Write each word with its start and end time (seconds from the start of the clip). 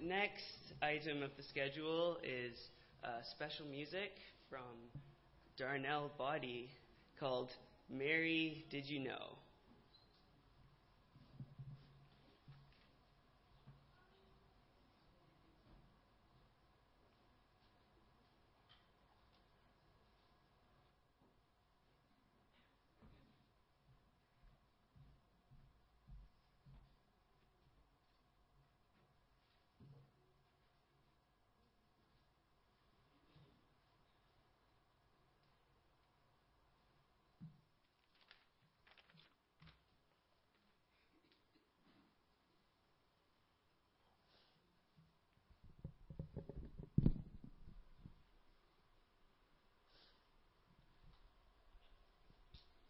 Next 0.00 0.72
item 0.82 1.22
of 1.22 1.30
the 1.36 1.42
schedule 1.42 2.18
is 2.22 2.70
uh, 3.02 3.22
special 3.22 3.66
music 3.66 4.12
from 4.48 4.60
Darnell 5.56 6.10
Body 6.16 6.70
called 7.18 7.50
Mary 7.90 8.64
Did 8.70 8.88
You 8.88 9.00
Know? 9.00 9.38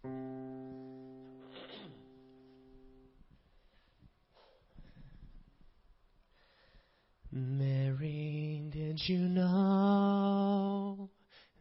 Mary, 7.33 8.69
did 8.71 9.01
you 9.07 9.21
know 9.21 11.09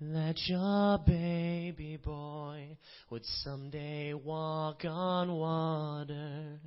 that 0.02 0.36
your 0.48 0.98
baby 1.06 1.98
boy 2.04 2.78
would 3.10 3.24
someday 3.44 4.14
walk 4.14 4.84
on 4.84 5.32
water? 5.32 6.60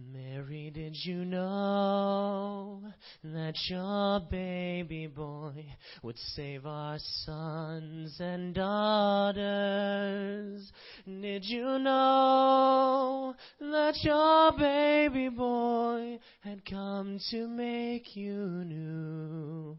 Mary, 0.00 0.70
did 0.72 0.94
you 0.94 1.24
know 1.24 2.80
that 3.24 3.56
your 3.68 4.20
baby 4.30 5.08
boy 5.08 5.66
would 6.04 6.16
save 6.36 6.64
our 6.66 6.98
sons 7.24 8.16
and 8.20 8.54
daughters? 8.54 9.42
Did 11.04 11.44
you 11.46 11.80
know 11.80 13.34
that 13.58 13.96
your 14.02 14.52
baby 14.56 15.30
boy 15.30 16.20
had 16.42 16.64
come 16.64 17.18
to 17.32 17.48
make 17.48 18.14
you 18.14 18.36
new? 18.64 19.76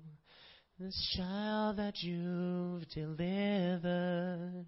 This 0.77 1.15
child 1.15 1.77
that 1.77 2.03
you've 2.03 2.89
delivered 2.89 4.65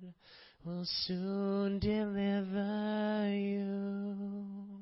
will 0.63 0.85
soon 0.85 1.79
deliver 1.79 3.29
you. 3.35 4.80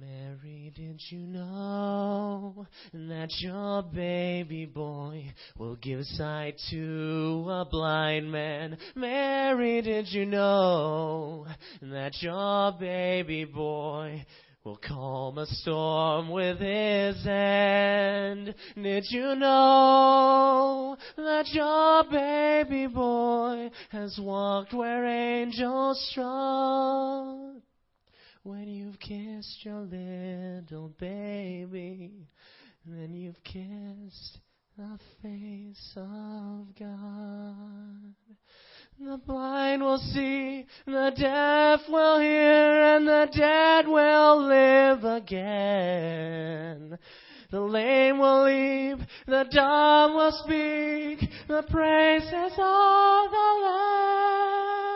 Mary, 0.00 0.72
did 0.74 0.98
you 1.10 1.18
know 1.18 2.66
that 2.94 3.28
your 3.40 3.82
baby 3.82 4.64
boy 4.64 5.30
will 5.58 5.76
give 5.76 6.02
sight 6.04 6.58
to 6.70 7.46
a 7.50 7.66
blind 7.70 8.32
man? 8.32 8.78
Mary, 8.94 9.82
did 9.82 10.08
you 10.08 10.24
know 10.24 11.46
that 11.82 12.12
your 12.22 12.72
baby 12.80 13.44
boy 13.44 14.24
will 14.64 14.78
calm 14.78 15.36
a 15.36 15.44
storm 15.46 16.30
with 16.30 16.58
his 16.60 17.22
hand? 17.22 18.54
Did 18.76 19.04
you 19.10 19.34
know 19.34 20.96
that 21.18 21.46
your 21.48 22.04
baby 22.10 22.86
boy 22.86 23.70
has 23.90 24.18
walked 24.18 24.72
where 24.72 25.04
angels 25.04 26.10
trod? 26.14 27.60
When 28.42 28.68
you've 28.68 28.98
kissed 28.98 29.66
your 29.66 29.80
little 29.80 30.88
baby, 30.98 32.26
then 32.86 33.12
you've 33.12 33.44
kissed 33.44 34.40
the 34.78 34.98
face 35.20 35.92
of 35.94 36.74
God. 36.78 38.14
The 38.98 39.18
blind 39.26 39.82
will 39.82 39.98
see, 39.98 40.64
the 40.86 41.12
deaf 41.14 41.80
will 41.90 42.18
hear, 42.18 42.96
and 42.96 43.06
the 43.06 43.28
dead 43.30 43.86
will 43.86 44.46
live 44.46 45.04
again. 45.04 46.98
The 47.50 47.60
lame 47.60 48.18
will 48.18 48.44
leap, 48.44 49.06
the 49.26 49.44
dumb 49.50 50.14
will 50.14 50.32
speak, 50.32 51.28
the 51.46 51.62
praises 51.68 52.52
of 52.56 53.30
the 53.30 53.60
Lamb. 53.64 54.89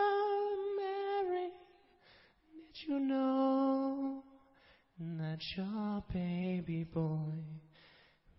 You 2.87 3.01
know 3.01 4.23
that 4.99 5.39
your 5.57 6.05
baby 6.13 6.85
boy 6.85 7.33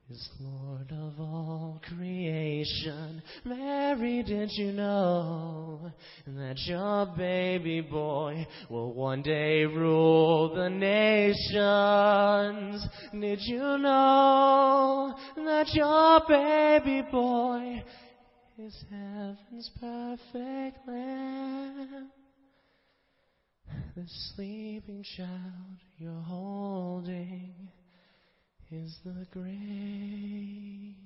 is 0.07 0.29
Lord 0.39 0.91
of 0.91 1.19
all 1.19 1.81
creation? 1.87 3.23
Mary, 3.43 4.21
did 4.21 4.51
you 4.51 4.71
know 4.71 5.91
that 6.27 6.59
your 6.59 7.07
baby 7.17 7.81
boy 7.81 8.45
will 8.69 8.93
one 8.93 9.23
day 9.23 9.65
rule 9.65 10.53
the 10.53 10.69
nations? 10.69 11.57
Did 13.19 13.39
you 13.41 13.79
know 13.79 15.15
that 15.37 15.73
your 15.73 16.21
baby 16.27 17.01
boy 17.11 17.83
is 18.59 18.85
heaven's 18.91 19.71
perfect 19.79 20.87
lamb? 20.87 22.11
The 23.95 24.03
sleeping 24.35 25.03
child 25.03 25.79
you're 25.97 26.21
holding 26.21 27.69
is 28.69 28.99
the 29.05 29.25
great 29.31 30.97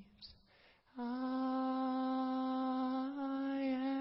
I 0.98 1.04
am. 3.62 4.00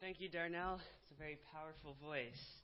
Thank 0.00 0.20
you, 0.22 0.30
Darnell. 0.30 0.80
It's 1.02 1.12
a 1.12 1.14
very 1.18 1.36
powerful 1.52 1.96
voice. 2.02 2.63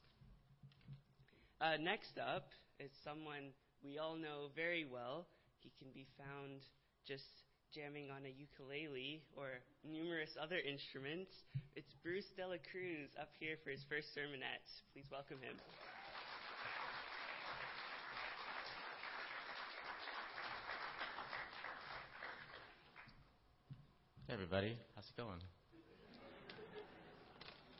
Uh, 1.61 1.77
next 1.77 2.17
up 2.17 2.49
is 2.79 2.89
someone 3.05 3.53
we 3.85 3.99
all 3.99 4.17
know 4.17 4.49
very 4.55 4.83
well. 4.83 5.27
He 5.59 5.69
can 5.77 5.93
be 5.93 6.07
found 6.17 6.65
just 7.07 7.45
jamming 7.71 8.09
on 8.09 8.25
a 8.25 8.33
ukulele 8.33 9.21
or 9.37 9.61
numerous 9.85 10.31
other 10.41 10.57
instruments. 10.57 11.29
It's 11.75 11.93
Bruce 12.01 12.25
Dela 12.35 12.57
Cruz 12.71 13.13
up 13.21 13.29
here 13.39 13.57
for 13.63 13.69
his 13.69 13.85
first 13.87 14.07
sermonette. 14.17 14.65
Please 14.91 15.05
welcome 15.11 15.37
him. 15.37 15.53
Hey 24.25 24.33
everybody, 24.33 24.77
how's 24.95 25.05
it 25.05 25.15
going? 25.15 25.37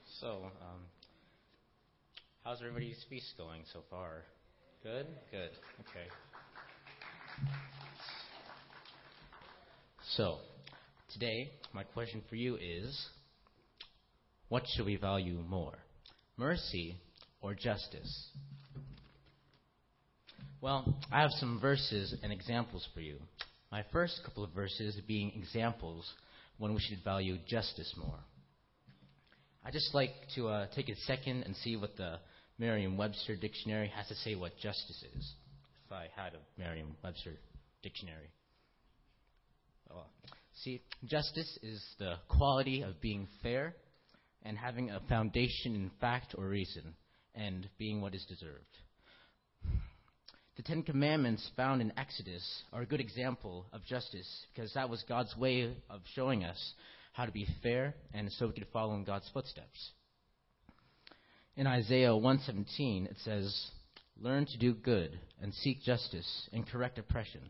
So, 0.05 0.51
um, 0.61 0.85
how's 2.43 2.59
everybody's 2.59 3.03
feast 3.09 3.33
going 3.37 3.61
so 3.71 3.81
far? 3.89 4.23
Good? 4.83 5.05
Good. 5.29 5.51
Okay. 5.81 6.07
So, 10.15 10.37
today, 11.13 11.51
my 11.73 11.83
question 11.83 12.21
for 12.29 12.35
you 12.35 12.55
is 12.55 13.07
what 14.49 14.63
should 14.75 14.85
we 14.85 14.95
value 14.95 15.39
more, 15.47 15.77
mercy 16.37 16.97
or 17.41 17.53
justice? 17.53 18.29
Well, 20.59 20.95
I 21.11 21.21
have 21.21 21.31
some 21.31 21.59
verses 21.59 22.15
and 22.23 22.31
examples 22.31 22.87
for 22.93 23.01
you. 23.01 23.17
My 23.71 23.83
first 23.91 24.19
couple 24.25 24.43
of 24.43 24.51
verses 24.51 24.99
being 25.07 25.31
examples 25.35 26.11
when 26.57 26.73
we 26.73 26.81
should 26.81 27.03
value 27.03 27.37
justice 27.47 27.93
more. 27.97 28.19
I 29.63 29.71
just 29.71 29.93
like 29.93 30.11
to 30.35 30.47
uh, 30.49 30.67
take 30.75 30.89
a 30.89 30.95
second 31.07 31.43
and 31.43 31.55
see 31.55 31.75
what 31.75 31.95
the 31.95 32.17
Merriam-Webster 32.61 33.37
dictionary 33.37 33.91
has 33.95 34.07
to 34.07 34.13
say 34.13 34.35
what 34.35 34.55
justice 34.59 35.03
is. 35.17 35.33
If 35.87 35.91
I 35.91 36.09
had 36.15 36.33
a 36.35 36.61
Merriam-Webster 36.61 37.31
dictionary. 37.81 38.29
Oh, 39.89 40.05
see, 40.63 40.79
justice 41.03 41.57
is 41.63 41.83
the 41.97 42.17
quality 42.29 42.83
of 42.83 43.01
being 43.01 43.27
fair 43.41 43.73
and 44.43 44.55
having 44.55 44.91
a 44.91 45.01
foundation 45.09 45.73
in 45.73 45.89
fact 45.99 46.35
or 46.37 46.47
reason 46.47 46.93
and 47.33 47.67
being 47.79 47.99
what 47.99 48.13
is 48.13 48.23
deserved. 48.29 48.77
The 50.55 50.61
Ten 50.61 50.83
Commandments 50.83 51.49
found 51.57 51.81
in 51.81 51.91
Exodus 51.97 52.61
are 52.71 52.83
a 52.83 52.85
good 52.85 53.01
example 53.01 53.65
of 53.73 53.83
justice 53.85 54.45
because 54.53 54.71
that 54.75 54.87
was 54.87 55.03
God's 55.09 55.35
way 55.35 55.75
of 55.89 56.01
showing 56.13 56.43
us 56.43 56.73
how 57.13 57.25
to 57.25 57.31
be 57.31 57.47
fair 57.63 57.95
and 58.13 58.31
so 58.33 58.45
we 58.45 58.53
could 58.53 58.67
follow 58.71 58.93
in 58.93 59.03
God's 59.03 59.29
footsteps. 59.33 59.93
In 61.57 61.67
Isaiah 61.67 62.15
117, 62.15 63.07
it 63.07 63.17
says, 63.23 63.71
Learn 64.17 64.45
to 64.45 64.57
do 64.57 64.73
good 64.73 65.19
and 65.41 65.53
seek 65.53 65.81
justice 65.81 66.49
and 66.53 66.67
correct 66.67 66.97
oppression 66.97 67.41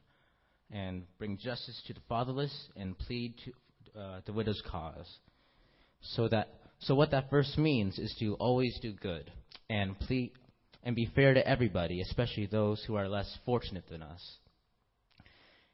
and 0.72 1.04
bring 1.18 1.38
justice 1.38 1.82
to 1.88 1.94
the 1.94 2.00
fatherless 2.08 2.70
and 2.76 2.98
plead 2.98 3.36
to 3.46 4.00
uh, 4.00 4.22
the 4.26 4.34
widow's 4.34 4.62
cause. 4.66 5.08
So 6.02 6.28
that 6.30 6.48
so 6.80 6.96
what 6.96 7.12
that 7.12 7.30
verse 7.30 7.58
means 7.58 8.00
is 8.00 8.16
to 8.20 8.34
always 8.36 8.80
do 8.82 8.94
good 8.94 9.32
and 9.70 10.00
plead 10.00 10.32
and 10.84 10.96
be 10.96 11.12
fair 11.14 11.34
to 11.36 11.48
everybody, 11.48 12.02
especially 12.02 12.48
those 12.48 12.84
who 12.86 12.96
are 12.96 13.08
less 13.08 13.38
fortunate 13.46 13.88
than 13.88 14.02
us. 14.02 14.38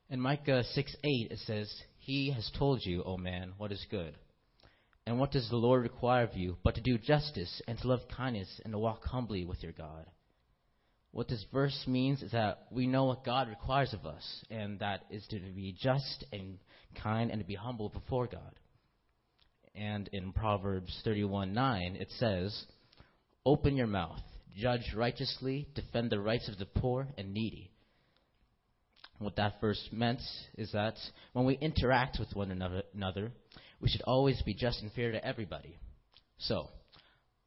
In 0.09 0.19
Micah 0.19 0.63
6:8 0.75 1.31
it 1.31 1.39
says, 1.45 1.74
He 2.00 2.31
has 2.31 2.51
told 2.57 2.85
you, 2.85 3.03
O 3.03 3.18
man, 3.18 3.53
what 3.57 3.71
is 3.71 3.85
good. 3.89 4.15
And 5.07 5.18
what 5.18 5.31
does 5.31 5.50
the 5.50 5.56
Lord 5.56 5.83
require 5.83 6.25
of 6.25 6.36
you 6.36 6.57
but 6.65 6.75
to 6.75 6.81
do 6.81 6.98
justice 6.98 7.62
and 7.65 7.80
to 7.80 7.88
love 7.88 8.01
kindness 8.18 8.59
and 8.65 8.74
to 8.74 8.77
walk 8.77 9.06
humbly 9.06 9.45
with 9.45 9.63
your 9.63 9.71
God? 9.71 10.06
What 11.12 11.30
this 11.30 11.45
verse 11.54 11.86
means 11.88 12.21
is 12.21 12.33
that 12.33 12.65
we 12.71 12.88
know 12.88 13.06
what 13.06 13.24
God 13.24 13.48
requires 13.48 13.94
of 13.94 14.06
us, 14.06 14.44
and 14.51 14.80
that 14.80 15.06
is 15.09 15.25
to 15.27 15.39
be 15.39 15.74
just 15.81 16.25
and 16.33 16.57
kind 17.01 17.31
and 17.31 17.39
to 17.39 17.48
be 17.48 17.56
humble 17.56 17.88
before 17.88 18.27
God. 18.27 18.54
And 19.74 20.09
in 20.12 20.33
Proverbs 20.33 21.00
31 21.06 21.53
9, 21.53 21.95
it 21.95 22.12
says, 22.19 22.65
Open 23.45 23.77
your 23.77 23.88
mouth 23.88 24.19
judge 24.57 24.94
righteously, 24.94 25.69
defend 25.74 26.10
the 26.10 26.19
rights 26.19 26.50
of 26.50 26.57
the 26.57 26.65
poor 26.65 27.07
and 27.18 27.33
needy. 27.33 27.71
What 29.19 29.38
that 29.38 29.62
verse 29.62 29.88
meant 29.92 30.21
is 30.57 30.74
that 30.74 30.95
when 31.31 31.45
we 31.45 31.56
interact 31.56 32.18
with 32.19 32.36
one 32.36 32.51
another, 32.51 33.31
we 33.79 33.89
should 33.89 34.01
always 34.03 34.41
be 34.41 34.53
just 34.53 34.81
and 34.81 34.91
fair 34.91 35.12
to 35.12 35.25
everybody. 35.25 35.77
So, 36.39 36.69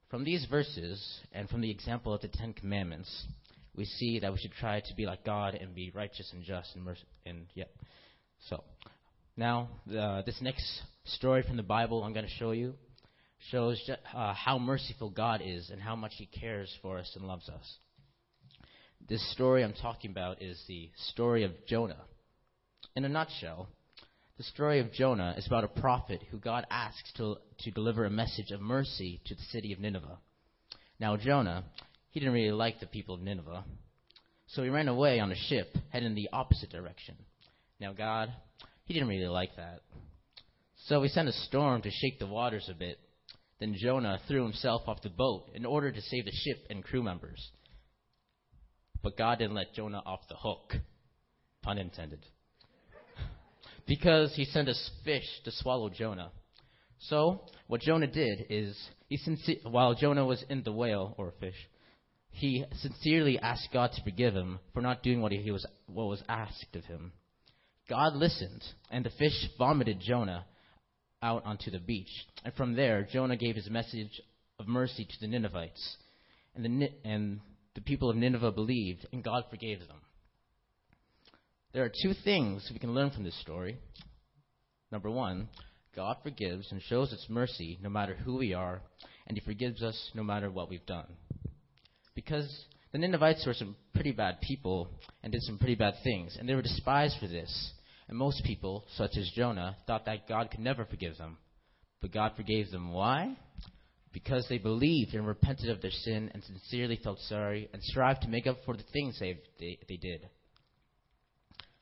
from 0.08 0.24
these 0.24 0.44
verses 0.50 1.20
and 1.32 1.48
from 1.48 1.60
the 1.60 1.70
example 1.70 2.12
of 2.12 2.20
the 2.20 2.28
Ten 2.28 2.52
Commandments, 2.52 3.26
we 3.76 3.84
see 3.84 4.18
that 4.20 4.32
we 4.32 4.38
should 4.38 4.52
try 4.52 4.80
to 4.80 4.96
be 4.96 5.06
like 5.06 5.24
God 5.24 5.54
and 5.54 5.74
be 5.74 5.92
righteous 5.94 6.30
and 6.32 6.42
just 6.42 6.74
and 6.74 6.84
merciful. 6.84 7.08
And 7.24 7.46
yeah, 7.54 7.64
so 8.48 8.64
now 9.36 9.68
this 9.86 10.38
next 10.40 10.82
story 11.04 11.42
from 11.42 11.56
the 11.56 11.62
Bible 11.62 12.02
I'm 12.02 12.12
going 12.12 12.26
to 12.26 12.32
show 12.32 12.50
you 12.50 12.74
shows 13.50 13.88
uh, 14.14 14.34
how 14.34 14.58
merciful 14.58 15.10
God 15.10 15.40
is 15.44 15.70
and 15.70 15.80
how 15.80 15.96
much 15.96 16.12
He 16.16 16.26
cares 16.26 16.70
for 16.82 16.98
us 16.98 17.10
and 17.16 17.26
loves 17.26 17.48
us. 17.48 17.78
This 19.08 19.32
story 19.32 19.64
I'm 19.64 19.72
talking 19.72 20.10
about 20.10 20.42
is 20.42 20.62
the 20.68 20.90
story 21.12 21.44
of 21.44 21.52
Jonah. 21.66 22.02
In 22.96 23.04
a 23.04 23.08
nutshell, 23.08 23.68
the 24.40 24.44
story 24.44 24.81
of 24.81 24.90
Jonah 24.90 25.34
is 25.37 25.46
about 25.46 25.64
a 25.64 25.81
prophet 25.82 26.22
who 26.31 26.38
God 26.38 26.66
asks 26.70 27.12
to, 27.19 27.37
to 27.58 27.70
deliver 27.72 28.06
a 28.06 28.10
message 28.10 28.50
of 28.52 28.62
mercy 28.62 29.20
to 29.26 29.34
the 29.34 29.42
city 29.50 29.70
of 29.70 29.81
Nineveh. 29.81 30.16
Now, 30.98 31.19
Jonah, 31.19 31.62
he 32.08 32.20
didn't 32.20 32.32
really 32.32 32.50
like 32.50 32.81
the 32.81 32.87
people 32.87 33.16
of 33.16 33.20
Nineveh, 33.20 33.64
so 34.46 34.62
he 34.62 34.70
ran 34.70 34.88
away 34.88 35.20
on 35.20 35.31
a 35.31 35.37
ship 35.37 35.76
heading 35.90 36.06
in 36.06 36.14
the 36.14 36.31
opposite 36.32 36.70
direction. 36.70 37.16
Now, 37.78 37.92
God, 37.92 38.32
he 38.87 38.94
didn't 38.94 39.10
really 39.10 39.28
like 39.28 39.56
that. 39.56 39.82
So 40.87 41.02
he 41.02 41.10
sent 41.10 41.28
a 41.28 41.32
storm 41.32 41.82
to 41.82 41.90
shake 41.90 42.19
the 42.19 42.26
waters 42.26 42.66
a 42.70 42.75
bit 42.75 42.98
then 43.58 43.75
Jonah 43.76 44.19
threw 44.26 44.42
himself 44.42 44.88
off 44.88 45.02
the 45.02 45.10
boat 45.10 45.50
in 45.52 45.66
order 45.66 45.92
to 45.92 46.00
save 46.00 46.25
the 46.25 46.32
ship 46.32 46.66
and 46.70 46.82
crew 46.82 47.02
members. 47.02 47.50
But 49.02 49.19
God 49.19 49.38
didn't 49.38 49.54
let 49.54 49.75
Jonah 49.75 50.02
off 50.06 50.20
the 50.31 50.37
hook. 50.37 50.76
Pun 51.60 51.76
intended. 51.76 52.25
Because 53.90 54.32
he 54.37 54.44
sent 54.44 54.69
a 54.69 54.75
fish 55.04 55.25
to 55.42 55.50
swallow 55.50 55.88
Jonah. 55.90 56.31
So, 57.08 57.40
what 57.66 57.81
Jonah 57.81 58.06
did 58.06 58.46
is, 58.48 58.78
he 59.08 59.19
while 59.64 59.96
Jonah 59.96 60.25
was 60.25 60.44
in 60.48 60.62
the 60.62 60.70
whale, 60.70 61.12
or 61.19 61.34
fish, 61.40 61.56
he 62.31 62.64
sincerely 62.76 63.40
asked 63.40 63.70
God 63.72 63.90
to 63.92 64.02
forgive 64.04 64.32
him 64.32 64.60
for 64.72 64.81
not 64.81 65.02
doing 65.02 65.20
what, 65.20 65.32
he 65.32 65.50
was, 65.50 65.66
what 65.88 66.04
was 66.04 66.22
asked 66.28 66.76
of 66.76 66.84
him. 66.84 67.10
God 67.88 68.14
listened, 68.14 68.62
and 68.92 69.04
the 69.04 69.10
fish 69.10 69.48
vomited 69.58 69.98
Jonah 69.98 70.46
out 71.20 71.44
onto 71.44 71.72
the 71.72 71.81
beach. 71.81 72.12
And 72.44 72.54
from 72.54 72.76
there, 72.76 73.08
Jonah 73.12 73.37
gave 73.37 73.56
his 73.56 73.69
message 73.69 74.22
of 74.60 74.69
mercy 74.69 75.04
to 75.04 75.20
the 75.20 75.26
Ninevites. 75.26 75.96
And 76.54 76.64
the, 76.64 76.90
and 77.04 77.40
the 77.75 77.81
people 77.81 78.08
of 78.08 78.14
Nineveh 78.14 78.52
believed, 78.52 79.04
and 79.12 79.25
God 79.25 79.46
forgave 79.50 79.81
them. 79.81 80.00
There 81.72 81.84
are 81.84 81.93
two 82.02 82.14
things 82.25 82.69
we 82.72 82.81
can 82.81 82.94
learn 82.94 83.11
from 83.11 83.22
this 83.22 83.40
story. 83.40 83.78
Number 84.90 85.08
one, 85.08 85.49
God 85.94 86.17
forgives 86.22 86.70
and 86.72 86.82
shows 86.82 87.12
its 87.12 87.26
mercy 87.28 87.78
no 87.81 87.88
matter 87.88 88.14
who 88.14 88.38
we 88.38 88.55
are, 88.55 88.82
and 89.28 89.38
He 89.38 89.44
forgives 89.44 89.81
us 89.81 90.11
no 90.14 90.25
matter 90.25 90.50
what 90.50 90.69
we've 90.69 90.84
done. 90.87 91.06
Because 92.17 92.64
the 92.90 92.99
Ninevites 92.99 93.46
were 93.46 93.55
some 93.55 93.76
pretty 93.94 94.11
bad 94.11 94.40
people 94.40 94.88
and 95.22 95.32
did 95.32 95.43
some 95.43 95.58
pretty 95.58 95.76
bad 95.76 95.94
things, 96.02 96.37
and 96.37 96.49
they 96.49 96.55
were 96.55 96.62
despised 96.62 97.17
for 97.20 97.28
this. 97.28 97.73
And 98.08 98.19
most 98.19 98.43
people, 98.44 98.84
such 98.96 99.16
as 99.16 99.31
Jonah, 99.37 99.76
thought 99.87 100.06
that 100.06 100.28
God 100.28 100.50
could 100.50 100.58
never 100.58 100.84
forgive 100.84 101.16
them. 101.19 101.37
But 102.00 102.12
God 102.12 102.32
forgave 102.34 102.73
them. 102.73 102.93
Why? 102.93 103.37
Because 104.12 104.44
they 104.49 104.58
believed 104.58 105.14
and 105.14 105.25
repented 105.25 105.70
of 105.70 105.81
their 105.81 105.93
sin 105.93 106.32
and 106.34 106.43
sincerely 106.43 106.99
felt 107.05 107.20
sorry 107.20 107.69
and 107.73 107.81
strived 107.81 108.23
to 108.23 108.28
make 108.28 108.49
up 108.49 108.56
for 108.64 108.76
the 108.76 108.82
things 108.93 109.20
they, 109.20 109.38
they, 109.61 109.78
they 109.88 109.96
did. 109.96 110.28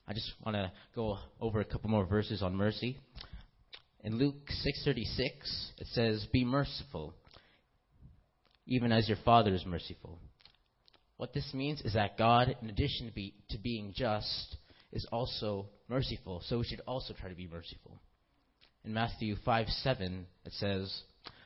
I 0.09 0.15
just 0.15 0.33
want 0.43 0.57
to 0.57 0.73
go 0.95 1.19
over 1.39 1.61
a 1.61 1.67
couple 1.67 1.91
more 1.91 2.07
verses 2.07 2.43
on 2.43 2.57
mercy. 2.57 2.97
In 4.03 4.17
Luke 4.17 4.49
6:36, 4.49 5.73
it 5.77 5.87
says, 5.89 6.25
"Be 6.33 6.47
merciful, 6.47 7.13
even 8.65 8.91
as 8.91 9.07
your 9.07 9.19
Father 9.19 9.53
is 9.53 9.67
merciful." 9.67 10.19
What 11.19 11.35
this 11.35 11.53
means 11.53 11.83
is 11.83 11.93
that 11.93 12.17
God, 12.17 12.57
in 12.63 12.71
addition 12.71 13.09
to, 13.09 13.13
be, 13.13 13.35
to 13.51 13.59
being 13.59 13.93
just, 13.95 14.57
is 14.93 15.05
also 15.13 15.69
merciful, 15.89 16.41
so 16.41 16.59
we 16.59 16.65
should 16.65 16.81
also 16.87 17.13
try 17.13 17.29
to 17.29 17.35
be 17.35 17.47
merciful. 17.47 18.01
In 18.85 18.95
Matthew 18.95 19.37
5:7, 19.37 20.25
it 20.47 20.55
says, 20.55 21.03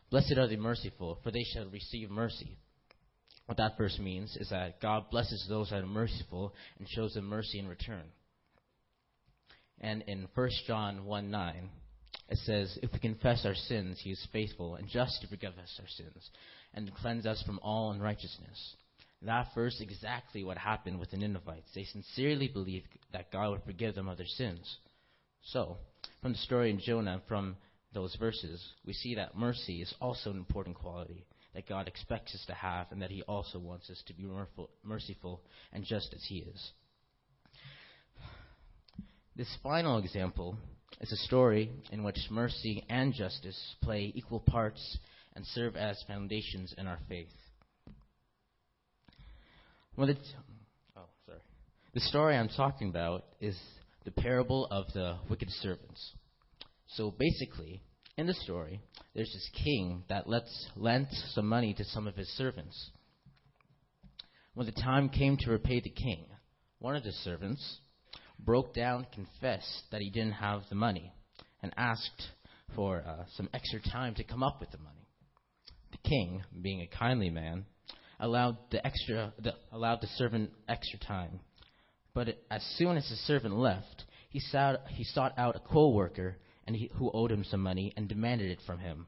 Blessed 0.09 0.39
are 0.39 0.47
the 0.47 0.57
merciful, 0.57 1.19
for 1.25 1.33
they 1.33 1.43
shall 1.43 1.67
receive 1.67 2.11
mercy. 2.11 2.59
What 3.47 3.57
that 3.57 3.77
verse 3.77 3.99
means 3.99 4.37
is 4.37 4.51
that 4.51 4.81
God 4.81 5.11
blesses 5.11 5.47
those 5.49 5.71
that 5.71 5.83
are 5.83 5.87
merciful 5.87 6.55
and 6.79 6.89
shows 6.89 7.15
them 7.15 7.25
mercy 7.25 7.59
in 7.59 7.67
return. 7.67 8.13
And 9.83 10.03
in 10.07 10.29
1 10.35 10.51
John 10.67 11.05
1 11.05 11.31
9, 11.31 11.69
it 12.29 12.39
says, 12.39 12.79
If 12.83 12.93
we 12.93 12.99
confess 12.99 13.45
our 13.45 13.55
sins, 13.55 14.01
he 14.03 14.11
is 14.11 14.29
faithful 14.33 14.77
and 14.77 14.89
just 14.89 15.21
to 15.21 15.29
forgive 15.29 15.59
us 15.59 15.81
our 15.81 15.89
sins 15.89 16.31
and 16.75 16.95
cleanse 16.95 17.27
us 17.27 17.43
from 17.45 17.59
all 17.63 17.91
unrighteousness. 17.91 18.77
That 19.23 19.49
verse 19.55 19.81
exactly 19.81 20.43
what 20.43 20.59
happened 20.59 20.99
with 20.99 21.11
the 21.11 21.17
Ninevites. 21.17 21.71
They 21.75 21.85
sincerely 21.85 22.49
believed 22.49 22.87
that 23.13 23.31
God 23.31 23.51
would 23.51 23.63
forgive 23.65 23.95
them 23.95 24.09
of 24.09 24.17
their 24.17 24.27
sins. 24.27 24.79
So, 25.45 25.77
from 26.21 26.33
the 26.33 26.39
story 26.39 26.71
in 26.71 26.81
Jonah, 26.81 27.21
from 27.29 27.57
those 27.93 28.17
verses, 28.17 28.65
we 28.87 28.93
see 28.93 29.15
that 29.17 29.37
mercy 29.37 29.83
is 29.83 29.95
also 30.01 30.31
an 30.31 30.37
important 30.37 30.77
quality 30.77 31.25
that 31.55 31.69
God 31.69 31.87
expects 31.87 32.35
us 32.35 32.45
to 32.47 32.55
have, 32.55 32.87
and 32.91 33.03
that 33.03 33.11
He 33.11 33.23
also 33.23 33.59
wants 33.59 33.91
us 33.91 34.03
to 34.07 34.15
be 34.15 34.27
merciful 34.83 35.43
and 35.73 35.85
just 35.85 36.13
as 36.15 36.25
He 36.27 36.39
is. 36.39 36.71
This 39.35 39.57
final 39.63 39.97
example 39.97 40.59
is 41.01 41.11
a 41.11 41.17
story 41.17 41.71
in 41.91 42.05
which 42.05 42.19
mercy 42.31 42.85
and 42.91 43.15
justice 43.15 43.77
play 43.83 44.13
equal 44.15 44.41
parts 44.41 44.99
and 45.35 45.47
serve 45.47 45.75
as 45.75 46.05
foundations 46.07 46.75
in 46.77 46.87
our 46.87 46.99
faith. 47.09 47.33
Well, 49.97 50.09
the, 50.09 50.17
oh, 50.99 51.07
sorry. 51.25 51.39
The 51.95 52.01
story 52.01 52.37
I'm 52.37 52.51
talking 52.51 52.91
about 52.91 53.25
is 53.41 53.59
the 54.05 54.11
parable 54.11 54.67
of 54.71 54.93
the 54.93 55.17
wicked 55.31 55.49
servants. 55.49 56.13
So 56.89 57.11
basically, 57.11 57.81
in 58.19 58.27
the 58.27 58.35
story, 58.35 58.81
there's 59.15 59.33
this 59.33 59.51
king 59.65 60.05
that 60.11 60.29
lets 60.29 60.69
lent 60.77 61.09
some 61.33 61.49
money 61.49 61.73
to 61.73 61.85
some 61.85 62.07
of 62.07 62.17
his 62.17 62.29
servants. 62.37 62.91
When 64.53 64.67
the 64.67 64.73
time 64.73 65.09
came 65.09 65.39
to 65.39 65.51
repay 65.51 65.81
the 65.81 65.89
king, 65.89 66.27
one 66.81 66.97
of 66.97 67.05
the 67.05 67.13
servants 67.13 67.79
broke 68.45 68.75
down, 68.75 69.07
confessed 69.13 69.85
that 69.91 70.01
he 70.01 70.11
didn't 70.11 70.33
have 70.33 70.63
the 70.69 70.75
money, 70.75 71.13
and 71.63 71.73
asked 71.77 72.31
for 72.75 73.03
uh, 73.07 73.25
some 73.37 73.49
extra 73.53 73.81
time 73.81 74.15
to 74.15 74.25
come 74.25 74.43
up 74.43 74.61
with 74.61 74.71
the 74.71 74.79
money. 74.79 75.07
The 75.93 76.09
king, 76.09 76.43
being 76.61 76.81
a 76.81 76.87
kindly 76.87 77.31
man, 77.31 77.67
allowed 78.19 78.57
the 78.71 78.85
extra 78.87 79.33
the, 79.39 79.55
allowed 79.73 80.01
the 80.01 80.07
servant 80.17 80.51
extra 80.69 80.99
time. 80.99 81.41
But 82.15 82.29
it, 82.29 82.45
as 82.51 82.63
soon 82.77 82.97
as 82.97 83.09
the 83.09 83.17
servant 83.17 83.57
left, 83.57 84.05
he 84.31 84.41
sought, 84.41 84.81
he 84.89 85.05
sought 85.05 85.33
out 85.39 85.57
a 85.57 85.61
co-worker 85.61 86.37
and 86.67 86.77
he, 86.77 86.91
who 86.95 87.11
owed 87.13 87.31
him 87.31 87.45
some 87.45 87.61
money 87.61 87.93
and 87.97 88.09
demanded 88.09 88.51
it 88.51 88.61
from 88.67 88.79
him. 88.79 89.07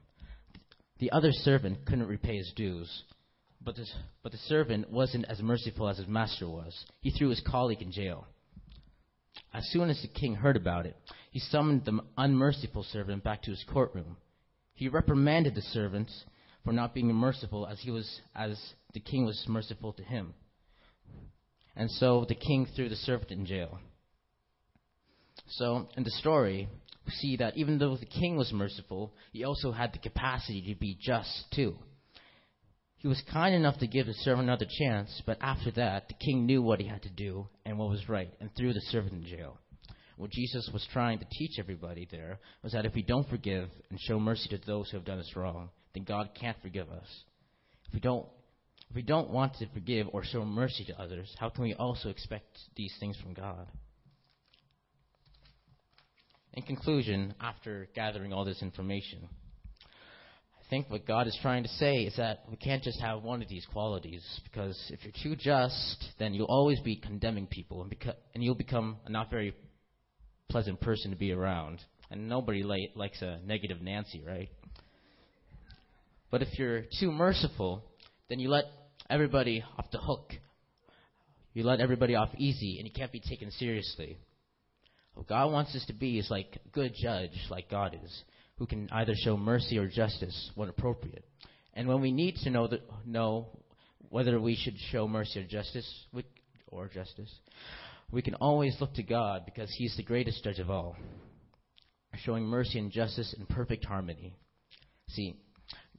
The 0.99 1.11
other 1.11 1.31
servant 1.31 1.85
couldn't 1.85 2.07
repay 2.07 2.37
his 2.37 2.51
dues, 2.55 3.03
but 3.61 3.75
but 4.23 4.31
the 4.31 4.37
servant 4.37 4.89
wasn't 4.91 5.25
as 5.25 5.41
merciful 5.41 5.89
as 5.89 5.97
his 5.97 6.07
master 6.07 6.47
was. 6.47 6.85
He 7.01 7.11
threw 7.11 7.29
his 7.29 7.41
colleague 7.41 7.81
in 7.81 7.91
jail. 7.91 8.27
As 9.55 9.65
soon 9.69 9.89
as 9.89 10.01
the 10.01 10.09
king 10.09 10.35
heard 10.35 10.57
about 10.57 10.85
it, 10.85 10.97
he 11.31 11.39
summoned 11.39 11.85
the 11.85 12.01
unmerciful 12.17 12.83
servant 12.83 13.23
back 13.23 13.41
to 13.43 13.51
his 13.51 13.63
courtroom. 13.71 14.17
He 14.73 14.89
reprimanded 14.89 15.55
the 15.55 15.61
servant 15.61 16.11
for 16.65 16.73
not 16.73 16.93
being 16.93 17.07
merciful 17.13 17.65
as 17.65 17.79
he 17.79 17.89
was 17.89 18.19
as 18.35 18.59
the 18.93 18.99
king 18.99 19.25
was 19.25 19.45
merciful 19.47 19.93
to 19.93 20.03
him. 20.03 20.33
And 21.73 21.89
so 21.89 22.25
the 22.27 22.35
king 22.35 22.67
threw 22.75 22.89
the 22.89 22.97
servant 22.97 23.31
in 23.31 23.45
jail. 23.45 23.79
So 25.47 25.87
in 25.95 26.03
the 26.03 26.11
story, 26.11 26.67
we 27.05 27.11
see 27.13 27.37
that 27.37 27.55
even 27.55 27.77
though 27.77 27.95
the 27.95 28.05
king 28.05 28.35
was 28.35 28.51
merciful, 28.51 29.13
he 29.31 29.45
also 29.45 29.71
had 29.71 29.93
the 29.93 29.99
capacity 29.99 30.73
to 30.73 30.77
be 30.77 30.97
just 30.99 31.45
too. 31.53 31.77
He 33.05 33.09
was 33.09 33.21
kind 33.31 33.53
enough 33.53 33.77
to 33.81 33.87
give 33.87 34.07
the 34.07 34.15
servant 34.15 34.47
another 34.47 34.65
chance, 34.79 35.21
but 35.27 35.37
after 35.39 35.69
that, 35.73 36.07
the 36.07 36.15
king 36.15 36.47
knew 36.47 36.63
what 36.63 36.81
he 36.81 36.87
had 36.87 37.03
to 37.03 37.09
do 37.11 37.47
and 37.63 37.77
what 37.77 37.91
was 37.91 38.09
right 38.09 38.33
and 38.39 38.49
threw 38.57 38.73
the 38.73 38.81
servant 38.89 39.13
in 39.13 39.23
jail. 39.27 39.59
What 40.17 40.31
Jesus 40.31 40.67
was 40.73 40.87
trying 40.91 41.19
to 41.19 41.27
teach 41.31 41.59
everybody 41.59 42.07
there 42.09 42.39
was 42.63 42.71
that 42.71 42.83
if 42.83 42.95
we 42.95 43.03
don't 43.03 43.29
forgive 43.29 43.69
and 43.91 43.99
show 43.99 44.19
mercy 44.19 44.49
to 44.49 44.57
those 44.65 44.89
who 44.89 44.97
have 44.97 45.05
done 45.05 45.19
us 45.19 45.31
wrong, 45.35 45.69
then 45.93 46.03
God 46.03 46.31
can't 46.33 46.59
forgive 46.63 46.89
us. 46.89 47.05
If 47.87 47.93
we 47.93 47.99
don't 47.99 48.25
if 48.89 48.95
we 48.95 49.03
don't 49.03 49.29
want 49.29 49.53
to 49.59 49.67
forgive 49.71 50.07
or 50.11 50.23
show 50.23 50.43
mercy 50.43 50.83
to 50.85 50.99
others, 50.99 51.31
how 51.39 51.49
can 51.49 51.61
we 51.61 51.75
also 51.75 52.09
expect 52.09 52.57
these 52.75 52.95
things 52.99 53.15
from 53.17 53.35
God? 53.35 53.67
In 56.53 56.63
conclusion, 56.63 57.35
after 57.39 57.87
gathering 57.93 58.33
all 58.33 58.45
this 58.45 58.63
information, 58.63 59.29
think 60.69 60.89
what 60.89 61.05
God 61.05 61.27
is 61.27 61.37
trying 61.41 61.63
to 61.63 61.69
say 61.69 61.97
is 62.03 62.15
that 62.17 62.43
we 62.49 62.55
can't 62.57 62.83
just 62.83 62.99
have 62.99 63.23
one 63.23 63.41
of 63.41 63.49
these 63.49 63.65
qualities 63.71 64.23
because 64.43 64.77
if 64.89 64.99
you're 65.03 65.13
too 65.23 65.35
just, 65.35 66.05
then 66.19 66.33
you'll 66.33 66.47
always 66.47 66.79
be 66.79 66.95
condemning 66.95 67.47
people 67.47 67.81
and, 67.81 67.91
beca- 67.91 68.15
and 68.33 68.43
you'll 68.43 68.55
become 68.55 68.97
a 69.05 69.09
not 69.09 69.29
very 69.29 69.53
pleasant 70.49 70.79
person 70.81 71.11
to 71.11 71.17
be 71.17 71.31
around. 71.31 71.81
And 72.09 72.29
nobody 72.29 72.63
li- 72.63 72.91
likes 72.95 73.21
a 73.21 73.39
negative 73.45 73.81
Nancy, 73.81 74.23
right? 74.25 74.49
But 76.31 76.41
if 76.41 76.59
you're 76.59 76.83
too 76.99 77.11
merciful, 77.11 77.83
then 78.29 78.39
you 78.39 78.49
let 78.49 78.65
everybody 79.09 79.63
off 79.77 79.85
the 79.91 79.97
hook. 79.99 80.33
You 81.53 81.63
let 81.63 81.79
everybody 81.79 82.15
off 82.15 82.29
easy, 82.37 82.77
and 82.77 82.87
you 82.87 82.93
can't 82.93 83.11
be 83.11 83.21
taken 83.21 83.49
seriously. 83.51 84.17
What 85.13 85.27
God 85.27 85.51
wants 85.51 85.73
us 85.75 85.85
to 85.87 85.93
be 85.93 86.19
is 86.19 86.29
like 86.29 86.59
a 86.65 86.69
good 86.69 86.93
judge, 87.01 87.31
like 87.49 87.69
God 87.69 87.97
is 88.03 88.23
who 88.57 88.65
can 88.65 88.89
either 88.91 89.13
show 89.15 89.37
mercy 89.37 89.77
or 89.77 89.87
justice 89.87 90.51
when 90.55 90.69
appropriate. 90.69 91.25
And 91.73 91.87
when 91.87 92.01
we 92.01 92.11
need 92.11 92.35
to 92.43 92.49
know, 92.49 92.69
know 93.05 93.47
whether 94.09 94.39
we 94.39 94.55
should 94.55 94.75
show 94.91 95.07
mercy 95.07 95.41
or 95.41 95.43
justice, 95.43 96.05
or 96.67 96.87
justice, 96.87 97.33
we 98.11 98.21
can 98.21 98.35
always 98.35 98.75
look 98.79 98.93
to 98.95 99.03
God 99.03 99.43
because 99.45 99.73
He's 99.77 99.95
the 99.97 100.03
greatest 100.03 100.43
judge 100.43 100.59
of 100.59 100.69
all, 100.69 100.95
showing 102.23 102.45
mercy 102.45 102.79
and 102.79 102.91
justice 102.91 103.35
in 103.37 103.45
perfect 103.47 103.85
harmony. 103.85 104.35
See, 105.09 105.35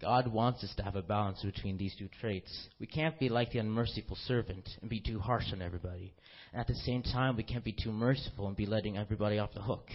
God 0.01 0.33
wants 0.33 0.63
us 0.63 0.75
to 0.77 0.83
have 0.83 0.97
a 0.97 1.03
balance 1.03 1.43
between 1.43 1.79
these 1.79 1.95
two 1.99 2.09
traits. 2.21 2.53
We 2.79 2.87
can't 2.87 3.19
be 3.19 3.29
like 3.29 3.53
the 3.53 3.59
unmerciful 3.59 4.17
servant 4.27 4.69
and 4.81 4.91
be 4.91 5.01
too 5.01 5.19
harsh 5.19 5.53
on 5.53 5.63
everybody. 5.63 6.15
And 6.53 6.61
at 6.61 6.67
the 6.67 6.75
same 6.75 7.03
time, 7.03 7.37
we 7.37 7.43
can't 7.43 7.65
be 7.65 7.73
too 7.73 7.93
merciful 7.93 8.47
and 8.47 8.57
be 8.57 8.67
letting 8.67 8.99
everybody 8.99 9.39
off 9.39 9.55
the 9.55 9.63
hook. 9.63 9.89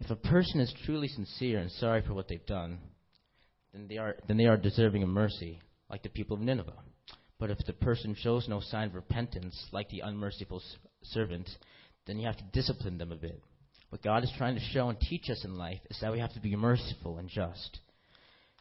If 0.00 0.10
a 0.10 0.16
person 0.16 0.60
is 0.60 0.72
truly 0.84 1.08
sincere 1.08 1.58
and 1.58 1.70
sorry 1.70 2.02
for 2.02 2.14
what 2.14 2.28
they've 2.28 2.44
done, 2.46 2.78
then 3.72 3.88
they 3.88 3.98
are, 3.98 4.16
then 4.28 4.36
they 4.36 4.46
are 4.46 4.56
deserving 4.56 5.02
of 5.02 5.08
mercy, 5.08 5.60
like 5.90 6.02
the 6.02 6.08
people 6.08 6.36
of 6.36 6.42
Nineveh. 6.42 6.72
But 7.38 7.50
if 7.50 7.58
the 7.66 7.72
person 7.72 8.14
shows 8.18 8.48
no 8.48 8.60
sign 8.60 8.88
of 8.88 8.94
repentance, 8.94 9.68
like 9.72 9.88
the 9.90 10.00
unmerciful 10.00 10.62
servant, 11.02 11.48
then 12.06 12.18
you 12.18 12.26
have 12.26 12.36
to 12.38 12.44
discipline 12.52 12.98
them 12.98 13.12
a 13.12 13.16
bit. 13.16 13.42
What 13.90 14.02
God 14.02 14.24
is 14.24 14.32
trying 14.36 14.54
to 14.54 14.60
show 14.72 14.88
and 14.88 14.98
teach 14.98 15.30
us 15.30 15.44
in 15.44 15.56
life 15.56 15.80
is 15.90 15.98
that 16.00 16.12
we 16.12 16.18
have 16.18 16.32
to 16.34 16.40
be 16.40 16.56
merciful 16.56 17.18
and 17.18 17.28
just. 17.28 17.80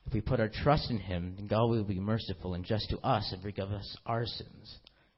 If 0.06 0.14
we 0.14 0.22
put 0.22 0.40
our 0.40 0.50
trust 0.50 0.92
in 0.92 1.00
Him, 1.00 1.34
then 1.36 1.48
God 1.48 1.70
will 1.70 1.84
be 1.84 2.00
merciful 2.00 2.54
and 2.54 2.64
just 2.64 2.90
to 2.90 3.00
us 3.00 3.32
and 3.32 3.42
forgive 3.42 3.72
us 3.72 3.98
our 4.06 4.26
sins. 4.26 4.78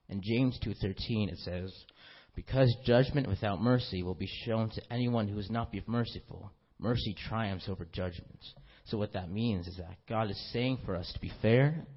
In 0.10 0.22
James 0.24 0.58
2:13 0.64 1.32
it 1.32 1.40
says, 1.40 1.74
because 2.38 2.72
judgment 2.86 3.28
without 3.28 3.60
mercy 3.60 4.04
will 4.04 4.14
be 4.14 4.30
shown 4.46 4.70
to 4.70 4.94
anyone 4.94 5.28
who 5.28 5.40
is 5.40 5.50
not 5.50 5.74
merciful. 5.88 6.52
Mercy 6.78 7.16
triumphs 7.28 7.68
over 7.68 7.84
judgment. 7.92 8.38
So 8.86 9.00
what 9.00 9.14
that 9.14 9.32
means 9.32 9.68
is 9.68 9.78
that 9.78 9.98
God 10.08 10.30
is 10.30 10.52
saying 10.54 10.78
for 10.86 10.96
us 10.96 11.12
to 11.14 11.20
be 11.20 11.32
fair, 11.42 11.88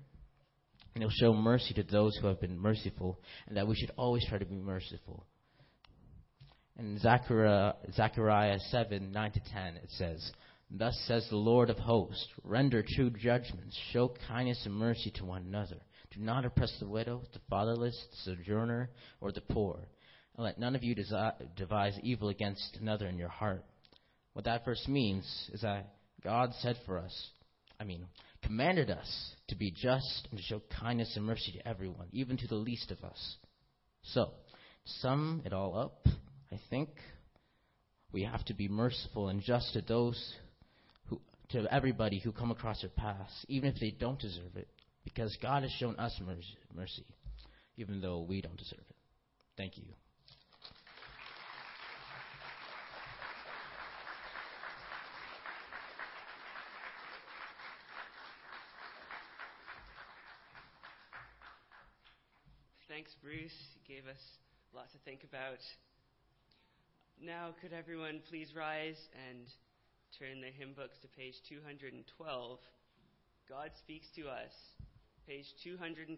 and 0.94 1.02
He'll 1.02 1.11
show 1.11 1.35
mercy 1.35 1.75
to 1.75 1.82
those 1.82 2.16
who 2.16 2.26
have 2.26 2.40
been 2.40 2.59
merciful, 2.59 3.20
and 3.47 3.56
that 3.59 3.68
we 3.68 3.76
should 3.76 3.90
always 3.99 4.26
try 4.26 4.38
to 4.38 4.47
be 4.47 4.56
merciful. 4.56 5.26
In 6.78 6.99
Zechariah, 6.99 7.75
Zechariah 7.92 8.59
7, 8.70 9.12
9 9.12 9.32
to 9.32 9.40
10, 9.40 9.76
it 9.76 9.90
says, 9.90 10.32
Thus 10.70 10.99
says 11.06 11.26
the 11.28 11.37
Lord 11.37 11.68
of 11.68 11.76
hosts, 11.76 12.26
render 12.44 12.82
true 12.97 13.11
judgments, 13.11 13.78
show 13.92 14.14
kindness 14.26 14.62
and 14.64 14.75
mercy 14.75 15.12
to 15.16 15.26
one 15.26 15.42
another. 15.47 15.76
Do 16.14 16.20
not 16.23 16.47
oppress 16.47 16.75
the 16.80 16.88
widow, 16.88 17.25
the 17.35 17.40
fatherless, 17.50 18.06
the 18.11 18.37
sojourner, 18.37 18.88
or 19.20 19.32
the 19.32 19.42
poor 19.42 19.80
let 20.42 20.59
none 20.59 20.75
of 20.75 20.82
you 20.82 20.94
devise 21.56 21.99
evil 22.02 22.28
against 22.28 22.78
another 22.80 23.06
in 23.06 23.18
your 23.18 23.28
heart. 23.28 23.64
What 24.32 24.44
that 24.44 24.64
verse 24.64 24.87
means 24.88 25.25
is 25.52 25.62
that 25.62 25.94
God 26.23 26.52
said 26.61 26.76
for 26.87 26.99
us, 26.99 27.30
I 27.78 27.85
mean, 27.85 28.06
commanded 28.42 28.90
us 28.90 29.35
to 29.49 29.56
be 29.56 29.70
just 29.70 30.28
and 30.30 30.38
to 30.38 30.44
show 30.44 30.62
kindness 30.80 31.14
and 31.16 31.25
mercy 31.25 31.52
to 31.52 31.68
everyone, 31.68 32.09
even 32.12 32.37
to 32.38 32.47
the 32.47 32.54
least 32.54 32.90
of 32.90 33.02
us. 33.02 33.37
So, 34.02 34.30
sum 34.85 35.42
it 35.44 35.52
all 35.52 35.78
up, 35.78 36.06
I 36.52 36.59
think 36.70 36.88
we 38.12 38.25
have 38.25 38.44
to 38.47 38.54
be 38.54 38.68
merciful 38.68 39.28
and 39.28 39.42
just 39.42 39.73
to 39.75 39.82
those 39.82 40.35
who, 41.06 41.20
to 41.50 41.66
everybody 41.73 42.18
who 42.18 42.32
come 42.32 42.50
across 42.50 42.82
our 42.82 42.90
paths, 42.90 43.44
even 43.49 43.70
if 43.70 43.80
they 43.80 43.90
don't 43.90 44.18
deserve 44.18 44.56
it, 44.56 44.68
because 45.04 45.37
God 45.42 45.62
has 45.62 45.73
shown 45.73 45.97
us 45.97 46.18
mercy, 46.75 47.06
even 47.76 48.00
though 48.00 48.20
we 48.20 48.40
don't 48.40 48.56
deserve 48.56 48.80
it. 48.88 48.97
Thank 49.56 49.76
you. 49.76 49.85
Thanks, 62.88 63.09
Bruce. 63.22 63.52
You 63.76 63.94
gave 63.94 64.08
us 64.08 64.20
a 64.72 64.76
lot 64.76 64.90
to 64.92 64.98
think 65.04 65.24
about. 65.24 65.60
Now, 67.20 67.52
could 67.60 67.72
everyone 67.72 68.20
please 68.30 68.54
rise 68.56 68.96
and 69.28 69.44
turn 70.18 70.40
their 70.40 70.50
hymn 70.52 70.72
books 70.72 70.96
to 71.02 71.08
page 71.08 71.34
212? 71.48 72.58
God 73.48 73.70
Speaks 73.76 74.06
to 74.16 74.22
Us, 74.28 74.56
page 75.26 75.52
212. 75.62 76.16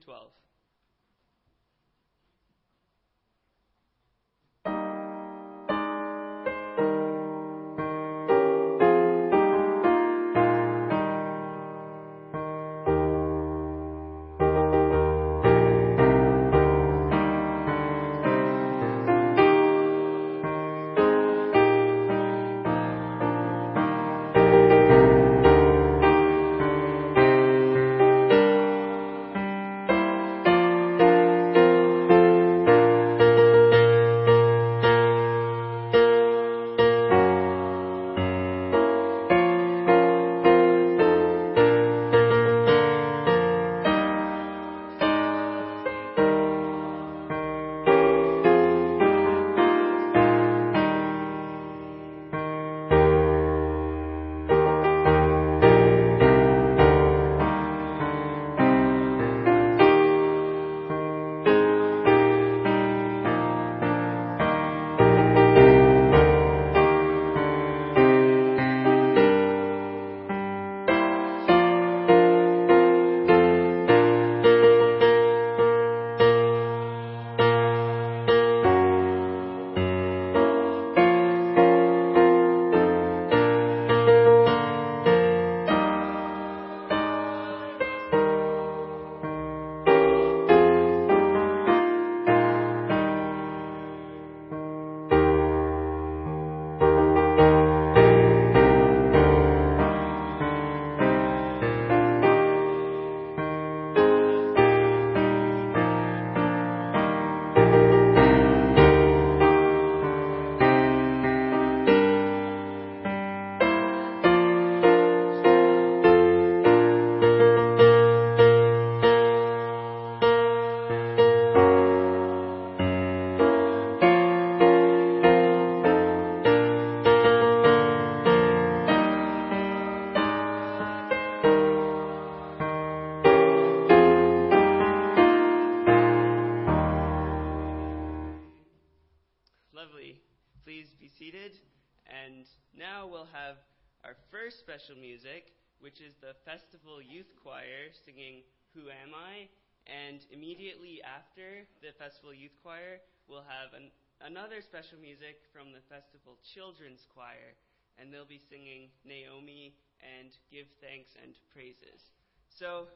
Am 149.02 149.18
I? 149.18 149.50
And 149.90 150.22
immediately 150.30 151.02
after 151.02 151.66
the 151.82 151.90
Festival 151.98 152.30
Youth 152.30 152.54
Choir, 152.62 153.02
we'll 153.26 153.42
have 153.42 153.74
an, 153.74 153.90
another 154.22 154.62
special 154.62 154.94
music 155.02 155.42
from 155.50 155.74
the 155.74 155.82
Festival 155.90 156.38
Children's 156.54 157.02
Choir, 157.10 157.58
and 157.98 158.14
they'll 158.14 158.28
be 158.28 158.38
singing 158.38 158.94
Naomi 159.02 159.74
and 159.98 160.30
Give 160.54 160.70
Thanks 160.78 161.18
and 161.18 161.34
Praises. 161.50 162.14
So, 162.46 162.86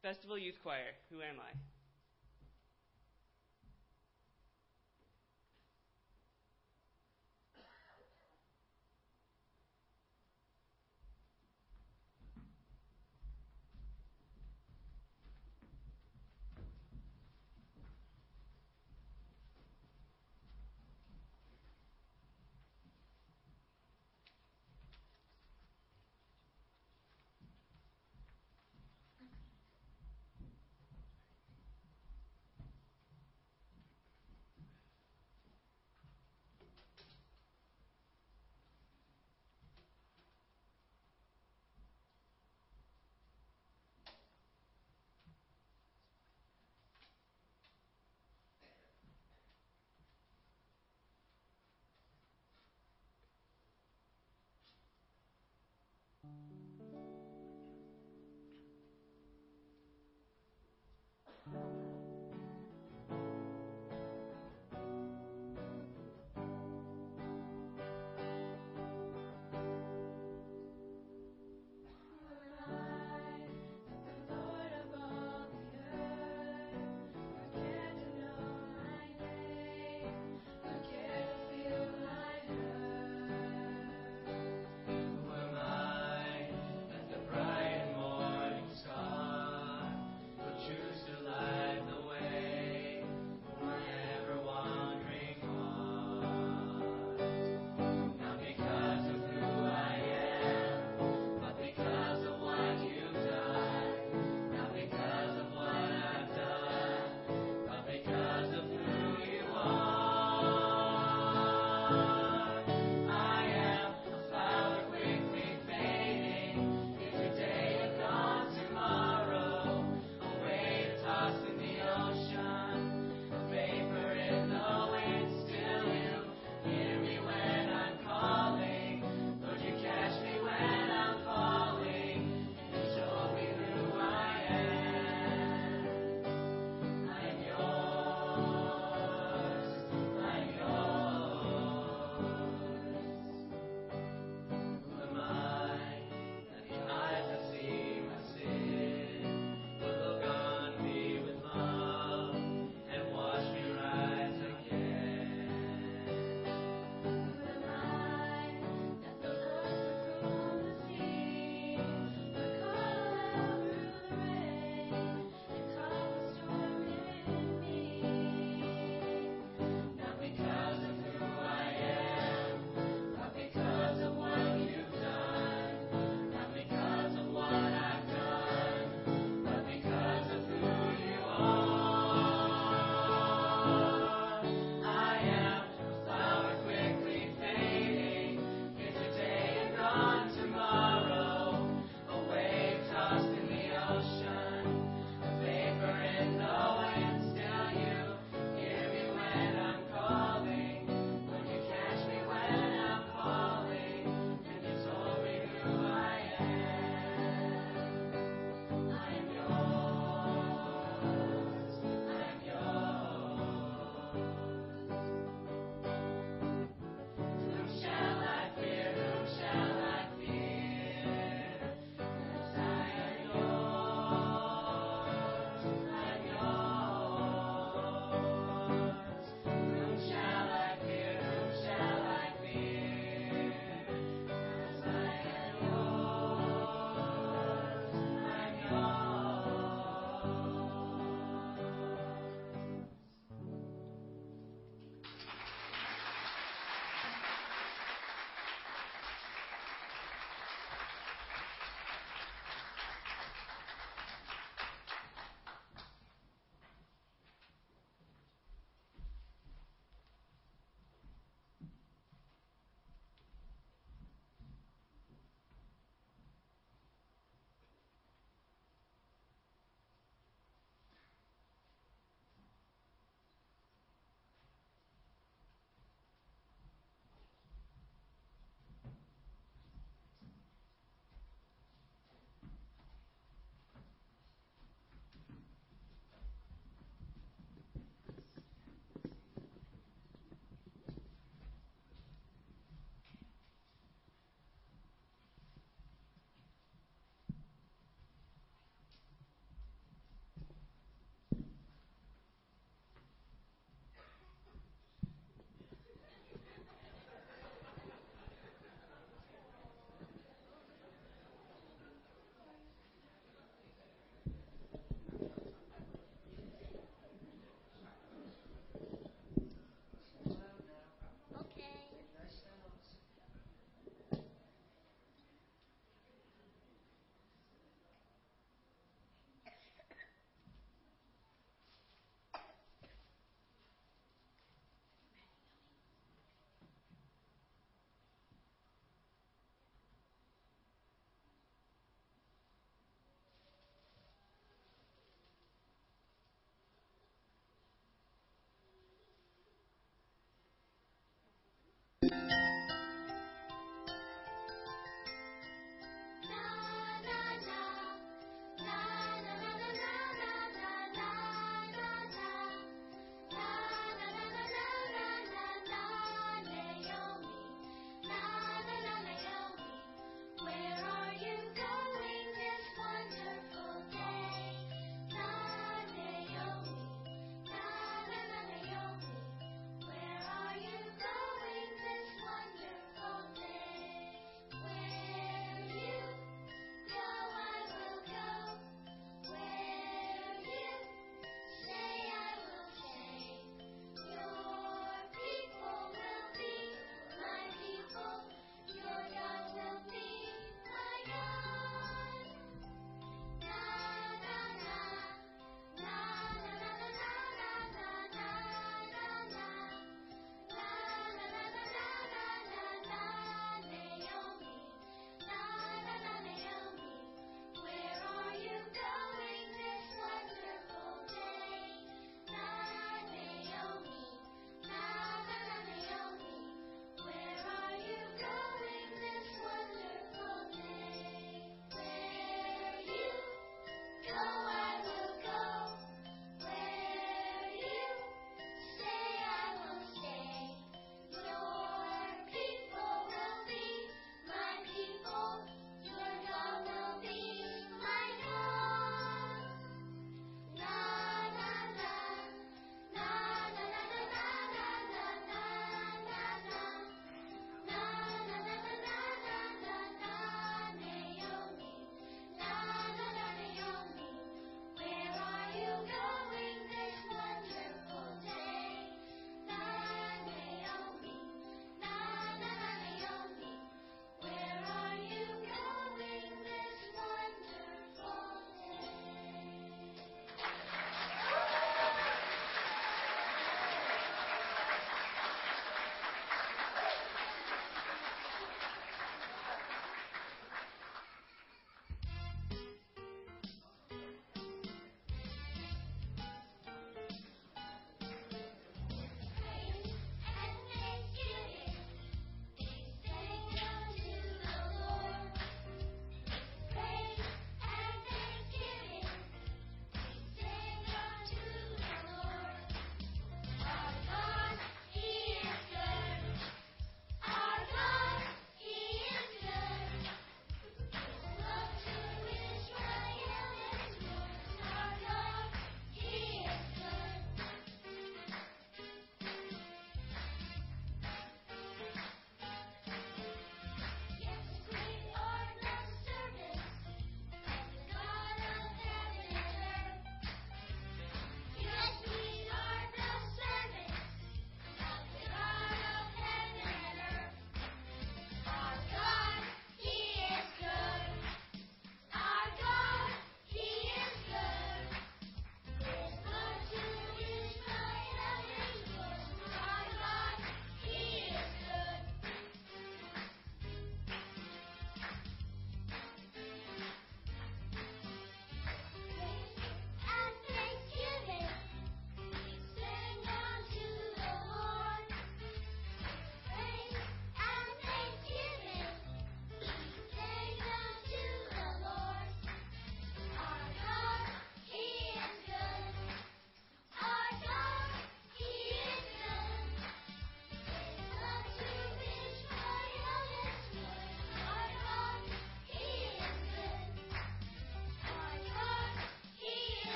Festival 0.00 0.40
Youth 0.40 0.56
Choir, 0.64 0.96
Who 1.12 1.20
Am 1.20 1.36
I? 1.36 1.52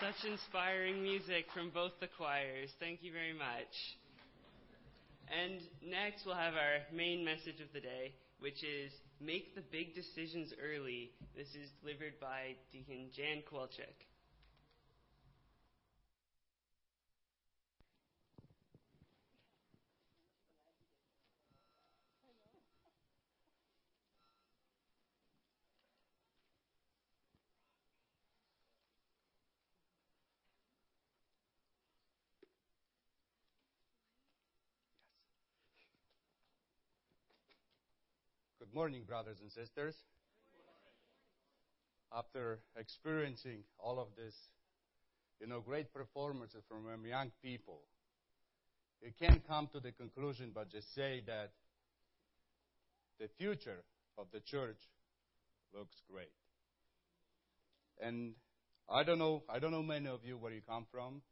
Such 0.00 0.28
inspiring 0.30 1.02
music 1.02 1.46
from 1.54 1.70
both 1.70 1.92
the 2.00 2.06
choirs. 2.18 2.68
Thank 2.78 3.02
you 3.02 3.12
very 3.12 3.32
much. 3.32 3.96
And 5.32 5.58
next, 5.82 6.26
we'll 6.26 6.34
have 6.34 6.52
our 6.52 6.84
main 6.94 7.24
message 7.24 7.60
of 7.62 7.72
the 7.72 7.80
day, 7.80 8.12
which 8.38 8.62
is 8.62 8.92
Make 9.20 9.54
the 9.54 9.62
Big 9.72 9.94
Decisions 9.94 10.52
Early. 10.62 11.12
This 11.34 11.48
is 11.48 11.70
delivered 11.80 12.20
by 12.20 12.56
Deacon 12.72 13.08
Jan 13.16 13.42
Kowalczyk. 13.50 14.04
Good 38.58 38.65
morning, 38.76 39.04
brothers 39.08 39.38
and 39.40 39.50
sisters. 39.50 39.94
After 42.14 42.58
experiencing 42.78 43.60
all 43.78 43.98
of 43.98 44.08
this, 44.18 44.34
you 45.40 45.46
know, 45.46 45.60
great 45.60 45.94
performances 45.94 46.62
from 46.68 46.84
young 47.06 47.30
people, 47.42 47.80
you 49.00 49.12
can't 49.18 49.40
come 49.48 49.70
to 49.72 49.80
the 49.80 49.92
conclusion 49.92 50.50
but 50.54 50.70
just 50.70 50.94
say 50.94 51.22
that 51.26 51.52
the 53.18 53.28
future 53.38 53.82
of 54.18 54.26
the 54.30 54.40
church 54.40 54.76
looks 55.74 55.96
great. 56.12 56.36
And 57.98 58.34
I 58.90 59.04
don't 59.04 59.18
know, 59.18 59.42
I 59.48 59.58
don't 59.58 59.70
know 59.70 59.82
many 59.82 60.08
of 60.08 60.20
you 60.22 60.36
where 60.36 60.52
you 60.52 60.60
come 60.68 60.84
from, 60.92 61.22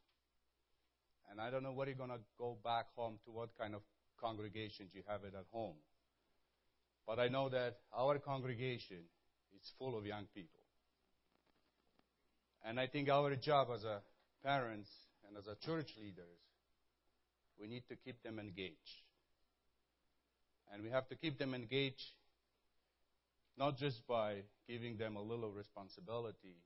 and 1.30 1.38
I 1.38 1.50
don't 1.50 1.62
know 1.62 1.72
where 1.72 1.88
you're 1.88 1.94
gonna 1.94 2.24
go 2.38 2.57
back 2.64 2.87
home 2.96 3.18
to 3.26 3.30
what 3.30 3.50
kind 3.61 3.74
of 3.74 3.83
congregations 4.18 4.92
you 4.94 5.02
have 5.07 5.24
it 5.24 5.35
at 5.38 5.44
home. 5.52 5.74
But 7.07 7.19
I 7.19 7.29
know 7.29 7.49
that 7.51 7.77
our 7.97 8.19
congregation 8.19 9.05
is 9.55 9.73
full 9.79 9.97
of 9.99 10.07
young 10.07 10.27
people. 10.35 10.61
And 12.64 12.81
I 12.81 12.87
think 12.87 13.09
our 13.09 13.37
job 13.37 13.69
as 13.75 13.85
a 13.85 14.01
parents 14.43 14.90
and 15.29 15.37
as 15.37 15.47
a 15.47 15.57
church 15.67 15.88
leaders, 16.01 16.40
we 17.61 17.69
need 17.69 17.83
to 17.88 17.97
keep 17.97 18.23
them 18.23 18.38
engaged. 18.38 18.79
And 20.73 20.83
we 20.83 20.90
have 20.90 21.09
to 21.09 21.14
keep 21.14 21.38
them 21.38 21.55
engaged 21.55 22.03
not 23.57 23.79
just 23.79 24.07
by 24.07 24.43
giving 24.67 24.97
them 24.97 25.17
a 25.17 25.23
little 25.23 25.51
responsibility, 25.51 26.57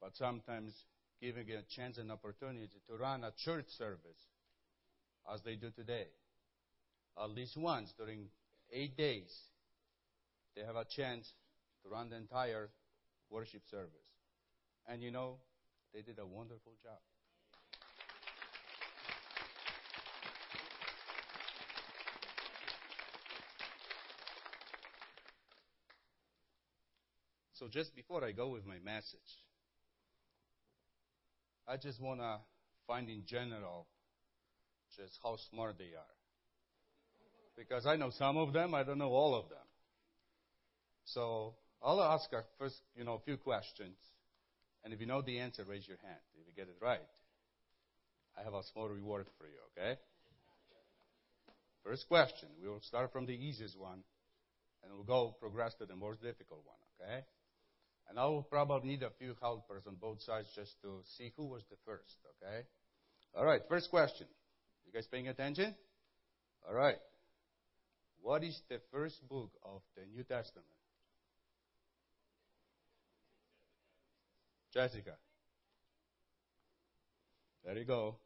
but 0.00 0.14
sometimes 0.16 0.72
giving 1.20 1.50
a 1.50 1.62
chance 1.74 1.98
and 1.98 2.12
opportunity 2.12 2.68
to 2.88 2.96
run 2.96 3.24
a 3.24 3.32
church 3.44 3.66
service 3.78 4.20
as 5.32 5.40
they 5.42 5.56
do 5.56 5.70
today. 5.70 6.06
At 7.20 7.30
least 7.30 7.56
once 7.56 7.92
during 7.96 8.28
eight 8.74 8.96
days, 8.96 9.32
they 10.56 10.62
have 10.62 10.76
a 10.76 10.84
chance 10.84 11.32
to 11.82 11.88
run 11.88 12.10
the 12.10 12.16
entire 12.16 12.68
worship 13.30 13.62
service. 13.70 14.10
And 14.86 15.00
you 15.00 15.10
know, 15.10 15.36
they 15.94 16.02
did 16.02 16.18
a 16.18 16.26
wonderful 16.26 16.72
job. 16.82 16.98
So, 27.54 27.68
just 27.68 27.94
before 27.94 28.24
I 28.24 28.32
go 28.32 28.48
with 28.48 28.66
my 28.66 28.78
message, 28.84 29.20
I 31.66 31.76
just 31.76 32.00
want 32.00 32.20
to 32.20 32.38
find 32.86 33.08
in 33.08 33.22
general 33.24 33.86
just 34.94 35.18
how 35.22 35.36
smart 35.36 35.78
they 35.78 35.94
are 35.96 36.23
because 37.56 37.86
I 37.86 37.96
know 37.96 38.10
some 38.10 38.36
of 38.36 38.52
them, 38.52 38.74
I 38.74 38.82
don't 38.82 38.98
know 38.98 39.12
all 39.12 39.34
of 39.34 39.48
them. 39.48 39.58
So 41.04 41.54
I'll 41.82 42.02
ask 42.02 42.32
our 42.32 42.44
first, 42.58 42.80
you 42.96 43.04
know, 43.04 43.14
a 43.14 43.20
few 43.20 43.36
questions. 43.36 43.96
And 44.84 44.92
if 44.92 45.00
you 45.00 45.06
know 45.06 45.22
the 45.22 45.38
answer, 45.38 45.64
raise 45.64 45.86
your 45.86 45.98
hand. 46.02 46.20
If 46.34 46.46
you 46.46 46.52
get 46.56 46.68
it 46.68 46.76
right, 46.80 47.00
I 48.38 48.42
have 48.42 48.54
a 48.54 48.62
small 48.72 48.88
reward 48.88 49.26
for 49.38 49.46
you, 49.46 49.58
okay? 49.72 49.98
First 51.84 52.08
question. 52.08 52.48
We 52.62 52.68
will 52.68 52.80
start 52.80 53.12
from 53.12 53.26
the 53.26 53.32
easiest 53.32 53.78
one, 53.78 54.02
and 54.82 54.92
we'll 54.92 55.04
go 55.04 55.36
progress 55.38 55.74
to 55.74 55.86
the 55.86 55.96
most 55.96 56.22
difficult 56.22 56.60
one, 56.64 56.76
okay? 57.00 57.24
And 58.08 58.18
I 58.18 58.24
will 58.26 58.42
probably 58.42 58.88
need 58.88 59.02
a 59.02 59.10
few 59.18 59.36
helpers 59.40 59.84
on 59.86 59.96
both 60.00 60.20
sides 60.22 60.48
just 60.54 60.80
to 60.82 61.00
see 61.16 61.32
who 61.36 61.46
was 61.46 61.62
the 61.70 61.76
first, 61.86 62.16
okay? 62.42 62.66
All 63.36 63.44
right, 63.44 63.60
first 63.68 63.90
question. 63.90 64.26
You 64.86 64.92
guys 64.92 65.06
paying 65.06 65.28
attention? 65.28 65.74
All 66.66 66.74
right. 66.74 66.96
What 68.24 68.42
is 68.42 68.58
the 68.70 68.80
first 68.90 69.16
book 69.28 69.50
of 69.62 69.82
the 69.94 70.02
New 70.10 70.22
Testament? 70.22 70.64
Jessica. 74.72 75.12
There 77.66 77.76
you 77.76 77.84
go. 77.84 78.16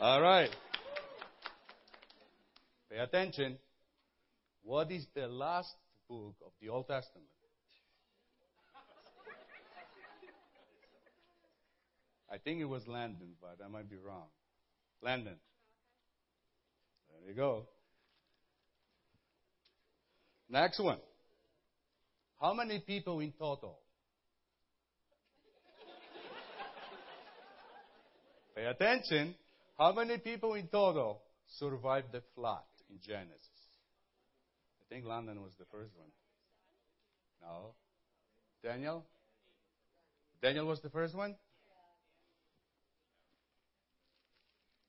All 0.00 0.22
right. 0.22 0.48
Pay 2.90 3.00
attention. 3.00 3.58
What 4.62 4.90
is 4.90 5.04
the 5.14 5.28
last 5.28 5.74
book 6.08 6.36
of 6.42 6.52
the 6.62 6.70
Old 6.70 6.88
Testament? 6.88 7.28
I 12.32 12.38
think 12.38 12.62
it 12.62 12.64
was 12.64 12.88
Landon, 12.88 13.34
but 13.42 13.58
I 13.62 13.68
might 13.68 13.90
be 13.90 13.96
wrong. 13.96 14.28
Landon. 15.02 15.36
There 17.26 17.34
you 17.34 17.40
go. 17.40 17.66
Next 20.48 20.78
one. 20.78 20.98
How 22.40 22.54
many 22.54 22.78
people 22.78 23.18
in 23.18 23.32
total? 23.32 23.80
Pay 28.54 28.66
attention. 28.66 29.34
How 29.76 29.92
many 29.92 30.18
people 30.18 30.54
in 30.54 30.68
total 30.68 31.20
survived 31.58 32.12
the 32.12 32.22
flood 32.36 32.62
in 32.88 33.00
Genesis? 33.04 33.40
I 34.80 34.94
think 34.94 35.04
Landon 35.04 35.42
was 35.42 35.52
the 35.58 35.64
first 35.64 35.90
one. 35.96 36.10
No. 37.42 37.74
Daniel? 38.62 39.04
Daniel 40.40 40.66
was 40.66 40.80
the 40.80 40.90
first 40.90 41.16
one? 41.16 41.34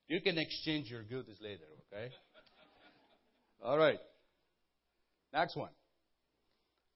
You 0.08 0.22
can 0.22 0.38
exchange 0.38 0.92
your 0.92 1.02
goodies 1.02 1.38
later, 1.42 1.66
okay? 1.92 2.14
All 3.64 3.78
right. 3.78 4.00
Next 5.34 5.56
one. 5.56 5.72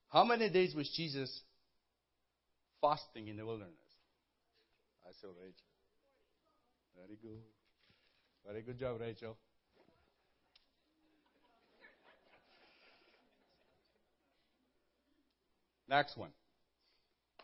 How 0.10 0.24
many 0.24 0.50
days 0.50 0.76
was 0.76 0.89
Jesus 0.95 1.41
fasting 2.82 3.28
in 3.28 3.38
the 3.38 3.45
wilderness? 3.45 3.76
I 5.06 5.12
saw 5.21 5.28
Rachel. 5.28 5.54
Very 6.95 7.17
good. 7.21 7.41
Very 8.45 8.62
good 8.62 8.80
job, 8.80 9.00
Rachel. 9.00 9.38
Next 15.89 16.17
one. 16.17 16.32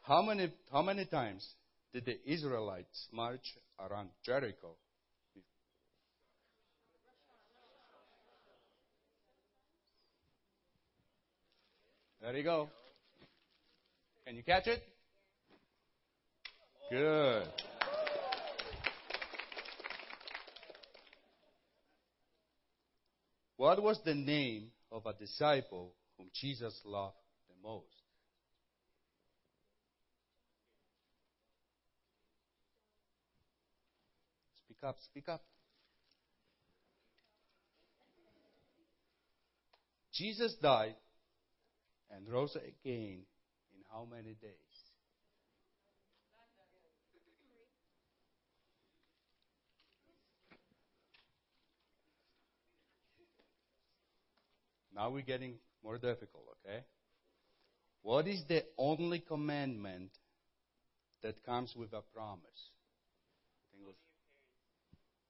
How 0.04 0.22
many, 0.22 0.52
how 0.72 0.82
many 0.82 1.06
times 1.06 1.46
did 1.94 2.06
the 2.06 2.18
Israelites 2.26 3.08
march 3.12 3.56
around 3.80 4.10
Jericho 4.26 4.76
There 12.28 12.36
you 12.36 12.44
go. 12.44 12.70
Can 14.26 14.36
you 14.36 14.44
catch 14.44 14.68
it? 14.68 14.84
Good. 16.92 17.48
What 23.56 23.82
was 23.82 23.98
the 24.04 24.14
name 24.14 24.72
of 24.92 25.06
a 25.06 25.14
disciple 25.14 25.94
whom 26.18 26.28
Jesus 26.34 26.78
loved 26.84 27.16
the 27.48 27.66
most? 27.66 27.86
Speak 34.66 34.84
up, 34.84 34.98
speak 35.06 35.30
up. 35.30 35.42
Jesus 40.12 40.54
died 40.62 40.96
and 42.12 42.28
rose 42.30 42.56
again 42.56 43.26
in 43.74 43.84
how 43.92 44.08
many 44.10 44.36
days? 44.42 44.78
Now 54.96 55.12
we're 55.12 55.22
getting 55.22 55.54
more 55.84 56.00
difficult, 56.00 56.58
okay? 56.66 56.84
What 58.02 58.28
is 58.28 58.44
the 58.48 58.64
only 58.80 59.20
commandment 59.20 60.10
that 61.22 61.46
comes 61.46 61.76
with 61.76 61.94
a 61.94 62.02
promise? 62.14 62.72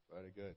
Very 0.10 0.32
good. 0.34 0.56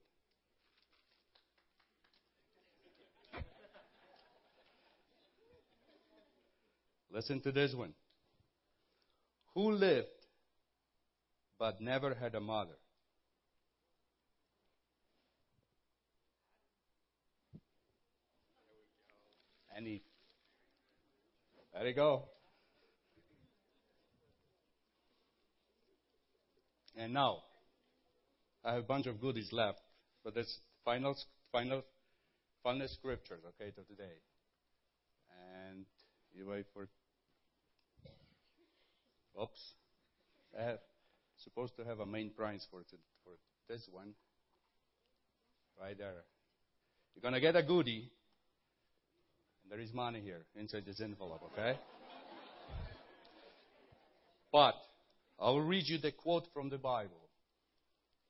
Listen 7.13 7.41
to 7.41 7.53
this 7.53 7.75
one. 7.75 7.95
Who 9.55 9.73
lived 9.73 10.07
but 11.59 11.81
never 11.81 12.15
had 12.15 12.35
a 12.35 12.41
mother? 12.41 12.77
Any? 19.77 20.03
There 21.73 21.87
you 21.87 21.95
go. 21.95 22.25
And 26.97 27.15
now, 27.15 27.39
I 28.65 28.75
have 28.75 28.81
a 28.81 28.87
bunch 28.87 29.07
of 29.07 29.21
goodies 29.21 29.53
left, 29.53 29.81
but 30.23 30.35
that's 30.35 30.59
final, 30.85 31.17
final, 31.51 31.83
final 32.63 32.89
scriptures, 32.89 33.41
okay, 33.49 33.71
to 33.71 33.83
today. 33.85 34.19
And 35.67 35.87
you 36.35 36.47
wait 36.47 36.67
for. 36.75 36.89
Oops, 39.41 39.61
I 40.59 40.63
have 40.63 40.79
supposed 41.37 41.77
to 41.77 41.85
have 41.85 42.01
a 42.01 42.07
main 42.07 42.31
prize 42.31 42.67
for 42.71 42.81
to, 42.81 42.97
for 43.25 43.33
this 43.69 43.87
one, 43.91 44.15
right 45.81 45.97
there. 45.97 46.25
You're 47.15 47.23
gonna 47.23 47.41
get 47.41 47.57
a 47.57 47.63
goodie. 47.63 48.11
There 49.69 49.81
is 49.81 49.93
money 49.93 50.21
here 50.21 50.45
inside 50.57 50.85
this 50.85 51.01
envelope, 51.01 51.43
okay? 51.53 51.79
but 54.53 54.75
I 55.39 55.51
will 55.51 55.63
read 55.63 55.87
you 55.87 55.99
the 55.99 56.11
quote 56.11 56.47
from 56.53 56.71
the 56.71 56.79
Bible. 56.79 57.21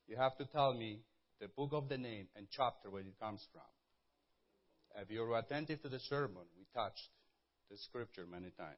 You 0.07 0.17
have 0.17 0.37
to 0.37 0.45
tell 0.45 0.73
me 0.73 0.99
the 1.39 1.47
book 1.47 1.71
of 1.73 1.89
the 1.89 1.97
name 1.97 2.27
and 2.35 2.47
chapter 2.51 2.89
where 2.89 3.01
it 3.01 3.19
comes 3.19 3.45
from. 3.51 5.01
If 5.01 5.09
you're 5.09 5.37
attentive 5.37 5.81
to 5.81 5.89
the 5.89 5.99
sermon, 5.99 6.43
we 6.57 6.65
touched 6.73 7.09
the 7.69 7.77
scripture 7.77 8.25
many 8.29 8.51
times. 8.51 8.77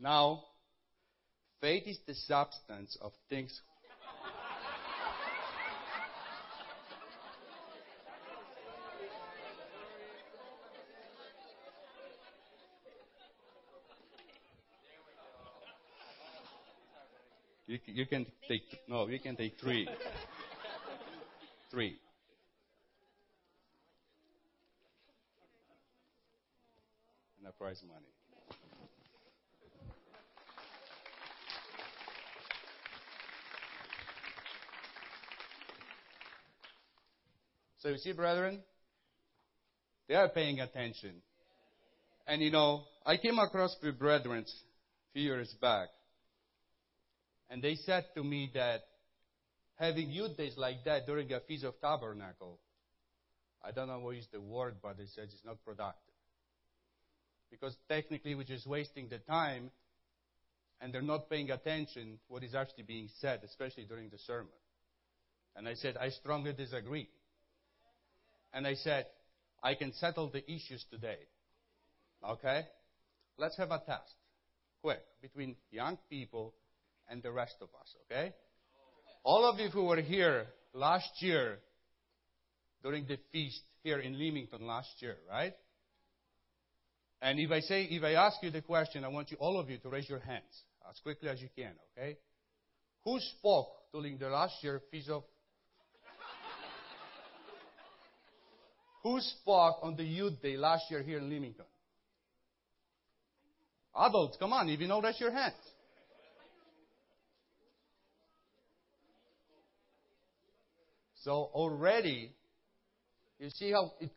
Now, 0.00 0.44
faith 1.60 1.82
is 1.86 1.98
the 2.06 2.14
substance 2.14 2.96
of 3.02 3.12
things. 3.28 3.60
You, 17.66 17.78
you 17.86 18.06
can 18.06 18.26
take 18.48 18.62
no, 18.88 19.06
you 19.06 19.20
can 19.20 19.36
take 19.36 19.60
three. 19.60 19.86
three. 21.70 21.98
Prize 27.58 27.82
money. 27.86 28.06
So 37.80 37.88
you 37.88 37.98
see, 37.98 38.12
brethren, 38.12 38.60
they 40.08 40.14
are 40.14 40.28
paying 40.28 40.60
attention. 40.60 41.14
And 42.26 42.42
you 42.42 42.50
know, 42.50 42.84
I 43.04 43.16
came 43.16 43.38
across 43.38 43.74
with 43.82 43.98
brethren 43.98 44.44
a 44.46 45.12
few 45.12 45.22
years 45.22 45.52
back 45.60 45.88
and 47.50 47.60
they 47.60 47.74
said 47.74 48.06
to 48.14 48.22
me 48.22 48.50
that 48.54 48.82
having 49.76 50.10
youth 50.10 50.36
days 50.36 50.54
like 50.56 50.84
that 50.84 51.06
during 51.06 51.32
a 51.32 51.40
Feast 51.40 51.64
of 51.64 51.80
Tabernacle, 51.80 52.58
I 53.62 53.72
don't 53.72 53.88
know 53.88 53.98
what 53.98 54.16
is 54.16 54.28
the 54.32 54.40
word, 54.40 54.76
but 54.80 54.96
they 54.96 55.06
said 55.14 55.24
it's 55.24 55.44
not 55.44 55.64
productive. 55.64 56.14
Because 57.50 57.76
technically 57.88 58.36
we're 58.36 58.44
just 58.44 58.66
wasting 58.66 59.08
the 59.08 59.18
time 59.18 59.70
and 60.80 60.94
they're 60.94 61.02
not 61.02 61.28
paying 61.28 61.50
attention 61.50 62.18
what 62.28 62.44
is 62.44 62.54
actually 62.54 62.84
being 62.84 63.08
said, 63.20 63.40
especially 63.44 63.84
during 63.84 64.08
the 64.08 64.18
sermon. 64.18 64.52
And 65.56 65.66
I 65.66 65.74
said, 65.74 65.96
I 65.96 66.10
strongly 66.10 66.52
disagree. 66.52 67.08
And 68.52 68.66
I 68.66 68.74
said, 68.74 69.06
I 69.62 69.74
can 69.74 69.92
settle 69.94 70.30
the 70.30 70.44
issues 70.50 70.84
today. 70.90 71.18
Okay? 72.28 72.66
Let's 73.38 73.56
have 73.56 73.70
a 73.70 73.78
test. 73.78 74.14
Quick. 74.82 75.00
Between 75.22 75.56
young 75.70 75.98
people 76.08 76.54
and 77.08 77.22
the 77.22 77.32
rest 77.32 77.56
of 77.60 77.68
us, 77.80 77.94
okay? 78.04 78.32
All 79.24 79.44
of 79.44 79.58
you 79.58 79.68
who 79.68 79.84
were 79.84 80.00
here 80.00 80.46
last 80.72 81.10
year 81.20 81.58
during 82.82 83.06
the 83.06 83.18
feast 83.32 83.60
here 83.82 83.98
in 83.98 84.18
Leamington 84.18 84.66
last 84.66 84.90
year, 85.00 85.16
right? 85.28 85.52
And 87.20 87.38
if 87.38 87.50
I 87.50 87.60
say, 87.60 87.84
if 87.84 88.02
I 88.02 88.12
ask 88.12 88.36
you 88.42 88.50
the 88.50 88.62
question, 88.62 89.04
I 89.04 89.08
want 89.08 89.30
you, 89.30 89.36
all 89.38 89.58
of 89.58 89.68
you, 89.68 89.78
to 89.78 89.88
raise 89.88 90.08
your 90.08 90.20
hands 90.20 90.64
as 90.88 90.98
quickly 91.00 91.28
as 91.28 91.40
you 91.40 91.48
can, 91.54 91.72
okay? 91.92 92.16
Who 93.04 93.18
spoke 93.20 93.68
during 93.92 94.18
the 94.18 94.28
last 94.28 94.54
year 94.62 94.80
feast 94.90 95.10
of? 95.10 95.24
Who 99.02 99.18
spoke 99.20 99.78
on 99.82 99.96
the 99.96 100.04
youth 100.04 100.42
day 100.42 100.56
last 100.56 100.84
year 100.90 101.02
here 101.02 101.18
in 101.18 101.28
Leamington? 101.30 101.64
Adults, 103.96 104.36
come 104.38 104.52
on, 104.52 104.68
if 104.68 104.80
you 104.80 104.86
know, 104.86 105.00
raise 105.00 105.18
your 105.18 105.32
hands. 105.32 105.54
So 111.22 111.50
already, 111.52 112.32
you 113.38 113.50
see 113.50 113.72
how 113.72 113.92
it, 114.00 114.10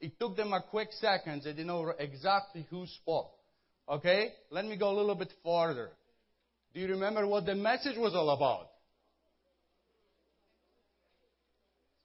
it 0.00 0.18
took 0.18 0.36
them 0.36 0.52
a 0.52 0.62
quick 0.62 0.88
second. 1.00 1.42
They 1.44 1.50
didn't 1.50 1.66
know 1.66 1.92
exactly 1.98 2.66
who 2.70 2.86
spoke. 2.86 3.30
Okay? 3.88 4.32
Let 4.50 4.64
me 4.64 4.76
go 4.76 4.90
a 4.90 4.96
little 4.96 5.14
bit 5.14 5.32
farther. 5.44 5.90
Do 6.74 6.80
you 6.80 6.88
remember 6.88 7.26
what 7.26 7.46
the 7.46 7.54
message 7.54 7.96
was 7.96 8.14
all 8.14 8.30
about? 8.30 8.70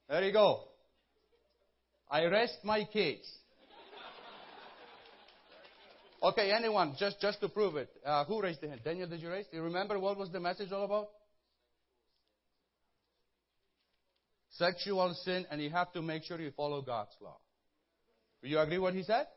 There 0.10 0.24
you 0.24 0.34
go. 0.34 0.66
I 2.10 2.26
rest 2.26 2.58
my 2.64 2.84
case. 2.86 3.30
Okay, 6.22 6.52
anyone, 6.52 6.96
just, 6.98 7.20
just 7.20 7.42
to 7.42 7.50
prove 7.50 7.76
it. 7.76 7.90
Uh, 8.06 8.24
who 8.26 8.42
raised 8.42 8.62
the 8.62 8.70
hand? 8.70 8.82
Daniel, 8.86 9.10
did 9.10 9.20
you 9.20 9.30
raise? 9.30 9.46
Do 9.48 9.58
you 9.58 9.64
remember 9.64 10.00
what 10.00 10.18
was 10.18 10.32
the 10.32 10.40
message 10.40 10.72
all 10.72 10.86
about? 10.86 11.10
sexual 14.58 15.14
sin, 15.24 15.46
and 15.50 15.62
you 15.62 15.70
have 15.70 15.92
to 15.94 16.02
make 16.02 16.24
sure 16.24 16.40
you 16.40 16.52
follow 16.52 16.82
God's 16.82 17.16
law. 17.22 17.38
Do 18.42 18.50
you 18.50 18.60
agree 18.60 18.78
what 18.78 18.94
he 18.94 19.04
said? 19.04 19.28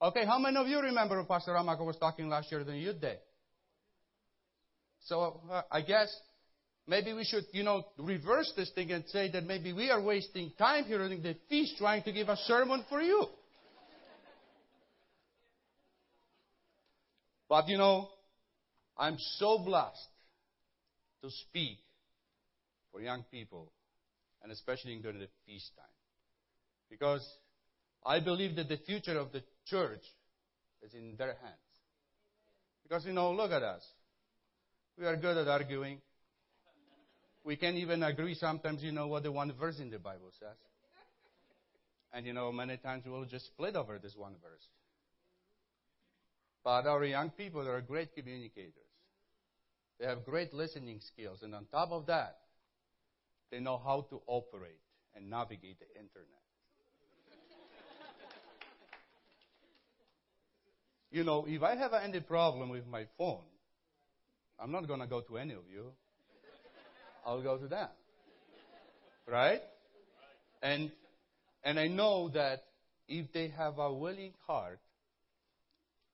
Okay, 0.00 0.24
how 0.24 0.38
many 0.38 0.56
of 0.56 0.66
you 0.68 0.80
remember 0.80 1.22
Pastor 1.24 1.52
Ramako 1.52 1.84
was 1.84 1.96
talking 1.96 2.28
last 2.28 2.50
year 2.50 2.62
the 2.62 2.76
youth 2.76 3.00
day? 3.00 3.16
So 5.06 5.40
uh, 5.50 5.62
I 5.70 5.82
guess 5.82 6.08
maybe 6.88 7.12
we 7.12 7.24
should, 7.24 7.44
you 7.52 7.62
know, 7.62 7.84
reverse 7.98 8.52
this 8.56 8.70
thing 8.70 8.90
and 8.90 9.04
say 9.08 9.30
that 9.30 9.44
maybe 9.44 9.72
we 9.72 9.90
are 9.90 10.02
wasting 10.02 10.50
time 10.58 10.84
here 10.84 10.98
during 10.98 11.22
the 11.22 11.36
feast 11.48 11.76
trying 11.78 12.02
to 12.02 12.12
give 12.12 12.28
a 12.28 12.36
sermon 12.36 12.84
for 12.88 13.00
you. 13.00 13.26
But 17.48 17.68
you 17.68 17.78
know, 17.78 18.08
I'm 18.96 19.16
so 19.38 19.58
blessed 19.58 20.08
to 21.22 21.30
speak 21.30 21.78
for 22.92 23.00
young 23.00 23.24
people 23.30 23.72
and 24.42 24.52
especially 24.52 24.98
during 25.00 25.18
the 25.18 25.28
feast 25.46 25.70
time. 25.76 25.86
Because 26.90 27.26
I 28.04 28.20
believe 28.20 28.56
that 28.56 28.68
the 28.68 28.78
future 28.78 29.18
of 29.18 29.32
the 29.32 29.42
church 29.66 30.02
is 30.82 30.94
in 30.94 31.14
their 31.16 31.34
hands. 31.42 31.68
Because, 32.82 33.04
you 33.04 33.12
know, 33.12 33.32
look 33.32 33.50
at 33.50 33.62
us. 33.62 33.82
We 34.98 35.04
are 35.04 35.16
good 35.16 35.36
at 35.36 35.48
arguing. 35.48 36.00
We 37.48 37.56
can 37.56 37.78
even 37.78 38.02
agree 38.02 38.34
sometimes, 38.34 38.82
you 38.82 38.92
know, 38.92 39.06
what 39.06 39.22
the 39.22 39.32
one 39.32 39.50
verse 39.58 39.78
in 39.78 39.88
the 39.88 39.98
Bible 39.98 40.30
says. 40.38 40.58
And, 42.12 42.26
you 42.26 42.34
know, 42.34 42.52
many 42.52 42.76
times 42.76 43.04
we'll 43.06 43.24
just 43.24 43.46
split 43.46 43.74
over 43.74 43.98
this 43.98 44.14
one 44.14 44.34
verse. 44.42 44.66
But 46.62 46.86
our 46.86 47.02
young 47.06 47.30
people 47.30 47.66
are 47.66 47.80
great 47.80 48.14
communicators. 48.14 48.74
They 49.98 50.04
have 50.04 50.26
great 50.26 50.52
listening 50.52 51.00
skills. 51.00 51.38
And 51.42 51.54
on 51.54 51.64
top 51.72 51.90
of 51.90 52.04
that, 52.08 52.36
they 53.50 53.60
know 53.60 53.80
how 53.82 54.04
to 54.10 54.20
operate 54.26 54.82
and 55.16 55.30
navigate 55.30 55.78
the 55.78 55.88
internet. 55.98 56.28
you 61.10 61.24
know, 61.24 61.46
if 61.48 61.62
I 61.62 61.76
have 61.76 61.94
any 61.94 62.20
problem 62.20 62.68
with 62.68 62.86
my 62.86 63.06
phone, 63.16 63.46
I'm 64.60 64.70
not 64.70 64.86
going 64.86 65.00
to 65.00 65.06
go 65.06 65.22
to 65.22 65.38
any 65.38 65.54
of 65.54 65.62
you. 65.72 65.92
I'll 67.26 67.42
go 67.42 67.58
to 67.58 67.68
them. 67.68 67.88
Right? 69.26 69.60
And 70.62 70.90
and 71.64 71.78
I 71.78 71.88
know 71.88 72.30
that 72.30 72.60
if 73.08 73.32
they 73.32 73.48
have 73.48 73.78
a 73.78 73.92
willing 73.92 74.32
heart 74.46 74.80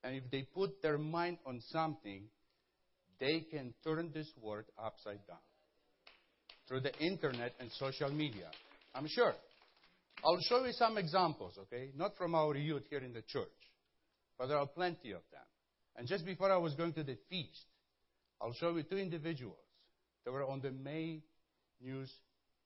And 0.05 0.15
if 0.17 0.31
they 0.31 0.43
put 0.43 0.83
their 0.83 0.99
mind 0.99 1.39
on 1.47 1.61
something, 1.73 2.25
they 3.19 3.41
can 3.51 3.73
turn 3.83 4.11
this 4.13 4.31
world 4.41 4.65
upside 4.79 5.27
down 5.27 5.39
through 6.69 6.81
the 6.81 6.95
internet 6.99 7.55
and 7.59 7.71
social 7.73 8.11
media. 8.11 8.51
I'm 8.95 9.09
sure. 9.09 9.35
I'll 10.23 10.41
show 10.49 10.65
you 10.65 10.73
some 10.73 10.99
examples, 10.99 11.55
okay? 11.63 11.91
Not 11.97 12.17
from 12.17 12.35
our 12.35 12.55
youth 12.57 12.85
here 12.91 13.01
in 13.01 13.15
the 13.15 13.23
church, 13.23 13.49
but 14.39 14.49
there 14.49 14.59
are 14.59 14.67
plenty 14.67 15.13
of 15.13 15.23
them. 15.33 15.43
And 15.97 16.07
just 16.07 16.25
before 16.27 16.53
I 16.53 16.57
was 16.59 16.75
going 16.75 16.93
to 16.95 17.03
the 17.03 17.17
feast, 17.31 17.65
I'll 18.41 18.55
show 18.55 18.77
you 18.77 18.83
two 18.83 18.99
individuals 18.99 19.64
that 20.25 20.33
were 20.33 20.45
on 20.45 20.61
the 20.61 20.71
May 20.71 21.23
News 21.81 22.11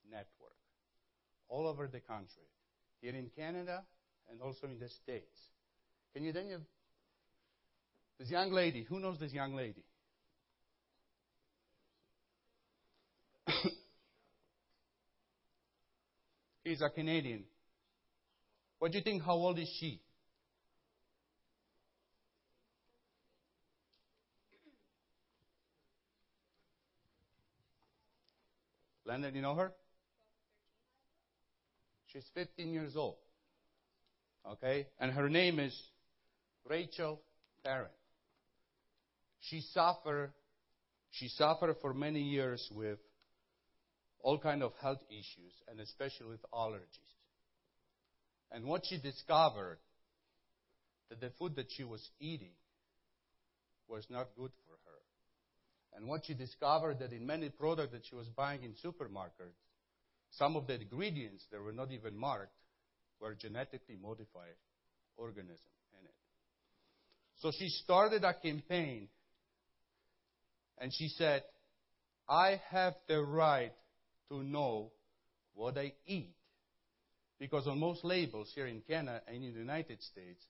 Network 0.09 0.55
all 1.49 1.67
over 1.67 1.87
the 1.87 1.99
country, 1.99 2.47
here 3.01 3.15
in 3.15 3.29
Canada 3.35 3.83
and 4.29 4.41
also 4.41 4.67
in 4.67 4.77
the 4.79 4.87
States. 4.89 5.39
Can 6.13 6.23
you 6.23 6.31
then, 6.31 6.65
this 8.19 8.29
young 8.29 8.51
lady, 8.51 8.83
who 8.83 8.99
knows 8.99 9.19
this 9.19 9.33
young 9.33 9.55
lady? 9.55 9.83
He's 16.63 16.81
a 16.81 16.89
Canadian. 16.89 17.45
What 18.77 18.91
do 18.91 18.97
you 18.99 19.03
think? 19.03 19.23
How 19.23 19.33
old 19.33 19.57
is 19.59 19.69
she? 19.79 20.01
Landon, 29.09 29.33
you 29.33 29.41
know 29.41 29.55
her? 29.55 29.73
She's 32.13 32.25
15 32.35 32.71
years 32.71 32.95
old. 32.95 33.15
Okay? 34.47 34.85
And 34.99 35.11
her 35.11 35.27
name 35.29 35.59
is 35.59 35.75
Rachel 36.69 37.19
Parent. 37.63 37.91
She 39.39 39.61
suffered 39.73 40.31
she 41.11 41.27
suffered 41.27 41.75
for 41.81 41.91
many 41.91 42.21
years 42.21 42.69
with 42.71 42.99
all 44.19 44.37
kind 44.37 44.61
of 44.61 44.73
health 44.79 45.01
issues 45.09 45.53
and 45.67 45.79
especially 45.79 46.27
with 46.27 46.45
allergies. 46.53 47.15
And 48.51 48.65
what 48.65 48.83
she 48.85 48.99
discovered 48.99 49.79
that 51.09 51.19
the 51.19 51.31
food 51.39 51.55
that 51.55 51.65
she 51.75 51.83
was 51.83 52.07
eating 52.19 52.53
was 53.87 54.05
not 54.11 54.27
good 54.37 54.51
for 54.67 54.73
her. 54.85 54.88
And 55.95 56.07
what 56.07 56.21
she 56.25 56.33
discovered 56.33 56.99
that 56.99 57.11
in 57.11 57.25
many 57.25 57.49
products 57.49 57.91
that 57.91 58.05
she 58.05 58.15
was 58.15 58.27
buying 58.27 58.63
in 58.63 58.73
supermarkets, 58.73 59.57
some 60.31 60.55
of 60.55 60.67
the 60.67 60.79
ingredients 60.79 61.45
that 61.51 61.61
were 61.61 61.71
not 61.71 61.91
even 61.91 62.15
marked 62.15 62.53
were 63.19 63.35
genetically 63.35 63.97
modified 64.01 64.55
organisms 65.17 65.59
in 65.99 66.05
it. 66.05 66.13
So 67.39 67.51
she 67.57 67.69
started 67.69 68.23
a 68.23 68.33
campaign 68.33 69.09
and 70.77 70.93
she 70.93 71.09
said, 71.09 71.43
I 72.27 72.61
have 72.69 72.93
the 73.07 73.21
right 73.21 73.73
to 74.29 74.43
know 74.43 74.91
what 75.55 75.77
I 75.77 75.93
eat. 76.05 76.35
Because 77.39 77.67
on 77.67 77.79
most 77.79 78.03
labels 78.03 78.51
here 78.53 78.67
in 78.67 78.81
Canada 78.81 79.21
and 79.27 79.43
in 79.43 79.53
the 79.53 79.59
United 79.59 80.01
States, 80.03 80.43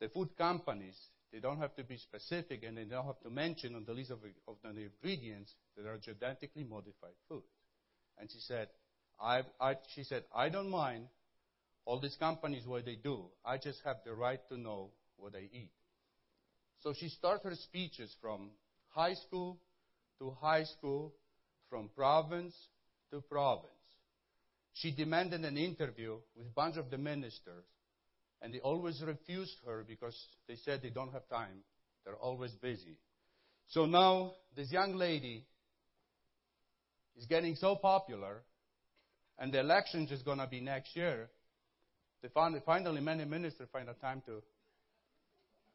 the 0.00 0.08
food 0.08 0.36
companies, 0.36 0.98
they 1.32 1.40
don't 1.40 1.58
have 1.58 1.74
to 1.76 1.84
be 1.84 1.96
specific 1.96 2.62
and 2.62 2.76
they 2.76 2.84
don't 2.84 3.06
have 3.06 3.20
to 3.22 3.30
mention 3.30 3.74
on 3.74 3.84
the 3.84 3.92
list 3.92 4.10
of, 4.10 4.18
of 4.46 4.56
the 4.62 4.82
ingredients 4.82 5.54
that 5.76 5.86
are 5.86 5.98
genetically 5.98 6.64
modified 6.64 7.16
food. 7.28 7.42
And 8.18 8.30
she 8.30 8.38
said, 8.40 8.68
I, 9.20 9.42
I, 9.60 9.76
she 9.94 10.04
said, 10.04 10.24
I 10.34 10.50
don't 10.50 10.68
mind 10.68 11.06
all 11.84 12.00
these 12.00 12.16
companies 12.16 12.66
what 12.66 12.84
they 12.84 12.96
do. 12.96 13.24
I 13.44 13.56
just 13.56 13.80
have 13.84 13.96
the 14.04 14.12
right 14.12 14.40
to 14.50 14.58
know 14.58 14.90
what 15.16 15.34
I 15.34 15.48
eat. 15.52 15.70
So 16.82 16.92
she 16.92 17.08
started 17.08 17.48
her 17.48 17.54
speeches 17.54 18.14
from 18.20 18.50
high 18.88 19.14
school 19.14 19.58
to 20.18 20.36
high 20.40 20.64
school, 20.64 21.12
from 21.70 21.88
province 21.96 22.54
to 23.10 23.20
province. 23.20 23.70
She 24.74 24.90
demanded 24.90 25.44
an 25.44 25.56
interview 25.56 26.16
with 26.36 26.46
a 26.46 26.50
bunch 26.50 26.76
of 26.76 26.90
the 26.90 26.98
ministers, 26.98 27.64
and 28.42 28.52
they 28.52 28.58
always 28.58 29.00
refused 29.02 29.56
her 29.66 29.84
because 29.86 30.16
they 30.48 30.56
said 30.56 30.80
they 30.82 30.90
don't 30.90 31.12
have 31.12 31.28
time. 31.28 31.62
They're 32.04 32.16
always 32.16 32.50
busy. 32.52 32.98
So 33.68 33.86
now 33.86 34.32
this 34.56 34.70
young 34.70 34.96
lady 34.96 35.46
is 37.16 37.26
getting 37.26 37.54
so 37.54 37.76
popular, 37.76 38.42
and 39.38 39.52
the 39.52 39.60
election 39.60 40.08
is 40.10 40.22
going 40.22 40.38
to 40.38 40.46
be 40.46 40.60
next 40.60 40.94
year. 40.96 41.30
They 42.20 42.28
found, 42.28 42.60
finally, 42.66 43.00
many 43.00 43.24
ministers 43.24 43.68
find 43.72 43.88
a 43.88 43.94
time 43.94 44.22
to 44.26 44.42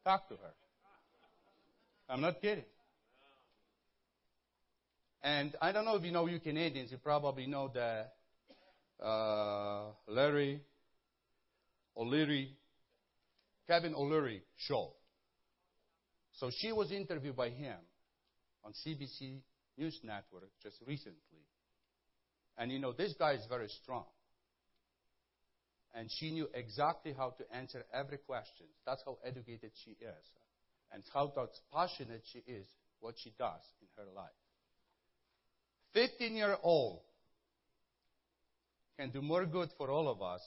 talk 0.04 0.28
to 0.28 0.34
her. 0.34 0.52
I'm 2.08 2.20
not 2.20 2.40
kidding. 2.40 2.64
And 5.22 5.56
I 5.60 5.72
don't 5.72 5.84
know 5.84 5.96
if 5.96 6.04
you 6.04 6.12
know 6.12 6.26
you 6.26 6.38
Canadians, 6.38 6.92
you 6.92 6.98
probably 6.98 7.46
know 7.46 7.70
that 7.74 8.14
uh, 9.04 9.90
Larry 10.06 10.60
O'Leary, 11.98 12.56
Kevin 13.68 13.94
O'Leary 13.94 14.42
show. 14.56 14.92
So 16.32 16.50
she 16.50 16.72
was 16.72 16.90
interviewed 16.90 17.36
by 17.36 17.50
him 17.50 17.76
on 18.64 18.72
CBC 18.72 19.40
News 19.76 20.00
Network 20.02 20.50
just 20.62 20.76
recently. 20.86 21.44
And 22.56 22.72
you 22.72 22.78
know, 22.78 22.92
this 22.92 23.14
guy 23.18 23.32
is 23.32 23.44
very 23.48 23.68
strong. 23.68 24.04
And 25.94 26.10
she 26.10 26.30
knew 26.30 26.48
exactly 26.54 27.14
how 27.16 27.30
to 27.30 27.56
answer 27.56 27.84
every 27.92 28.18
question. 28.18 28.66
That's 28.86 29.02
how 29.04 29.18
educated 29.24 29.72
she 29.84 29.92
is. 29.92 30.24
And 30.92 31.02
how 31.12 31.32
passionate 31.72 32.22
she 32.32 32.38
is 32.50 32.66
what 33.00 33.14
she 33.22 33.32
does 33.38 33.60
in 33.80 33.88
her 33.96 34.10
life. 34.14 34.30
15 35.94 36.34
year 36.34 36.56
old 36.62 37.00
can 38.98 39.10
do 39.10 39.22
more 39.22 39.46
good 39.46 39.70
for 39.76 39.90
all 39.90 40.08
of 40.08 40.22
us 40.22 40.40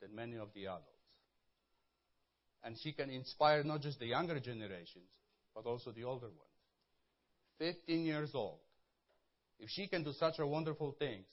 than 0.00 0.14
many 0.14 0.36
of 0.36 0.48
the 0.54 0.62
adults. 0.66 0.91
And 2.64 2.76
she 2.82 2.92
can 2.92 3.10
inspire 3.10 3.64
not 3.64 3.80
just 3.80 3.98
the 3.98 4.06
younger 4.06 4.38
generations, 4.38 5.08
but 5.54 5.66
also 5.66 5.90
the 5.90 6.04
older 6.04 6.26
ones. 6.26 6.52
15 7.58 8.04
years 8.04 8.30
old. 8.34 8.58
If 9.58 9.68
she 9.70 9.86
can 9.86 10.02
do 10.02 10.12
such 10.12 10.38
wonderful 10.38 10.96
things, 10.98 11.26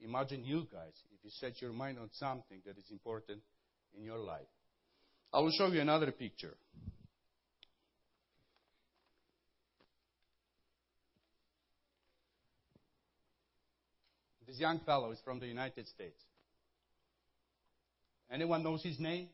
imagine 0.00 0.44
you 0.44 0.66
guys 0.72 0.94
if 1.12 1.24
you 1.24 1.30
set 1.30 1.60
your 1.60 1.72
mind 1.72 1.98
on 1.98 2.08
something 2.12 2.60
that 2.64 2.78
is 2.78 2.90
important 2.90 3.40
in 3.96 4.04
your 4.04 4.18
life. 4.18 4.46
I 5.32 5.40
will 5.40 5.50
show 5.50 5.66
you 5.66 5.80
another 5.80 6.10
picture. 6.10 6.54
This 14.46 14.58
young 14.58 14.80
fellow 14.80 15.10
is 15.10 15.18
from 15.22 15.40
the 15.40 15.46
United 15.46 15.86
States. 15.88 16.22
Anyone 18.30 18.62
knows 18.62 18.82
his 18.82 18.98
name? 18.98 19.28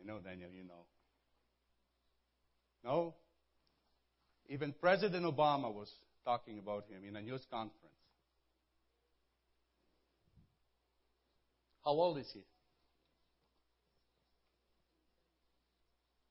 I 0.00 0.06
know, 0.06 0.18
Daniel, 0.18 0.50
you 0.50 0.64
know. 0.64 0.84
No? 2.84 3.14
Even 4.48 4.72
President 4.80 5.24
Obama 5.24 5.72
was 5.72 5.90
talking 6.24 6.58
about 6.58 6.86
him 6.88 7.02
in 7.06 7.16
a 7.16 7.22
news 7.22 7.44
conference. 7.50 7.74
How 11.84 11.90
old 11.92 12.18
is 12.18 12.30
he? 12.32 12.42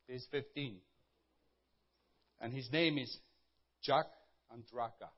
He's 0.07 0.26
15. 0.32 0.78
And 2.39 2.53
his 2.53 2.72
name 2.72 2.97
is 2.97 3.18
Jack 3.84 4.05
Andraka. 4.53 5.09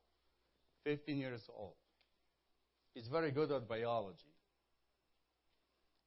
15 0.84 1.18
years 1.18 1.41
old. 1.56 1.74
He's 2.93 3.08
very 3.08 3.32
good 3.32 3.52
at 3.52 3.68
biology. 3.68 4.18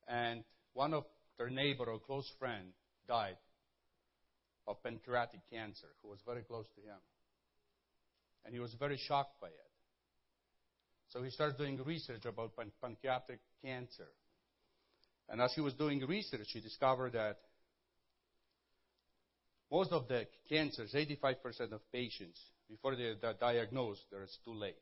And 0.09 0.43
one 0.73 0.95
of 0.95 1.05
their 1.39 1.51
neighbor 1.51 1.85
or 1.85 1.99
close 1.99 2.31
friend 2.39 2.73
died 3.09 3.37
of 4.67 4.83
pancreatic 4.83 5.41
cancer, 5.51 5.89
who 6.03 6.09
was 6.09 6.21
very 6.25 6.43
close 6.43 6.67
to 6.77 6.81
him. 6.81 6.99
And 8.45 8.55
he 8.55 8.61
was 8.61 8.75
very 8.79 8.97
shocked 8.97 9.41
by 9.41 9.49
it. 9.49 9.73
So 11.09 11.23
he 11.23 11.31
started 11.31 11.59
doing 11.59 11.79
research 11.85 12.25
about 12.25 12.57
pan- 12.57 12.73
pancreatic 12.81 13.41
cancer. 13.63 14.09
And 15.29 15.41
as 15.41 15.53
he 15.55 15.61
was 15.61 15.75
doing 15.75 16.01
research, 16.07 16.47
he 16.53 16.61
discovered 16.61 17.13
that 17.13 17.39
most 19.71 19.93
of 19.93 20.07
the 20.09 20.27
cancers, 20.49 20.95
85% 20.95 21.73
of 21.73 21.81
patients, 21.93 22.39
before 22.69 22.95
they 22.97 23.05
are 23.05 23.35
diagnosed, 23.39 24.05
it's 24.13 24.39
too 24.45 24.55
late. 24.55 24.77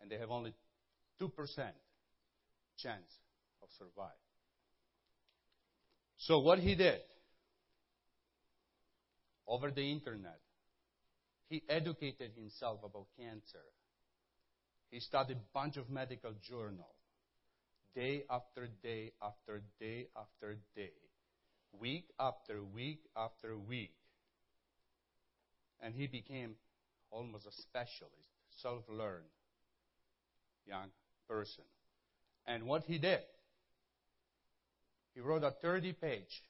And 0.00 0.10
they 0.10 0.18
have 0.18 0.30
only 0.30 0.54
2% 1.20 1.30
chance 2.78 3.12
of 3.62 3.68
survival. 3.78 4.23
So 6.26 6.38
what 6.38 6.58
he 6.58 6.74
did 6.74 7.02
over 9.46 9.70
the 9.70 9.92
internet, 9.92 10.40
he 11.50 11.62
educated 11.68 12.30
himself 12.34 12.80
about 12.82 13.08
cancer. 13.18 13.66
He 14.90 15.00
studied 15.00 15.36
a 15.36 15.52
bunch 15.52 15.76
of 15.76 15.90
medical 15.90 16.32
journals, 16.40 16.96
day 17.94 18.24
after 18.30 18.68
day 18.82 19.12
after 19.22 19.60
day 19.78 20.06
after 20.16 20.56
day, 20.74 20.94
week 21.78 22.06
after 22.18 22.62
week 22.62 23.00
after 23.14 23.58
week. 23.58 23.92
And 25.82 25.94
he 25.94 26.06
became 26.06 26.54
almost 27.10 27.46
a 27.46 27.52
specialist, 27.52 28.30
self 28.62 28.84
learned 28.88 29.28
young 30.66 30.88
person. 31.28 31.64
And 32.46 32.64
what 32.64 32.84
he 32.84 32.96
did, 32.96 33.20
he 35.14 35.20
wrote 35.20 35.44
a 35.44 35.52
30 35.62 35.92
page 35.94 36.42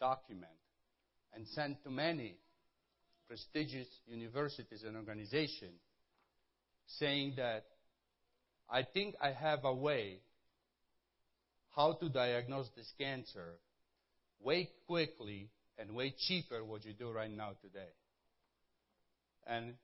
document 0.00 0.52
and 1.34 1.46
sent 1.48 1.82
to 1.84 1.90
many 1.90 2.36
prestigious 3.28 3.88
universities 4.06 4.82
and 4.86 4.96
organizations 4.96 5.80
saying 6.98 7.34
that 7.36 7.64
I 8.68 8.82
think 8.82 9.14
I 9.20 9.32
have 9.32 9.64
a 9.64 9.74
way 9.74 10.20
how 11.74 11.92
to 11.94 12.08
diagnose 12.08 12.68
this 12.76 12.92
cancer 12.98 13.54
way 14.40 14.68
quickly 14.86 15.50
and 15.78 15.92
way 15.92 16.14
cheaper 16.26 16.64
what 16.64 16.84
you 16.84 16.92
do 16.92 17.10
right 17.10 17.30
now 17.30 17.52
today. 17.62 17.92
And 19.46 19.74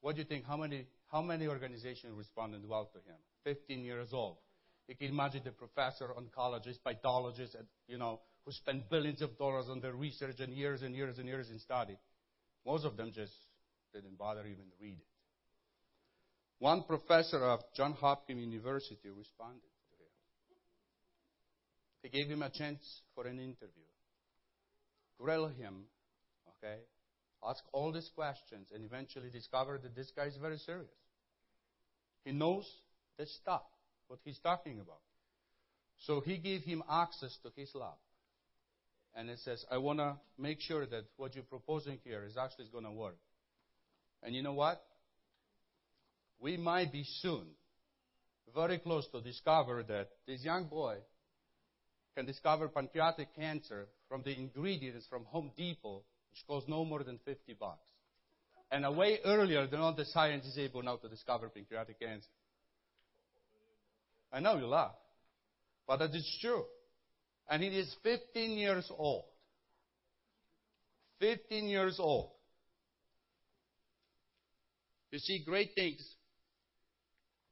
what 0.00 0.16
do 0.16 0.22
you 0.22 0.26
think? 0.26 0.44
How 0.46 0.56
many, 0.56 0.86
how 1.10 1.22
many 1.22 1.46
organizations 1.46 2.12
responded 2.16 2.68
well 2.68 2.90
to 2.92 2.98
him? 2.98 3.16
15 3.44 3.84
years 3.84 4.08
old. 4.12 4.36
You 4.88 4.96
can 4.96 5.08
imagine 5.08 5.42
the 5.44 5.50
professor, 5.50 6.08
oncologist, 6.08 6.82
pathologist, 6.84 7.56
you 7.88 7.98
know, 7.98 8.20
who 8.44 8.52
spent 8.52 8.90
billions 8.90 9.22
of 9.22 9.38
dollars 9.38 9.66
on 9.70 9.80
their 9.80 9.94
research 9.94 10.40
and 10.40 10.52
years 10.52 10.82
and 10.82 10.94
years 10.94 11.18
and 11.18 11.26
years 11.26 11.50
in 11.50 11.58
study. 11.58 11.96
Most 12.66 12.84
of 12.84 12.96
them 12.96 13.10
just 13.14 13.32
didn't 13.94 14.18
bother 14.18 14.40
even 14.40 14.66
read 14.80 14.98
it. 14.98 15.06
One 16.58 16.84
professor 16.84 17.42
of 17.42 17.60
John 17.74 17.92
Hopkins 17.92 18.40
University 18.40 19.08
responded 19.08 19.60
to 19.60 19.96
him. 19.96 20.10
He 22.02 22.08
gave 22.10 22.28
him 22.28 22.42
a 22.42 22.50
chance 22.50 22.80
for 23.14 23.26
an 23.26 23.38
interview, 23.38 23.88
grill 25.18 25.48
him, 25.48 25.84
okay, 26.48 26.80
ask 27.42 27.62
all 27.72 27.92
these 27.92 28.10
questions, 28.14 28.68
and 28.74 28.84
eventually 28.84 29.30
discover 29.30 29.78
that 29.82 29.94
this 29.94 30.12
guy 30.14 30.24
is 30.24 30.36
very 30.36 30.58
serious. 30.58 30.88
He 32.24 32.32
knows 32.32 32.66
the 33.18 33.26
stuff, 33.26 33.62
what 34.08 34.20
he's 34.24 34.38
talking 34.38 34.80
about. 34.80 35.00
So 36.06 36.20
he 36.20 36.38
gave 36.38 36.62
him 36.62 36.82
access 36.90 37.36
to 37.42 37.50
his 37.56 37.70
lab. 37.74 37.94
And 39.16 39.30
it 39.30 39.38
says, 39.44 39.64
I 39.70 39.78
want 39.78 40.00
to 40.00 40.16
make 40.38 40.60
sure 40.60 40.86
that 40.86 41.04
what 41.16 41.34
you're 41.34 41.44
proposing 41.44 41.98
here 42.04 42.24
is 42.28 42.36
actually 42.36 42.66
going 42.72 42.84
to 42.84 42.90
work. 42.90 43.16
And 44.22 44.34
you 44.34 44.42
know 44.42 44.54
what? 44.54 44.82
We 46.40 46.56
might 46.56 46.92
be 46.92 47.04
soon 47.20 47.46
very 48.54 48.78
close 48.78 49.06
to 49.12 49.20
discover 49.20 49.82
that 49.84 50.08
this 50.26 50.42
young 50.44 50.66
boy 50.66 50.96
can 52.16 52.26
discover 52.26 52.68
pancreatic 52.68 53.34
cancer 53.34 53.86
from 54.08 54.22
the 54.22 54.36
ingredients 54.36 55.06
from 55.10 55.24
Home 55.26 55.50
Depot, 55.56 56.02
which 56.30 56.46
cost 56.46 56.68
no 56.68 56.84
more 56.84 57.02
than 57.02 57.18
50 57.24 57.54
bucks. 57.58 57.86
And 58.70 58.84
a 58.84 58.92
way 58.92 59.18
earlier 59.24 59.66
than 59.66 59.80
all 59.80 59.94
the 59.94 60.04
science 60.04 60.46
is 60.46 60.58
able 60.58 60.82
now 60.82 60.96
to 60.96 61.08
discover 61.08 61.48
pancreatic 61.48 61.98
cancer. 62.00 62.28
I 64.34 64.40
know 64.40 64.58
you 64.58 64.66
laugh, 64.66 64.96
but 65.86 65.98
that 65.98 66.12
is 66.12 66.38
true. 66.40 66.64
And 67.48 67.62
he 67.62 67.68
is 67.68 67.94
15 68.02 68.58
years 68.58 68.90
old. 68.90 69.26
15 71.20 71.68
years 71.68 71.96
old. 72.00 72.30
You 75.12 75.20
see, 75.20 75.44
great 75.44 75.70
things 75.76 76.04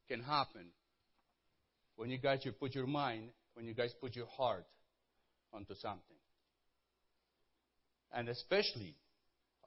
can 0.09 0.24
happen 0.24 0.66
when 1.95 2.11
you 2.11 2.18
guys 2.18 2.41
you 2.43 2.51
put 2.51 2.74
your 2.74 2.89
mind, 2.89 3.28
when 3.55 3.64
you 3.64 3.74
guys 3.74 3.93
put 4.01 4.16
your 4.16 4.26
heart 4.26 4.66
onto 5.53 5.76
something. 5.76 6.16
And 8.12 8.28
especially 8.28 8.97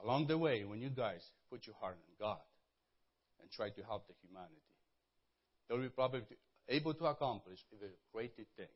along 0.04 0.28
the 0.28 0.38
way 0.38 0.66
when 0.66 0.82
you 0.82 0.90
guys 0.90 1.22
put 1.50 1.66
your 1.66 1.78
heart 1.80 1.96
on 1.96 2.14
God 2.20 2.42
and 3.42 3.50
try 3.52 3.70
to 3.70 3.84
help 3.84 4.06
the 4.08 4.14
humanity. 4.28 4.60
There 5.70 5.78
will 5.78 5.86
be 5.86 5.90
probably 5.90 6.22
able 6.70 6.94
to 6.94 7.06
accomplish 7.06 7.60
even 7.74 7.90
great 8.14 8.36
things. 8.36 8.70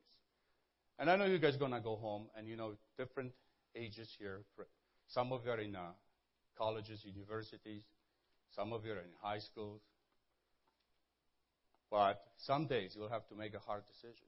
And 0.98 1.10
I 1.10 1.16
know 1.16 1.26
you 1.26 1.40
guys 1.40 1.56
are 1.56 1.60
going 1.60 1.72
to 1.72 1.80
go 1.80 1.96
home 1.96 2.28
and, 2.38 2.48
you 2.48 2.56
know, 2.56 2.74
different 2.98 3.32
ages 3.76 4.10
here. 4.20 4.42
Some 5.08 5.32
of 5.32 5.46
you 5.46 5.52
are 5.52 5.60
in 5.60 5.76
uh, 5.76 5.92
colleges, 6.58 7.02
universities. 7.06 7.84
Some 8.56 8.74
of 8.74 8.86
you 8.86 8.92
are 8.92 8.98
in 8.98 9.14
high 9.22 9.40
schools. 9.40 9.82
But 11.90 12.22
some 12.38 12.68
days 12.68 12.94
you'll 12.96 13.10
have 13.10 13.28
to 13.30 13.36
make 13.36 13.54
a 13.54 13.60
hard 13.60 13.84
decision. 13.88 14.28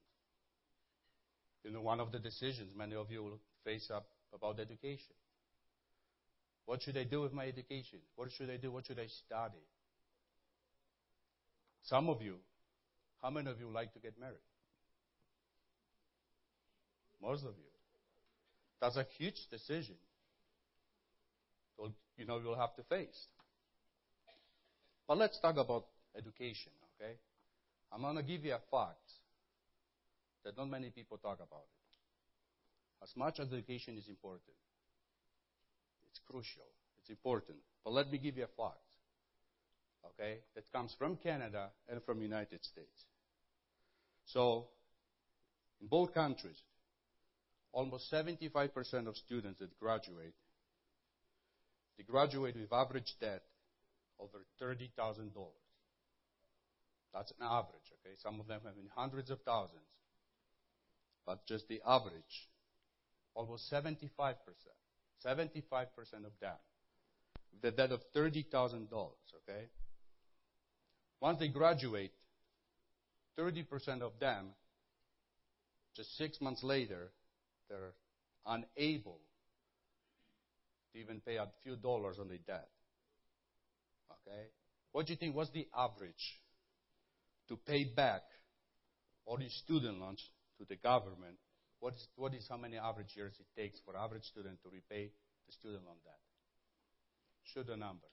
You 1.64 1.72
know, 1.72 1.82
one 1.82 2.00
of 2.00 2.12
the 2.12 2.20
decisions 2.20 2.74
many 2.76 2.96
of 2.96 3.12
you 3.12 3.22
will 3.24 3.40
face 3.64 3.92
up 3.94 4.08
about 4.34 4.60
education. 4.60 5.14
What 6.66 6.82
should 6.82 6.98
I 6.98 7.04
do 7.04 7.22
with 7.22 7.34
my 7.34 7.46
education? 7.46 8.00
What 8.16 8.32
should 8.32 8.50
I 8.50 8.58
do? 8.58 8.72
What 8.72 8.88
should 8.88 9.00
I 9.00 9.08
study? 9.08 9.66
Some 11.84 12.10
of 12.10 12.22
you, 12.22 12.36
how 13.22 13.30
many 13.30 13.50
of 13.50 13.60
you 13.60 13.70
like 13.72 13.94
to 13.94 14.00
get 14.00 14.20
married? 14.20 14.38
Most 17.22 17.44
of 17.44 17.54
you. 17.58 17.72
That's 18.82 18.98
a 18.98 19.06
huge 19.18 19.38
decision. 19.52 19.96
you 22.18 22.26
know, 22.26 22.40
you'll 22.40 22.58
have 22.58 22.76
to 22.76 22.84
face. 22.84 23.28
But 25.08 25.18
let's 25.18 25.40
talk 25.40 25.58
about 25.58 25.86
education, 26.18 26.72
okay? 26.96 27.14
I'm 27.92 28.02
going 28.02 28.16
to 28.16 28.24
give 28.24 28.44
you 28.44 28.54
a 28.54 28.62
fact 28.72 29.12
that 30.44 30.58
not 30.58 30.70
many 30.70 30.90
people 30.90 31.18
talk 31.18 31.38
about 31.38 31.66
it. 31.66 33.04
As 33.04 33.10
much 33.16 33.40
as 33.40 33.52
education 33.52 33.98
is 33.98 34.08
important, 34.08 34.56
it's 36.10 36.20
crucial, 36.28 36.70
it's 37.00 37.10
important. 37.10 37.58
But 37.84 37.94
let 37.94 38.12
me 38.12 38.18
give 38.18 38.38
you 38.38 38.44
a 38.44 38.62
fact, 38.62 38.86
okay, 40.06 40.40
that 40.56 40.72
comes 40.72 40.96
from 40.98 41.18
Canada 41.18 41.70
and 41.90 42.02
from 42.04 42.22
United 42.22 42.64
States. 42.64 43.06
So, 44.34 44.68
in 45.82 45.88
both 45.88 46.14
countries, 46.14 46.56
almost 47.74 48.12
75% 48.12 49.08
of 49.08 49.18
students 49.18 49.60
that 49.60 49.78
graduate, 49.80 50.34
they 51.98 52.04
graduate 52.04 52.56
with 52.56 52.72
average 52.72 53.14
debt 53.20 53.44
over 54.20 54.46
$30,000. 54.62 55.32
That's 57.14 57.32
an 57.32 57.38
average, 57.42 57.92
okay? 58.00 58.16
Some 58.24 58.40
of 58.40 58.48
them 58.48 58.62
have 58.64 58.78
in 58.78 58.88
hundreds 58.96 59.30
of 59.32 59.42
thousands. 59.42 59.82
But 61.26 61.46
just 61.46 61.68
the 61.68 61.82
average, 61.86 62.48
almost 63.36 63.72
75%, 63.72 64.36
75% 65.26 65.58
of 66.26 66.32
them, 66.40 66.56
with 67.54 67.74
a 67.74 67.76
debt 67.76 67.92
of 67.92 68.02
$30,000, 68.16 68.88
okay? 68.94 69.68
Once 71.20 71.40
they 71.40 71.50
graduate, 71.50 72.14
30% 73.42 74.02
of 74.02 74.12
them, 74.20 74.48
just 75.96 76.16
six 76.18 76.40
months 76.40 76.64
later, 76.64 77.12
they're 77.70 77.94
unable 78.46 79.20
to 80.94 81.00
even 81.00 81.22
pay 81.22 81.38
a 81.38 81.48
few 81.64 81.76
dollars 81.76 82.18
on 82.20 82.28
the 82.28 82.38
debt. 82.38 82.70
Okay? 84.12 84.48
What 84.92 85.08
do 85.08 85.14
you 85.14 85.18
think? 85.18 85.36
What's 85.36 85.52
the 85.52 85.68
average 85.76 86.40
to 87.48 87.58
pay 87.58 87.86
back 87.86 88.22
all 89.26 89.38
these 89.38 89.54
student 89.66 90.00
loans 90.00 90.24
to 90.60 90.66
the 90.68 90.76
government? 90.76 91.38
What 91.80 91.94
is, 91.96 92.08
what 92.16 92.34
is 92.34 92.46
how 92.50 92.58
many 92.58 92.78
average 92.78 93.14
years 93.16 93.34
it 93.40 93.60
takes 93.60 93.80
for 93.86 93.98
average 93.98 94.24
student 94.24 94.60
to 94.64 94.70
repay 94.70 95.12
the 95.48 95.54
student 95.54 95.84
loan 95.86 95.96
debt? 96.04 96.20
Shoot 97.54 97.70
a 97.70 97.78
number. 97.78 98.08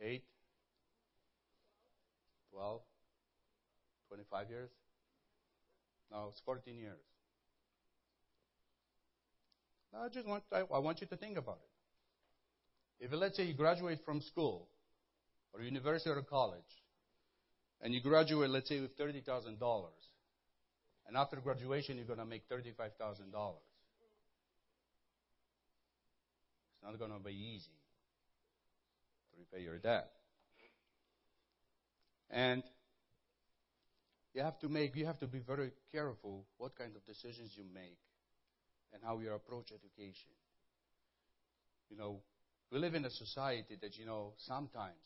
Eight? 0.00 0.24
Twelve? 2.52 2.80
Twenty-five 4.08 4.50
years? 4.50 4.70
No, 6.10 6.26
it's 6.30 6.40
14 6.44 6.76
years. 6.76 6.98
Now, 9.92 10.04
I 10.04 10.08
just 10.08 10.26
want, 10.26 10.42
I, 10.52 10.62
I 10.72 10.78
want 10.78 11.00
you 11.00 11.06
to 11.06 11.16
think 11.16 11.38
about 11.38 11.58
it. 11.62 13.04
If 13.04 13.12
let's 13.12 13.36
say 13.36 13.44
you 13.44 13.54
graduate 13.54 14.00
from 14.04 14.20
school 14.20 14.68
or 15.52 15.62
university 15.62 16.10
or 16.10 16.22
college, 16.22 16.60
and 17.80 17.94
you 17.94 18.00
graduate, 18.00 18.50
let's 18.50 18.68
say, 18.68 18.80
with 18.80 18.96
$30,000, 18.98 19.56
and 21.06 21.16
after 21.16 21.36
graduation 21.36 21.96
you're 21.96 22.06
going 22.06 22.18
to 22.18 22.26
make 22.26 22.48
$35,000. 22.48 22.60
It's 26.72 26.82
not 26.82 26.98
going 26.98 27.12
to 27.12 27.18
be 27.18 27.32
easy 27.32 27.72
to 29.32 29.38
repay 29.38 29.64
your 29.64 29.78
debt. 29.78 30.10
And 32.30 32.62
you 34.34 34.42
have 34.42 34.58
to 34.60 34.68
make, 34.68 34.94
you 34.94 35.06
have 35.06 35.18
to 35.18 35.26
be 35.26 35.40
very 35.40 35.72
careful 35.92 36.46
what 36.58 36.76
kind 36.76 36.94
of 36.94 37.04
decisions 37.04 37.52
you 37.56 37.64
make 37.74 37.98
and 38.92 39.02
how 39.04 39.18
you 39.18 39.32
approach 39.32 39.72
education. 39.72 40.30
You 41.90 41.96
know, 41.96 42.20
we 42.70 42.78
live 42.78 42.94
in 42.94 43.04
a 43.04 43.10
society 43.10 43.76
that, 43.80 43.98
you 43.98 44.06
know, 44.06 44.34
sometimes 44.38 45.02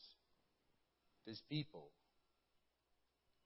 these 1.26 1.40
people 1.48 1.88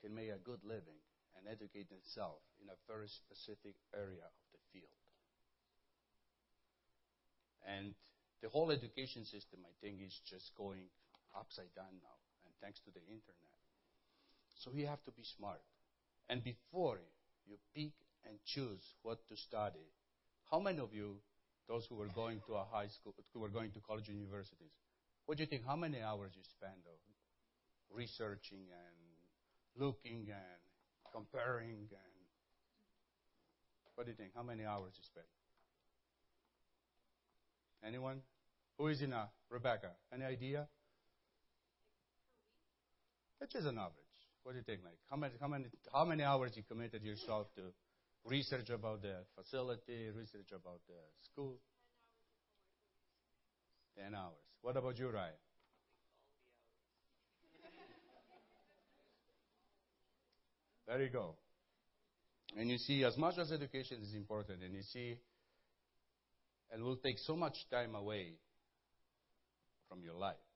can 0.02 0.14
make 0.14 0.30
a 0.30 0.42
good 0.42 0.58
living 0.64 0.98
and 1.38 1.46
educate 1.46 1.88
themselves 1.88 2.42
in 2.58 2.66
a 2.66 2.78
very 2.90 3.06
specific 3.06 3.78
area 3.94 4.26
of 4.26 4.34
the 4.50 4.58
field. 4.72 4.98
And 7.62 7.94
the 8.42 8.48
whole 8.48 8.70
education 8.70 9.24
system, 9.24 9.60
I 9.62 9.74
think, 9.80 10.02
is 10.02 10.14
just 10.26 10.50
going 10.56 10.90
upside 11.38 11.70
down 11.76 11.94
now, 12.02 12.18
and 12.46 12.54
thanks 12.62 12.80
to 12.86 12.90
the 12.90 13.02
internet. 13.06 13.57
So 14.58 14.70
you 14.74 14.86
have 14.86 15.02
to 15.04 15.12
be 15.12 15.22
smart. 15.22 15.62
And 16.28 16.42
before 16.42 16.98
you 17.46 17.56
pick 17.74 17.92
and 18.26 18.36
choose 18.44 18.82
what 19.02 19.26
to 19.28 19.36
study, 19.36 19.86
how 20.50 20.58
many 20.60 20.80
of 20.80 20.92
you, 20.92 21.16
those 21.68 21.86
who 21.86 21.94
were 21.94 22.08
going 22.14 22.40
to 22.46 22.54
a 22.54 22.64
high 22.64 22.88
school, 22.88 23.14
who 23.32 23.40
were 23.40 23.48
going 23.48 23.70
to 23.72 23.80
college 23.80 24.08
and 24.08 24.18
universities, 24.18 24.72
what 25.26 25.38
do 25.38 25.42
you 25.42 25.48
think? 25.48 25.62
How 25.66 25.76
many 25.76 26.00
hours 26.02 26.32
you 26.34 26.42
spend 26.42 26.80
of 26.86 26.98
researching 27.96 28.66
and 28.72 28.96
looking 29.76 30.26
and 30.28 30.60
comparing 31.12 31.88
and 31.90 32.18
what 33.94 34.04
do 34.06 34.12
you 34.12 34.16
think? 34.16 34.30
How 34.34 34.44
many 34.44 34.64
hours 34.64 34.92
you 34.96 35.02
spend? 35.02 35.26
Anyone? 37.84 38.20
Who 38.78 38.86
is 38.86 39.02
in 39.02 39.12
a 39.12 39.28
Rebecca? 39.50 39.90
Any 40.12 40.24
idea? 40.24 40.68
That's 43.40 43.52
just 43.52 43.66
an 43.66 43.78
average. 43.78 44.07
What 44.48 44.54
do 44.54 44.60
you 44.60 44.64
think? 44.64 44.80
Like 44.82 44.96
how 45.10 45.16
many 45.16 45.34
how 45.38 45.46
many 45.46 45.64
how 45.92 46.04
many 46.06 46.22
hours 46.24 46.52
you 46.56 46.62
committed 46.62 47.02
yourself 47.02 47.48
to 47.56 47.64
research 48.24 48.70
about 48.70 49.02
the 49.02 49.16
facility, 49.36 50.08
research 50.16 50.48
about 50.56 50.80
the 50.88 50.94
school? 51.20 51.58
Ten 53.94 54.14
hours. 54.14 54.40
What 54.62 54.78
about 54.78 54.98
you, 54.98 55.10
Ryan? 55.10 55.34
There 60.86 61.02
you 61.02 61.10
go. 61.10 61.34
And 62.56 62.70
you 62.70 62.78
see, 62.78 63.04
as 63.04 63.18
much 63.18 63.36
as 63.36 63.52
education 63.52 63.98
is 64.00 64.14
important, 64.14 64.62
and 64.62 64.74
you 64.74 64.82
see, 64.82 65.18
and 66.72 66.82
will 66.82 66.96
take 66.96 67.18
so 67.18 67.36
much 67.36 67.68
time 67.70 67.94
away 67.94 68.32
from 69.90 70.02
your 70.02 70.14
life. 70.14 70.47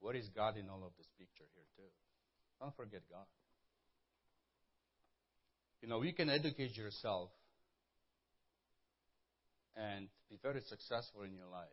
What 0.00 0.16
is 0.16 0.28
God 0.28 0.56
in 0.56 0.68
all 0.68 0.82
of 0.84 0.92
this 0.96 1.08
picture 1.18 1.44
here, 1.54 1.64
too? 1.76 1.90
Don't 2.58 2.74
forget 2.74 3.02
God. 3.10 3.26
You 5.82 5.88
know, 5.88 6.02
you 6.02 6.12
can 6.12 6.28
educate 6.28 6.76
yourself 6.76 7.30
and 9.76 10.08
be 10.28 10.36
very 10.42 10.60
successful 10.60 11.22
in 11.22 11.34
your 11.34 11.46
life. 11.46 11.68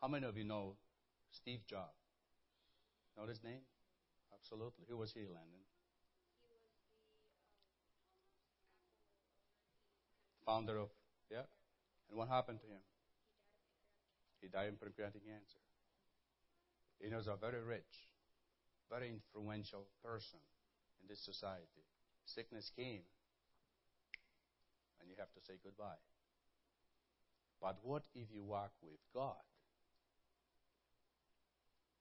How 0.00 0.08
many 0.08 0.26
of 0.26 0.36
you 0.36 0.44
know 0.44 0.76
Steve 1.30 1.60
Jobs? 1.68 1.96
Know 3.16 3.26
his 3.26 3.42
name? 3.44 3.60
Absolutely. 4.32 4.84
Who 4.88 4.96
was 4.96 5.12
he, 5.12 5.20
Landon? 5.20 5.64
He 6.40 6.48
was 6.48 6.64
the 10.40 10.44
founder 10.46 10.78
of, 10.78 10.88
yeah. 11.30 11.44
And 12.08 12.18
what 12.18 12.28
happened 12.28 12.60
to 12.60 12.66
him? 12.66 12.80
He 14.40 14.48
died 14.48 14.68
of 14.68 14.80
pancreatic 14.80 15.24
cancer. 15.24 15.60
He 17.02 17.12
was 17.12 17.26
a 17.26 17.34
very 17.34 17.60
rich, 17.60 18.06
very 18.88 19.10
influential 19.10 19.86
person 20.04 20.38
in 21.02 21.08
this 21.08 21.18
society. 21.18 21.82
Sickness 22.24 22.70
came, 22.76 23.02
and 25.00 25.10
you 25.10 25.16
have 25.18 25.32
to 25.34 25.40
say 25.44 25.54
goodbye. 25.64 25.98
But 27.60 27.78
what 27.82 28.04
if 28.14 28.28
you 28.32 28.44
walk 28.44 28.70
with 28.82 29.00
God? 29.12 29.42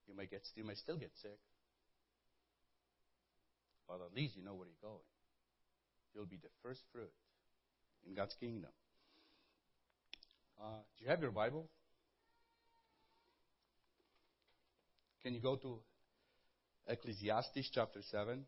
You 0.07 0.15
may 0.15 0.27
get, 0.27 0.47
you 0.55 0.63
may 0.63 0.75
still 0.75 0.97
get 0.97 1.11
sick, 1.15 1.39
but 3.87 4.01
at 4.05 4.15
least 4.15 4.35
you 4.37 4.43
know 4.43 4.53
where 4.53 4.67
you're 4.67 4.89
going. 4.89 5.05
You'll 6.13 6.25
be 6.25 6.37
the 6.37 6.49
first 6.61 6.83
fruit 6.93 7.13
in 8.07 8.13
God's 8.13 8.35
kingdom. 8.35 8.69
Uh, 10.61 10.81
do 10.97 11.03
you 11.03 11.09
have 11.09 11.21
your 11.21 11.31
Bible? 11.31 11.69
Can 15.23 15.35
you 15.35 15.39
go 15.39 15.55
to 15.55 15.79
Ecclesiastes 16.87 17.69
chapter 17.71 18.01
7? 18.01 18.43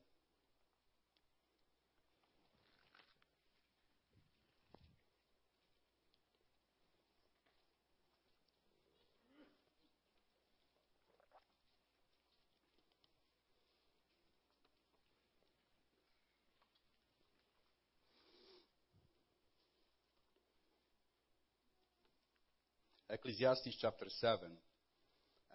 Ecclesiastes 23.11 23.75
chapter 23.79 24.05
7 24.09 24.49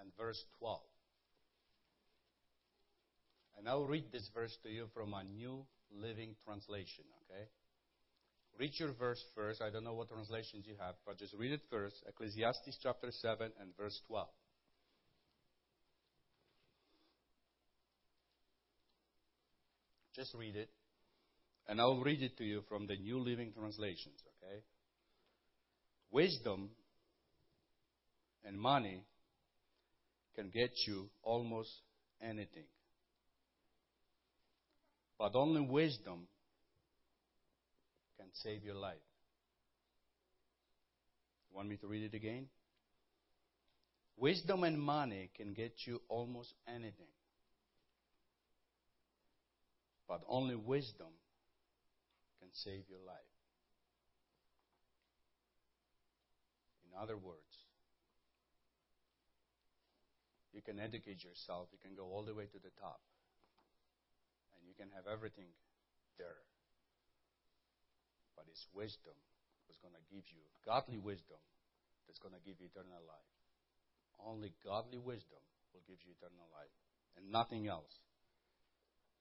and 0.01 0.13
verse 0.17 0.45
12. 0.61 0.81
And 3.59 3.69
I'll 3.69 3.87
read 3.87 4.05
this 4.13 4.31
verse 4.33 4.57
to 4.63 4.69
you 4.69 4.87
from 4.95 5.13
a 5.15 5.25
New 5.25 5.67
Living 5.91 6.37
Translation, 6.45 7.05
okay? 7.25 7.49
Read 8.57 8.71
your 8.79 8.93
verse 8.93 9.23
first. 9.35 9.61
I 9.61 9.71
don't 9.71 9.85
know 9.85 9.95
what 9.95 10.09
translations 10.09 10.65
you 10.67 10.75
have, 10.81 10.95
but 11.05 11.19
just 11.19 11.35
read 11.35 11.53
it 11.53 11.63
first. 11.69 11.97
Ecclesiastes 12.09 12.79
chapter 12.83 13.11
7 13.11 13.51
and 13.61 13.77
verse 13.77 14.01
12. 14.07 14.29
Just 20.15 20.35
read 20.35 20.57
it. 20.57 20.71
And 21.69 21.81
I'll 21.81 22.01
read 22.01 22.23
it 22.23 22.37
to 22.39 22.45
you 22.45 22.63
from 22.69 22.87
the 22.87 22.97
New 22.97 23.19
Living 23.19 23.53
Translations, 23.53 24.23
okay? 24.43 24.63
Wisdom 26.11 26.71
and 28.45 28.59
money 28.59 29.05
can 30.35 30.51
get 30.51 30.71
you 30.87 31.11
almost 31.23 31.71
anything. 32.23 32.65
But 35.19 35.35
only 35.35 35.61
wisdom 35.61 36.29
can 38.19 38.29
save 38.33 38.65
your 38.65 38.77
life. 38.77 38.97
Want 41.53 41.69
me 41.69 41.77
to 41.79 41.89
read 41.89 42.05
it 42.05 42.15
again? 42.15 42.47
Wisdom 44.17 44.65
and 44.65 44.81
money 44.81 45.31
can 45.37 45.55
get 45.55 45.73
you 45.87 46.01
almost 46.09 46.55
anything. 46.69 47.13
But 50.09 50.23
only 50.29 50.55
wisdom 50.55 51.09
can 52.41 52.49
save 52.53 52.83
your 52.89 53.01
life. 53.07 53.17
In 56.87 57.01
other 57.01 57.17
words, 57.17 57.39
you 60.53 60.63
can 60.63 60.81
educate 60.81 61.23
yourself, 61.23 61.69
you 61.73 61.79
can 61.81 61.95
go 61.95 62.05
all 62.05 62.23
the 62.23 62.35
way 62.35 62.45
to 62.45 62.59
the 62.59 62.71
top, 62.81 63.01
you 64.69 64.77
can 64.77 64.93
have 64.93 65.09
everything 65.09 65.49
there. 66.21 66.45
But 68.37 68.45
it's 68.53 68.69
wisdom 68.77 69.17
that's 69.65 69.81
going 69.81 69.97
to 69.97 70.05
give 70.13 70.29
you, 70.29 70.45
godly 70.69 71.01
wisdom, 71.01 71.41
that's 72.05 72.21
going 72.21 72.37
to 72.37 72.45
give 72.45 72.61
you 72.61 72.69
eternal 72.69 73.01
life. 73.09 73.33
Only 74.21 74.53
godly 74.61 75.01
wisdom 75.01 75.41
will 75.73 75.83
give 75.89 75.99
you 76.05 76.13
eternal 76.21 76.47
life, 76.53 76.77
and 77.17 77.33
nothing 77.33 77.67
else. 77.67 77.97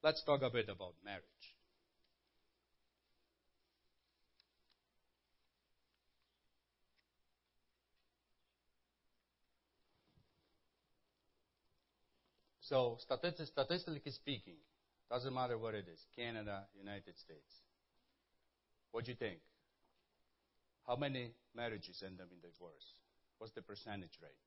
Let's 0.04 0.22
talk 0.24 0.44
a 0.44 0.52
bit 0.52 0.68
about 0.68 0.94
marriage. 1.04 1.24
So, 12.62 12.98
statistically 13.00 14.12
speaking, 14.12 14.60
doesn't 15.10 15.34
matter 15.34 15.58
what 15.58 15.74
it 15.74 15.88
is 15.92 16.06
Canada, 16.16 16.68
United 16.78 17.18
States. 17.18 17.64
What 18.92 19.06
do 19.06 19.12
you 19.12 19.18
think? 19.18 19.40
How 20.88 20.96
many 20.96 21.34
marriages 21.56 22.04
end 22.06 22.20
up 22.22 22.28
in 22.32 22.40
divorce? 22.40 22.96
What's 23.38 23.54
the 23.54 23.62
percentage 23.62 24.18
rate? 24.22 24.40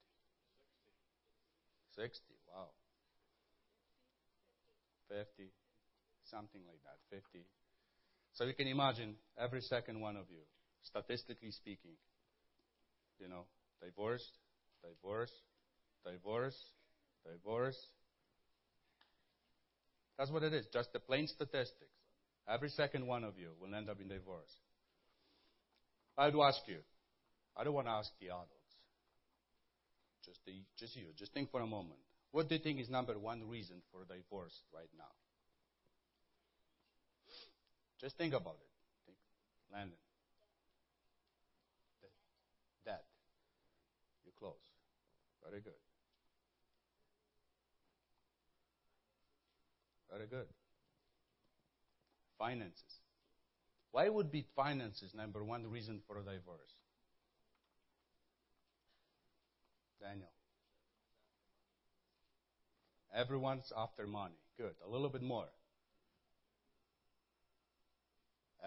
60. 1.96 2.02
60, 2.02 2.34
wow. 2.48 2.68
50, 5.08 5.50
something 6.24 6.62
like 6.66 6.80
that, 6.84 6.98
50. 7.14 7.44
So 8.32 8.44
you 8.44 8.54
can 8.54 8.68
imagine 8.68 9.16
every 9.38 9.60
second 9.60 10.00
one 10.00 10.16
of 10.16 10.26
you, 10.30 10.42
statistically 10.82 11.50
speaking, 11.50 11.98
you 13.18 13.28
know, 13.28 13.44
divorce, 13.82 14.24
divorce, 14.82 15.32
divorce, 16.06 16.56
divorce, 17.26 17.76
that's 20.20 20.30
what 20.30 20.42
it 20.42 20.52
is, 20.52 20.66
just 20.70 20.92
the 20.92 20.98
plain 20.98 21.26
statistics. 21.26 21.96
Every 22.46 22.68
second 22.68 23.06
one 23.06 23.24
of 23.24 23.38
you 23.38 23.52
will 23.58 23.74
end 23.74 23.88
up 23.88 24.02
in 24.02 24.08
divorce. 24.08 24.52
I'd 26.18 26.36
ask 26.36 26.60
you, 26.66 26.76
I 27.56 27.64
don't 27.64 27.72
want 27.72 27.86
to 27.86 27.92
ask 27.92 28.10
the 28.20 28.26
adults, 28.26 28.76
just, 30.22 30.40
the, 30.44 30.52
just 30.78 30.94
you, 30.94 31.06
just 31.16 31.32
think 31.32 31.50
for 31.50 31.62
a 31.62 31.66
moment. 31.66 32.00
What 32.32 32.50
do 32.50 32.54
you 32.54 32.60
think 32.60 32.80
is 32.80 32.90
number 32.90 33.18
one 33.18 33.48
reason 33.48 33.76
for 33.90 34.00
divorce 34.14 34.60
right 34.74 34.90
now? 34.98 35.08
Just 37.98 38.18
think 38.18 38.34
about 38.34 38.56
it. 38.60 38.70
Think, 39.06 39.16
Landon. 39.72 39.96
That. 42.84 43.04
You're 44.26 44.34
close. 44.38 44.60
Very 45.48 45.62
good. 45.62 45.80
Very 50.10 50.26
good. 50.26 50.46
Finances. 52.38 53.00
Why 53.92 54.08
would 54.08 54.30
be 54.30 54.46
finances 54.56 55.12
number 55.14 55.44
one 55.44 55.66
reason 55.66 56.00
for 56.06 56.16
a 56.18 56.22
divorce? 56.22 56.74
Daniel. 60.00 60.30
Everyone's 63.14 63.72
after 63.76 64.06
money. 64.06 64.38
Good. 64.56 64.74
A 64.86 64.88
little 64.90 65.08
bit 65.08 65.22
more. 65.22 65.48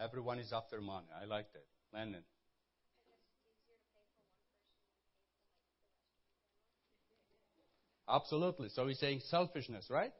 Everyone 0.01 0.39
is 0.39 0.51
after 0.51 0.81
money. 0.81 1.07
I 1.21 1.25
like 1.25 1.51
that. 1.53 1.65
Landon. 1.93 2.23
Absolutely. 8.09 8.69
So 8.69 8.87
he's 8.87 8.99
saying 8.99 9.21
selfishness, 9.21 9.89
right? 9.89 10.11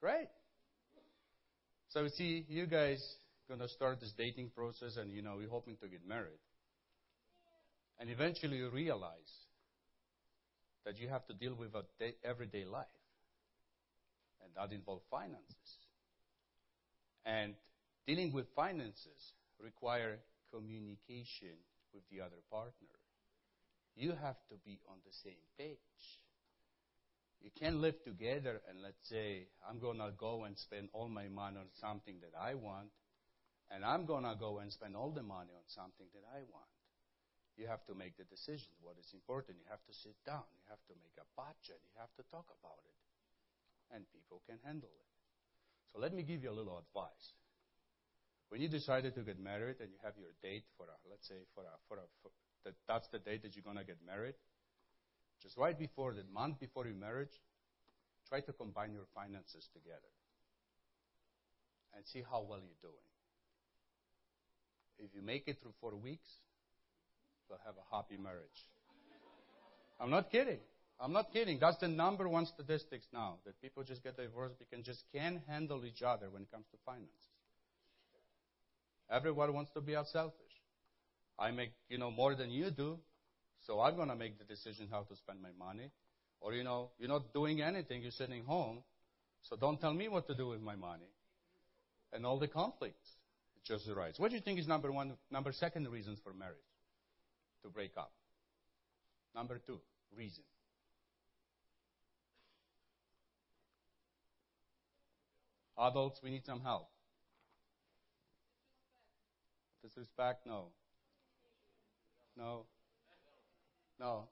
Great. 0.00 0.28
So 1.88 2.06
see 2.08 2.44
you 2.48 2.66
guys 2.66 3.00
gonna 3.48 3.68
start 3.68 4.00
this 4.00 4.12
dating 4.16 4.50
process, 4.50 4.96
and 4.96 5.12
you 5.12 5.22
know 5.22 5.38
you're 5.40 5.50
hoping 5.50 5.76
to 5.78 5.88
get 5.88 6.06
married, 6.06 6.40
and 7.98 8.10
eventually 8.10 8.58
you 8.58 8.70
realize 8.70 9.32
that 10.84 10.98
you 10.98 11.08
have 11.08 11.26
to 11.26 11.34
deal 11.34 11.54
with 11.54 11.74
a 11.74 11.82
day, 11.98 12.14
everyday 12.24 12.64
life, 12.64 12.86
and 14.42 14.52
that 14.54 14.74
involves 14.74 15.04
finances. 15.10 15.70
And 17.24 17.54
dealing 18.06 18.32
with 18.32 18.46
finances 18.54 19.34
require 19.60 20.18
communication 20.52 21.56
with 21.92 22.02
the 22.10 22.20
other 22.20 22.42
partner. 22.50 22.94
You 23.96 24.10
have 24.10 24.36
to 24.50 24.56
be 24.64 24.78
on 24.88 24.98
the 25.04 25.12
same 25.24 25.42
page. 25.58 25.78
You 27.40 27.50
can't 27.54 27.78
live 27.78 28.02
together 28.02 28.60
and 28.68 28.82
let's 28.82 29.08
say, 29.08 29.46
I'm 29.68 29.78
going 29.78 29.98
to 29.98 30.10
go 30.18 30.44
and 30.44 30.58
spend 30.58 30.88
all 30.92 31.08
my 31.08 31.28
money 31.28 31.58
on 31.58 31.70
something 31.78 32.16
that 32.20 32.34
I 32.34 32.54
want, 32.54 32.90
and 33.70 33.84
I'm 33.84 34.06
going 34.06 34.24
to 34.24 34.34
go 34.38 34.58
and 34.58 34.72
spend 34.72 34.96
all 34.96 35.10
the 35.10 35.22
money 35.22 35.54
on 35.54 35.66
something 35.68 36.06
that 36.14 36.24
I 36.32 36.42
want. 36.50 36.70
You 37.56 37.66
have 37.66 37.84
to 37.88 37.94
make 37.96 38.16
the 38.20 38.28
decision. 38.28 38.68
What 38.84 39.00
is 39.00 39.08
important? 39.16 39.56
You 39.56 39.68
have 39.72 39.80
to 39.88 39.94
sit 39.96 40.16
down. 40.28 40.44
You 40.60 40.66
have 40.68 40.82
to 40.92 40.94
make 41.00 41.16
a 41.16 41.24
budget. 41.32 41.80
You 41.88 41.96
have 41.96 42.12
to 42.20 42.24
talk 42.28 42.44
about 42.60 42.80
it. 42.84 42.98
And 43.96 44.04
people 44.12 44.44
can 44.44 44.60
handle 44.60 44.92
it. 44.92 45.08
So 45.92 45.96
let 45.96 46.12
me 46.12 46.20
give 46.22 46.44
you 46.44 46.52
a 46.52 46.56
little 46.56 46.76
advice. 46.76 47.32
When 48.52 48.60
you 48.60 48.68
decided 48.68 49.14
to 49.16 49.22
get 49.24 49.40
married 49.40 49.80
and 49.80 49.88
you 49.90 49.98
have 50.04 50.14
your 50.20 50.36
date 50.42 50.68
for 50.76 50.84
a, 50.86 50.96
let's 51.08 51.26
say, 51.26 51.48
for 51.56 51.64
a, 51.64 51.74
for 51.88 51.96
a, 51.96 52.06
for, 52.22 52.30
that, 52.68 52.74
that's 52.86 53.08
the 53.08 53.18
date 53.18 53.42
that 53.42 53.56
you're 53.56 53.66
going 53.66 53.80
to 53.80 53.88
get 53.88 53.98
married, 54.04 54.36
just 55.46 55.56
right 55.56 55.78
before, 55.78 56.12
the 56.12 56.24
month 56.34 56.58
before 56.58 56.86
your 56.86 56.96
marriage, 56.96 57.40
try 58.28 58.40
to 58.40 58.52
combine 58.52 58.92
your 58.92 59.06
finances 59.14 59.68
together 59.72 60.10
and 61.94 62.04
see 62.04 62.20
how 62.28 62.44
well 62.48 62.58
you're 62.58 62.82
doing. 62.82 63.06
If 64.98 65.14
you 65.14 65.22
make 65.22 65.44
it 65.46 65.58
through 65.62 65.74
four 65.80 65.94
weeks, 65.94 66.28
you'll 67.48 67.60
have 67.64 67.76
a 67.76 67.94
happy 67.94 68.16
marriage. 68.20 68.66
I'm 70.00 70.10
not 70.10 70.32
kidding. 70.32 70.58
I'm 70.98 71.12
not 71.12 71.32
kidding. 71.32 71.60
That's 71.60 71.76
the 71.76 71.86
number 71.86 72.28
one 72.28 72.46
statistics 72.46 73.06
now 73.12 73.36
that 73.44 73.60
people 73.62 73.84
just 73.84 74.02
get 74.02 74.16
divorced 74.16 74.56
because 74.58 74.84
just 74.84 75.04
can't 75.14 75.38
handle 75.46 75.84
each 75.84 76.02
other 76.02 76.28
when 76.28 76.42
it 76.42 76.50
comes 76.50 76.66
to 76.72 76.76
finances. 76.84 77.14
Everyone 79.08 79.54
wants 79.54 79.70
to 79.74 79.80
be 79.80 79.94
selfish. 80.10 80.56
I 81.38 81.52
make 81.52 81.70
you 81.88 81.98
know 81.98 82.10
more 82.10 82.34
than 82.34 82.50
you 82.50 82.72
do, 82.72 82.98
so 83.66 83.80
I'm 83.80 83.96
going 83.96 84.08
to 84.08 84.16
make 84.16 84.38
the 84.38 84.44
decision 84.44 84.88
how 84.90 85.02
to 85.02 85.16
spend 85.16 85.42
my 85.42 85.50
money. 85.58 85.90
Or, 86.40 86.52
you 86.52 86.62
know, 86.62 86.90
you're 86.98 87.08
not 87.08 87.32
doing 87.32 87.60
anything, 87.60 88.02
you're 88.02 88.10
sitting 88.10 88.44
home, 88.44 88.78
so 89.42 89.56
don't 89.56 89.80
tell 89.80 89.92
me 89.92 90.08
what 90.08 90.26
to 90.28 90.34
do 90.34 90.48
with 90.48 90.60
my 90.60 90.76
money. 90.76 91.10
And 92.12 92.24
all 92.24 92.38
the 92.38 92.48
conflicts. 92.48 93.08
Just 93.64 93.88
arises. 93.88 94.20
What 94.20 94.30
do 94.30 94.36
you 94.36 94.42
think 94.42 94.60
is 94.60 94.68
number 94.68 94.92
one, 94.92 95.14
number 95.28 95.50
second 95.50 95.88
reasons 95.88 96.20
for 96.22 96.32
marriage? 96.32 96.56
To 97.64 97.68
break 97.68 97.96
up. 97.96 98.12
Number 99.34 99.60
two, 99.66 99.80
reason. 100.16 100.44
Adults, 105.76 106.20
we 106.22 106.30
need 106.30 106.46
some 106.46 106.60
help. 106.60 106.88
Disrespect? 109.82 110.46
No. 110.46 110.66
No. 112.36 112.66
No. 113.98 114.28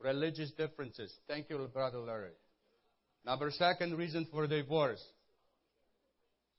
Religious 0.00 0.50
differences. 0.52 1.14
Thank 1.28 1.50
you, 1.50 1.68
Brother 1.72 1.98
Larry. 1.98 2.32
Number 3.24 3.50
second 3.50 3.96
reason 3.98 4.26
for 4.30 4.46
divorce 4.46 5.04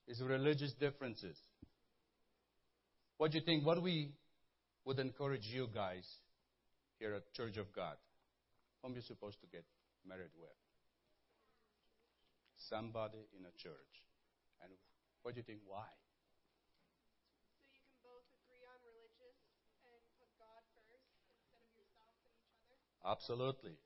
is 0.07 0.21
religious 0.21 0.73
differences. 0.79 1.35
What 3.17 3.31
do 3.31 3.37
you 3.39 3.43
think? 3.43 3.65
What 3.65 3.81
we 3.81 4.11
would 4.85 4.99
encourage 4.99 5.45
you 5.45 5.67
guys 5.73 6.07
here 6.99 7.13
at 7.13 7.33
Church 7.33 7.57
of 7.57 7.73
God? 7.73 7.95
Whom 8.81 8.93
you're 8.93 9.03
supposed 9.03 9.39
to 9.41 9.47
get 9.47 9.63
married 10.07 10.33
with? 10.39 10.49
Somebody 12.69 13.19
in 13.37 13.45
a 13.45 13.53
church. 13.61 13.93
And 14.63 14.71
what 15.23 15.33
do 15.33 15.39
you 15.39 15.43
think? 15.43 15.59
Why? 15.65 15.85
Absolutely. 23.05 23.77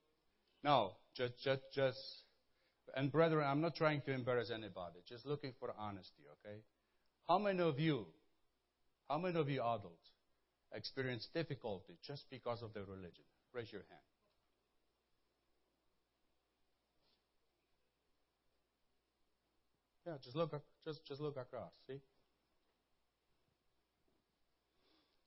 No, 0.64 0.94
just, 1.16 1.34
just, 1.44 1.62
just, 1.74 2.00
and 2.96 3.12
brethren, 3.12 3.46
I'm 3.46 3.62
not 3.62 3.76
trying 3.76 4.02
to 4.02 4.12
embarrass 4.12 4.52
anybody. 4.52 5.00
Just 5.08 5.26
looking 5.26 5.54
for 5.60 5.74
honesty, 5.78 6.24
okay? 6.46 6.60
How 7.28 7.38
many 7.40 7.62
of 7.62 7.80
you, 7.80 8.08
how 9.10 9.18
many 9.18 9.40
of 9.40 9.50
you 9.50 9.62
adults 9.62 10.12
experience 10.74 11.28
difficulty 11.34 11.98
just 12.06 12.30
because 12.30 12.62
of 12.62 12.74
their 12.74 12.86
religion? 12.86 13.24
Raise 13.54 13.72
your 13.72 13.84
hand. 13.90 14.02
Yeah, 20.06 20.14
just 20.24 20.36
look, 20.36 20.54
just, 20.86 21.06
just 21.06 21.22
look 21.22 21.38
across. 21.38 21.72
See? 21.88 22.00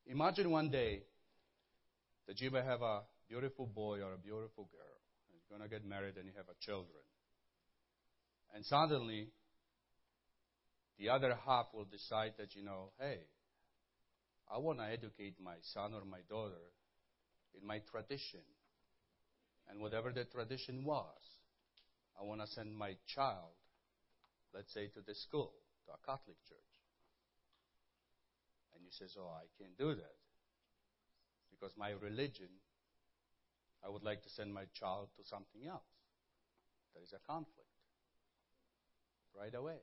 Imagine 0.07 0.51
one 0.51 0.71
day 0.71 1.03
that 2.27 2.41
you 2.41 2.51
may 2.51 2.63
have 2.63 2.83
a 2.83 3.01
beautiful 3.29 3.67
boy 3.67 4.01
or 4.01 4.15
a 4.15 4.19
beautiful 4.19 4.69
girl, 4.73 4.99
and 5.29 5.37
you're 5.37 5.59
going 5.59 5.69
to 5.69 5.73
get 5.73 5.87
married 5.87 6.17
and 6.17 6.27
you 6.27 6.33
have 6.37 6.49
a 6.49 6.65
children. 6.65 7.05
And 8.55 8.65
suddenly, 8.65 9.29
the 10.99 11.11
other 11.11 11.37
half 11.47 11.67
will 11.75 11.85
decide 11.85 12.33
that, 12.39 12.57
you 12.57 12.65
know, 12.65 12.91
hey, 12.99 13.21
I 14.51 14.59
want 14.59 14.79
to 14.79 14.87
educate 14.87 15.35
my 15.43 15.57
son 15.75 15.93
or 15.93 16.05
my 16.05 16.21
daughter 16.29 16.73
in 17.61 17.67
my 17.67 17.81
tradition. 17.91 18.41
And 19.71 19.81
whatever 19.81 20.11
the 20.11 20.25
tradition 20.25 20.85
was, 20.85 21.21
I 22.19 22.25
want 22.25 22.41
to 22.41 22.47
send 22.47 22.75
my 22.75 22.97
child, 23.15 23.53
let's 24.55 24.73
say, 24.73 24.87
to 24.89 25.01
the 25.07 25.15
school, 25.15 25.53
to 25.87 25.93
a 25.93 26.01
Catholic 26.07 26.37
church. 26.49 26.75
And 28.75 28.83
you 28.83 28.91
say, 28.91 29.05
oh, 29.21 29.29
I 29.37 29.45
can't 29.61 29.77
do 29.77 29.95
that. 29.95 30.17
Because 31.51 31.77
my 31.77 31.91
religion 31.91 32.49
I 33.85 33.89
would 33.89 34.03
like 34.03 34.23
to 34.23 34.31
send 34.31 34.53
my 34.53 34.65
child 34.75 35.09
to 35.17 35.25
something 35.25 35.67
else. 35.69 35.87
There 36.95 37.03
is 37.03 37.13
a 37.13 37.23
conflict 37.31 37.69
right 39.39 39.55
away. 39.55 39.79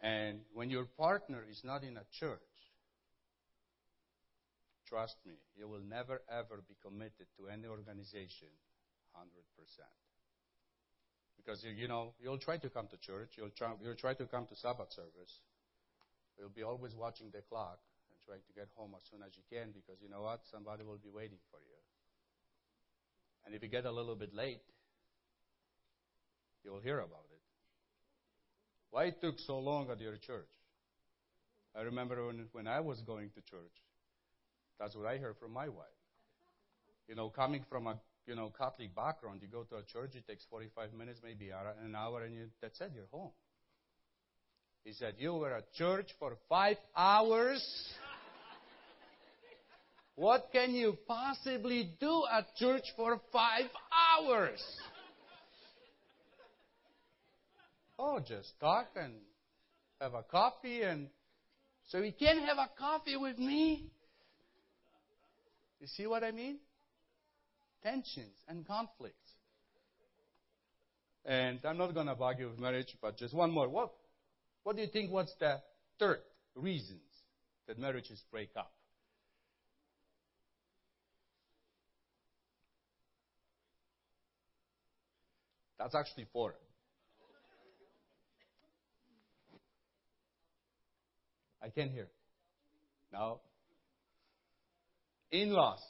And 0.00 0.40
when 0.54 0.70
your 0.70 0.84
partner 0.84 1.44
is 1.50 1.62
not 1.64 1.82
in 1.82 1.96
a 1.96 2.06
church, 2.12 2.38
trust 4.86 5.16
me, 5.26 5.34
you 5.56 5.66
will 5.66 5.82
never 5.82 6.22
ever 6.30 6.62
be 6.68 6.76
committed 6.80 7.26
to 7.36 7.48
any 7.48 7.66
organization 7.66 8.48
100%. 9.16 9.26
Because, 11.36 11.64
you 11.64 11.88
know, 11.88 12.14
you'll 12.20 12.38
try 12.38 12.58
to 12.58 12.68
come 12.68 12.86
to 12.88 12.96
church, 12.98 13.34
you'll 13.36 13.50
try, 13.50 13.72
you'll 13.82 13.96
try 13.96 14.14
to 14.14 14.26
come 14.26 14.46
to 14.46 14.56
Sabbath 14.56 14.92
service, 14.92 15.40
you'll 16.38 16.54
be 16.54 16.62
always 16.62 16.94
watching 16.94 17.30
the 17.32 17.42
clock 17.42 17.78
and 18.10 18.18
trying 18.24 18.44
to 18.46 18.52
get 18.54 18.68
home 18.76 18.94
as 18.94 19.02
soon 19.10 19.20
as 19.26 19.34
you 19.34 19.42
can 19.50 19.72
because 19.72 19.98
you 20.02 20.08
know 20.08 20.22
what? 20.22 20.40
Somebody 20.50 20.84
will 20.84 21.00
be 21.02 21.10
waiting 21.10 21.38
for 21.50 21.58
you. 21.58 21.77
And 23.48 23.54
if 23.54 23.62
you 23.62 23.68
get 23.70 23.86
a 23.86 23.90
little 23.90 24.14
bit 24.14 24.34
late, 24.34 24.60
you'll 26.62 26.80
hear 26.80 26.98
about 26.98 27.24
it. 27.32 27.40
Why 28.90 29.04
it 29.04 29.22
took 29.22 29.38
so 29.38 29.58
long 29.58 29.88
at 29.90 29.98
your 30.02 30.18
church? 30.18 30.50
I 31.74 31.80
remember 31.80 32.26
when, 32.26 32.44
when 32.52 32.66
I 32.66 32.80
was 32.80 33.00
going 33.00 33.30
to 33.30 33.40
church, 33.40 33.72
that's 34.78 34.94
what 34.94 35.06
I 35.06 35.16
heard 35.16 35.36
from 35.40 35.54
my 35.54 35.66
wife. 35.66 35.86
You 37.08 37.14
know, 37.14 37.30
coming 37.30 37.64
from 37.70 37.86
a 37.86 37.98
you 38.26 38.36
know 38.36 38.52
Catholic 38.58 38.94
background, 38.94 39.40
you 39.40 39.48
go 39.48 39.62
to 39.62 39.76
a 39.76 39.82
church, 39.82 40.10
it 40.14 40.28
takes 40.28 40.44
45 40.50 40.92
minutes, 40.92 41.20
maybe 41.24 41.48
an 41.48 41.94
hour, 41.96 42.24
and 42.24 42.34
you, 42.34 42.48
that's 42.60 42.78
it, 42.82 42.92
you're 42.94 43.08
home. 43.10 43.30
He 44.84 44.92
said, 44.92 45.14
You 45.16 45.32
were 45.32 45.54
at 45.54 45.72
church 45.72 46.10
for 46.18 46.36
five 46.50 46.76
hours? 46.94 47.64
What 50.18 50.48
can 50.50 50.74
you 50.74 50.98
possibly 51.06 51.92
do 52.00 52.24
at 52.36 52.56
church 52.56 52.82
for 52.96 53.20
five 53.32 53.66
hours? 54.18 54.60
Oh, 57.96 58.18
just 58.18 58.48
talk 58.58 58.88
and 58.96 59.12
have 60.00 60.14
a 60.14 60.24
coffee 60.24 60.82
and 60.82 61.06
so 61.90 62.02
he 62.02 62.10
can't 62.10 62.40
have 62.40 62.58
a 62.58 62.68
coffee 62.76 63.16
with 63.16 63.38
me? 63.38 63.92
You 65.80 65.86
see 65.86 66.08
what 66.08 66.24
I 66.24 66.32
mean? 66.32 66.58
Tensions 67.84 68.34
and 68.48 68.66
conflicts. 68.66 69.14
And 71.26 71.60
I'm 71.64 71.78
not 71.78 71.94
going 71.94 72.08
to 72.08 72.16
argue 72.20 72.48
with 72.50 72.58
marriage, 72.58 72.92
but 73.00 73.16
just 73.16 73.34
one 73.34 73.52
more. 73.52 73.68
What, 73.68 73.92
what 74.64 74.74
do 74.74 74.82
you 74.82 74.88
think? 74.88 75.12
What's 75.12 75.34
the 75.38 75.60
third 76.00 76.22
reasons 76.56 77.02
that 77.68 77.78
marriages 77.78 78.20
break 78.32 78.50
up? 78.56 78.72
That's 85.78 85.94
actually 85.94 86.26
four. 86.32 86.54
I 91.62 91.68
can't 91.68 91.90
hear. 91.90 92.08
No. 93.12 93.40
In 95.30 95.52
laws. 95.52 95.80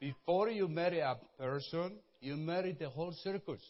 Before 0.00 0.50
you 0.50 0.68
marry 0.68 1.00
a 1.00 1.16
person, 1.38 1.98
you 2.20 2.36
marry 2.36 2.76
the 2.78 2.90
whole 2.90 3.12
circus. 3.22 3.60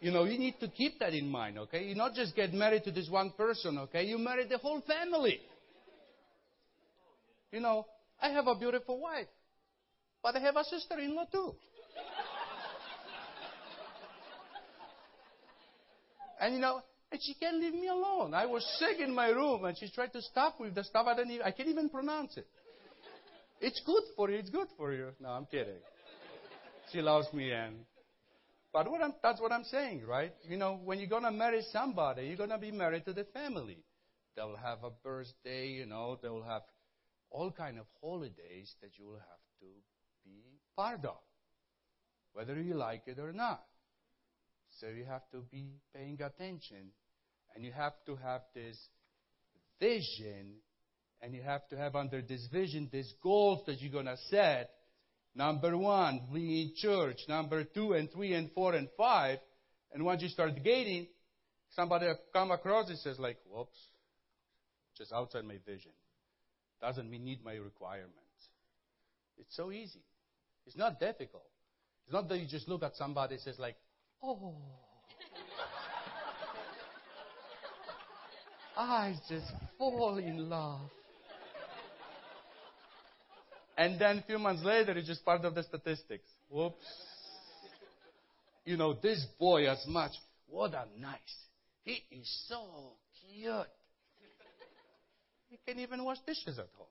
You 0.00 0.12
know, 0.12 0.24
you 0.24 0.38
need 0.38 0.60
to 0.60 0.68
keep 0.68 0.98
that 1.00 1.12
in 1.12 1.28
mind, 1.28 1.58
okay? 1.58 1.84
You 1.84 1.94
not 1.94 2.14
just 2.14 2.36
get 2.36 2.52
married 2.52 2.84
to 2.84 2.92
this 2.92 3.08
one 3.10 3.32
person, 3.36 3.78
okay? 3.78 4.04
You 4.04 4.18
marry 4.18 4.46
the 4.46 4.58
whole 4.58 4.80
family. 4.82 5.40
You 7.50 7.60
know, 7.60 7.86
I 8.20 8.28
have 8.30 8.46
a 8.46 8.54
beautiful 8.54 9.00
wife, 9.00 9.26
but 10.22 10.36
I 10.36 10.40
have 10.40 10.56
a 10.56 10.64
sister 10.64 10.98
in 10.98 11.16
law 11.16 11.24
too. 11.30 11.52
and 16.40 16.54
you 16.54 16.60
know, 16.60 16.82
and 17.10 17.20
she 17.22 17.34
can't 17.34 17.56
leave 17.56 17.72
me 17.72 17.88
alone. 17.88 18.34
I 18.34 18.46
was 18.46 18.64
sick 18.78 19.00
in 19.00 19.14
my 19.14 19.28
room, 19.28 19.64
and 19.64 19.76
she 19.76 19.90
tried 19.90 20.12
to 20.12 20.22
stop 20.22 20.60
with 20.60 20.74
the 20.74 20.84
stuff 20.84 21.06
I 21.08 21.16
didn't 21.16 21.32
even, 21.32 21.46
I 21.46 21.50
can't 21.50 21.68
even 21.68 21.88
pronounce 21.88 22.36
it. 22.36 22.46
It's 23.60 23.80
good 23.84 24.02
for 24.14 24.30
you. 24.30 24.36
It's 24.36 24.50
good 24.50 24.68
for 24.76 24.92
you. 24.92 25.08
No, 25.20 25.30
I'm 25.30 25.46
kidding. 25.46 25.80
She 26.92 27.00
loves 27.00 27.26
me, 27.32 27.50
and 27.50 27.78
but 28.78 28.92
what 28.92 29.00
that's 29.24 29.40
what 29.40 29.50
I'm 29.50 29.64
saying, 29.64 30.06
right? 30.06 30.32
You 30.48 30.56
know, 30.56 30.78
when 30.84 31.00
you're 31.00 31.08
gonna 31.08 31.32
marry 31.32 31.62
somebody, 31.72 32.26
you're 32.26 32.36
gonna 32.36 32.58
be 32.58 32.70
married 32.70 33.04
to 33.06 33.12
the 33.12 33.24
family. 33.24 33.78
They'll 34.36 34.54
have 34.54 34.84
a 34.84 34.90
birthday, 34.90 35.66
you 35.66 35.84
know. 35.84 36.16
They'll 36.22 36.44
have 36.44 36.62
all 37.28 37.50
kind 37.50 37.80
of 37.80 37.86
holidays 38.00 38.72
that 38.80 38.90
you 38.96 39.06
will 39.06 39.18
have 39.18 39.42
to 39.58 39.66
be 40.24 40.44
part 40.76 41.04
of, 41.04 41.18
whether 42.34 42.54
you 42.54 42.74
like 42.74 43.02
it 43.08 43.18
or 43.18 43.32
not. 43.32 43.64
So 44.78 44.86
you 44.86 45.06
have 45.06 45.28
to 45.32 45.38
be 45.50 45.80
paying 45.92 46.22
attention 46.22 46.92
and 47.56 47.64
you 47.64 47.72
have 47.72 47.94
to 48.06 48.14
have 48.14 48.42
this 48.54 48.78
vision 49.80 50.54
and 51.20 51.34
you 51.34 51.42
have 51.42 51.66
to 51.70 51.76
have 51.76 51.96
under 51.96 52.22
this 52.22 52.46
vision 52.52 52.88
these 52.92 53.12
goals 53.24 53.66
that 53.66 53.80
you're 53.80 53.90
going 53.90 54.06
to 54.06 54.16
set. 54.30 54.70
Number 55.34 55.76
one, 55.76 56.22
in 56.34 56.72
church. 56.76 57.20
Number 57.28 57.64
two 57.64 57.92
and 57.92 58.10
three 58.10 58.34
and 58.34 58.50
four 58.52 58.74
and 58.74 58.88
five. 58.96 59.38
And 59.92 60.04
once 60.04 60.22
you 60.22 60.28
start 60.28 60.52
gating, 60.62 61.06
somebody 61.70 62.06
come 62.32 62.50
across 62.50 62.88
and 62.88 62.98
says 62.98 63.18
like, 63.18 63.38
whoops, 63.48 63.78
just 64.96 65.12
outside 65.12 65.44
my 65.44 65.58
vision. 65.64 65.92
Doesn't 66.80 67.10
meet 67.10 67.44
my 67.44 67.54
requirements. 67.54 68.14
It's 69.36 69.56
so 69.56 69.70
easy. 69.70 70.02
It's 70.66 70.76
not 70.76 71.00
difficult. 71.00 71.46
It's 72.04 72.12
not 72.12 72.28
that 72.28 72.38
you 72.38 72.46
just 72.46 72.68
look 72.68 72.82
at 72.82 72.96
somebody 72.96 73.34
and 73.34 73.42
says 73.42 73.58
like, 73.58 73.76
Oh. 74.22 74.54
I 78.76 79.14
just 79.28 79.50
fall 79.76 80.18
in 80.18 80.48
love. 80.48 80.90
And 83.78 83.96
then 83.96 84.18
a 84.18 84.22
few 84.22 84.40
months 84.40 84.64
later, 84.64 84.90
it's 84.98 85.06
just 85.06 85.24
part 85.24 85.44
of 85.44 85.54
the 85.54 85.62
statistics. 85.62 86.28
Whoops. 86.50 86.84
You 88.64 88.76
know, 88.76 88.92
this 88.92 89.24
boy 89.38 89.70
as 89.70 89.82
much. 89.86 90.10
What 90.48 90.74
a 90.74 90.84
nice. 91.00 91.18
He 91.84 92.02
is 92.10 92.46
so 92.48 92.94
cute. 93.20 93.54
He 95.48 95.58
can 95.64 95.78
even 95.78 96.04
wash 96.04 96.18
dishes 96.26 96.58
at 96.58 96.66
home. 96.76 96.88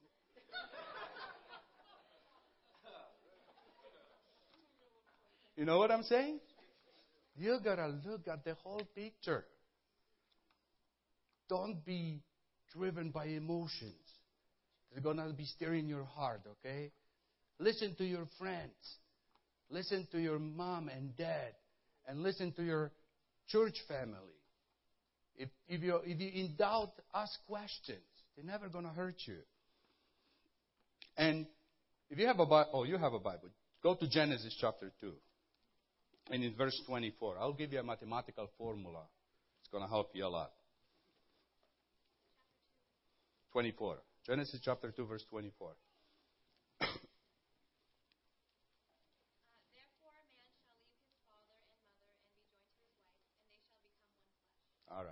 You 5.57 5.65
know 5.65 5.79
what 5.79 5.91
I'm 5.91 6.03
saying? 6.03 6.39
You 7.35 7.57
gotta 7.61 7.87
look 8.05 8.27
at 8.29 8.45
the 8.45 8.53
whole 8.63 8.87
picture. 8.95 9.43
Don't 11.49 11.83
be 11.83 12.21
driven 12.73 13.09
by 13.09 13.25
emotions. 13.25 14.06
They're 14.91 15.01
gonna 15.01 15.31
be 15.33 15.45
stirring 15.45 15.87
your 15.87 16.05
heart, 16.05 16.41
okay? 16.59 16.91
Listen 17.59 17.95
to 17.95 18.05
your 18.05 18.27
friends. 18.39 18.73
Listen 19.69 20.07
to 20.11 20.19
your 20.19 20.39
mom 20.39 20.89
and 20.89 21.15
dad. 21.15 21.53
And 22.07 22.23
listen 22.23 22.53
to 22.53 22.63
your 22.63 22.91
church 23.49 23.75
family. 23.87 24.15
If, 25.35 25.49
if, 25.67 25.81
you 25.81 25.95
if 26.05 26.19
you're 26.19 26.45
in 26.45 26.55
doubt, 26.57 26.93
ask 27.13 27.31
questions. 27.47 27.99
They're 28.35 28.45
never 28.45 28.69
gonna 28.69 28.93
hurt 28.93 29.17
you. 29.25 29.37
And 31.17 31.47
if 32.09 32.17
you 32.17 32.27
have 32.27 32.39
a 32.39 32.45
Bible, 32.45 32.69
oh, 32.73 32.83
you 32.83 32.97
have 32.97 33.13
a 33.13 33.19
Bible. 33.19 33.49
Go 33.83 33.95
to 33.95 34.07
Genesis 34.09 34.55
chapter 34.59 34.91
2 35.01 35.11
and 36.31 36.43
in 36.43 36.53
verse 36.55 36.79
24. 36.85 37.37
I'll 37.39 37.53
give 37.53 37.73
you 37.73 37.79
a 37.79 37.83
mathematical 37.83 38.49
formula. 38.57 39.03
It's 39.61 39.69
going 39.69 39.83
to 39.83 39.89
help 39.89 40.11
you 40.13 40.25
a 40.25 40.29
lot. 40.29 40.51
24. 43.53 43.97
Genesis 44.27 44.59
chapter 44.61 44.91
2, 44.91 45.05
verse 45.05 45.23
24. 45.29 45.69
All 54.91 54.97
right. 54.97 55.05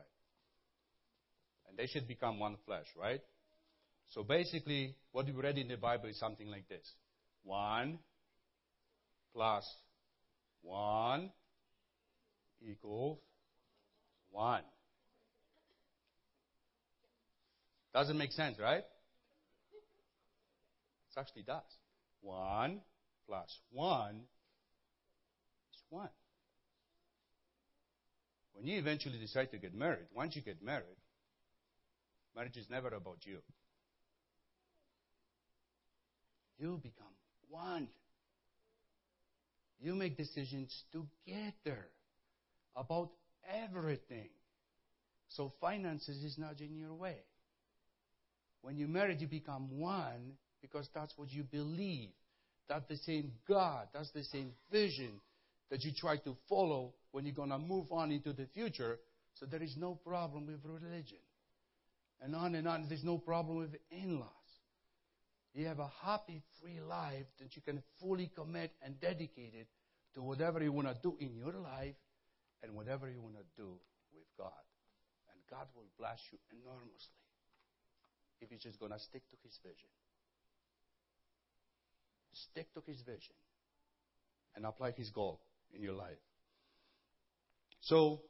And 1.69 1.77
they 1.77 1.87
should 1.87 2.09
become 2.09 2.39
one 2.39 2.57
flesh, 2.65 2.87
right? 2.99 3.21
So 4.13 4.21
basically, 4.23 4.97
what 5.13 5.27
we 5.27 5.31
read 5.31 5.57
in 5.57 5.69
the 5.69 5.77
Bible 5.77 6.09
is 6.09 6.19
something 6.19 6.47
like 6.47 6.67
this 6.67 6.85
1 7.45 7.97
plus 9.33 9.65
1 10.61 11.31
equals 12.69 13.19
1. 14.31 14.61
Doesn't 17.93 18.17
make 18.17 18.33
sense, 18.33 18.59
right? 18.59 18.83
It 21.15 21.19
actually 21.19 21.43
does. 21.43 21.63
1 22.21 22.81
plus 23.27 23.59
1 23.71 24.21
is 25.73 25.83
1. 25.89 26.09
When 28.53 28.65
you 28.67 28.77
eventually 28.79 29.19
decide 29.19 29.51
to 29.51 29.57
get 29.57 29.73
married, 29.73 30.07
once 30.13 30.35
you 30.35 30.41
get 30.41 30.63
married, 30.63 30.97
marriage 32.35 32.57
is 32.57 32.69
never 32.69 32.87
about 32.89 33.19
you. 33.23 33.39
You 36.57 36.79
become 36.81 37.13
one. 37.49 37.87
You 39.79 39.93
make 39.93 40.17
decisions 40.17 40.83
together 40.91 41.85
about 42.75 43.11
everything. 43.63 44.29
So 45.29 45.53
finances 45.59 46.23
is 46.23 46.37
not 46.37 46.61
in 46.61 46.75
your 46.75 46.93
way. 46.93 47.17
When 48.61 48.77
you 48.77 48.87
marry, 48.87 49.15
you 49.15 49.27
become 49.27 49.77
one 49.77 50.37
because 50.65 50.89
that's 50.95 51.13
what 51.15 51.31
you 51.31 51.43
believe. 51.43 52.09
That's 52.67 52.87
the 52.87 52.97
same 52.97 53.31
God. 53.47 53.87
That's 53.93 54.11
the 54.11 54.23
same 54.23 54.51
vision 54.71 55.21
that 55.69 55.83
you 55.83 55.91
try 55.95 56.17
to 56.17 56.35
follow 56.49 56.93
when 57.11 57.25
you're 57.25 57.35
going 57.35 57.51
to 57.51 57.59
move 57.59 57.91
on 57.91 58.11
into 58.11 58.33
the 58.33 58.47
future. 58.53 58.97
So 59.35 59.45
there 59.45 59.61
is 59.61 59.75
no 59.77 59.99
problem 60.05 60.47
with 60.47 60.59
religion. 60.63 61.19
And 62.21 62.35
on 62.35 62.55
and 62.55 62.67
on. 62.67 62.85
There's 62.87 63.03
no 63.03 63.19
problem 63.19 63.57
with 63.57 63.75
in 63.91 64.19
laws. 64.19 64.29
You 65.53 65.67
have 65.67 65.79
a 65.79 65.91
happy, 66.03 66.41
free 66.61 66.81
life 66.81 67.27
that 67.39 67.55
you 67.55 67.61
can 67.61 67.83
fully 68.01 68.31
commit 68.35 68.71
and 68.81 68.99
dedicate 68.99 69.53
it 69.53 69.67
to 70.15 70.21
whatever 70.21 70.61
you 70.63 70.71
want 70.71 70.87
to 70.87 70.95
do 71.01 71.15
in 71.19 71.35
your 71.35 71.53
life 71.53 71.95
and 72.63 72.73
whatever 72.73 73.09
you 73.09 73.21
want 73.21 73.35
to 73.35 73.45
do 73.55 73.69
with 74.13 74.25
God. 74.37 74.65
And 75.31 75.39
God 75.49 75.67
will 75.75 75.87
bless 75.99 76.19
you 76.31 76.39
enormously 76.51 77.21
if 78.41 78.49
you're 78.49 78.59
just 78.59 78.79
going 78.79 78.91
to 78.91 78.99
stick 78.99 79.21
to 79.29 79.37
His 79.43 79.57
vision. 79.63 79.89
Stick 82.35 82.73
to 82.73 82.81
his 82.85 83.01
vision 83.01 83.35
and 84.55 84.65
apply 84.65 84.91
his 84.91 85.09
goal 85.09 85.41
in 85.73 85.81
your 85.81 85.93
life. 85.93 86.19
So, 87.79 88.21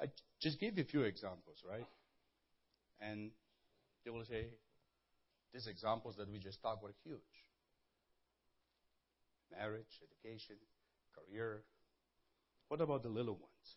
I 0.00 0.06
just 0.40 0.60
give 0.60 0.76
you 0.76 0.84
a 0.84 0.86
few 0.86 1.02
examples, 1.02 1.62
right? 1.68 1.86
And 3.00 3.30
they 4.04 4.10
will 4.10 4.24
say, 4.24 4.46
these 5.52 5.66
examples 5.66 6.16
that 6.16 6.30
we 6.30 6.38
just 6.38 6.62
talked 6.62 6.82
were 6.82 6.94
huge 7.04 7.20
marriage, 9.56 10.00
education, 10.02 10.56
career. 11.14 11.62
What 12.68 12.80
about 12.80 13.02
the 13.02 13.08
little 13.08 13.34
ones? 13.34 13.76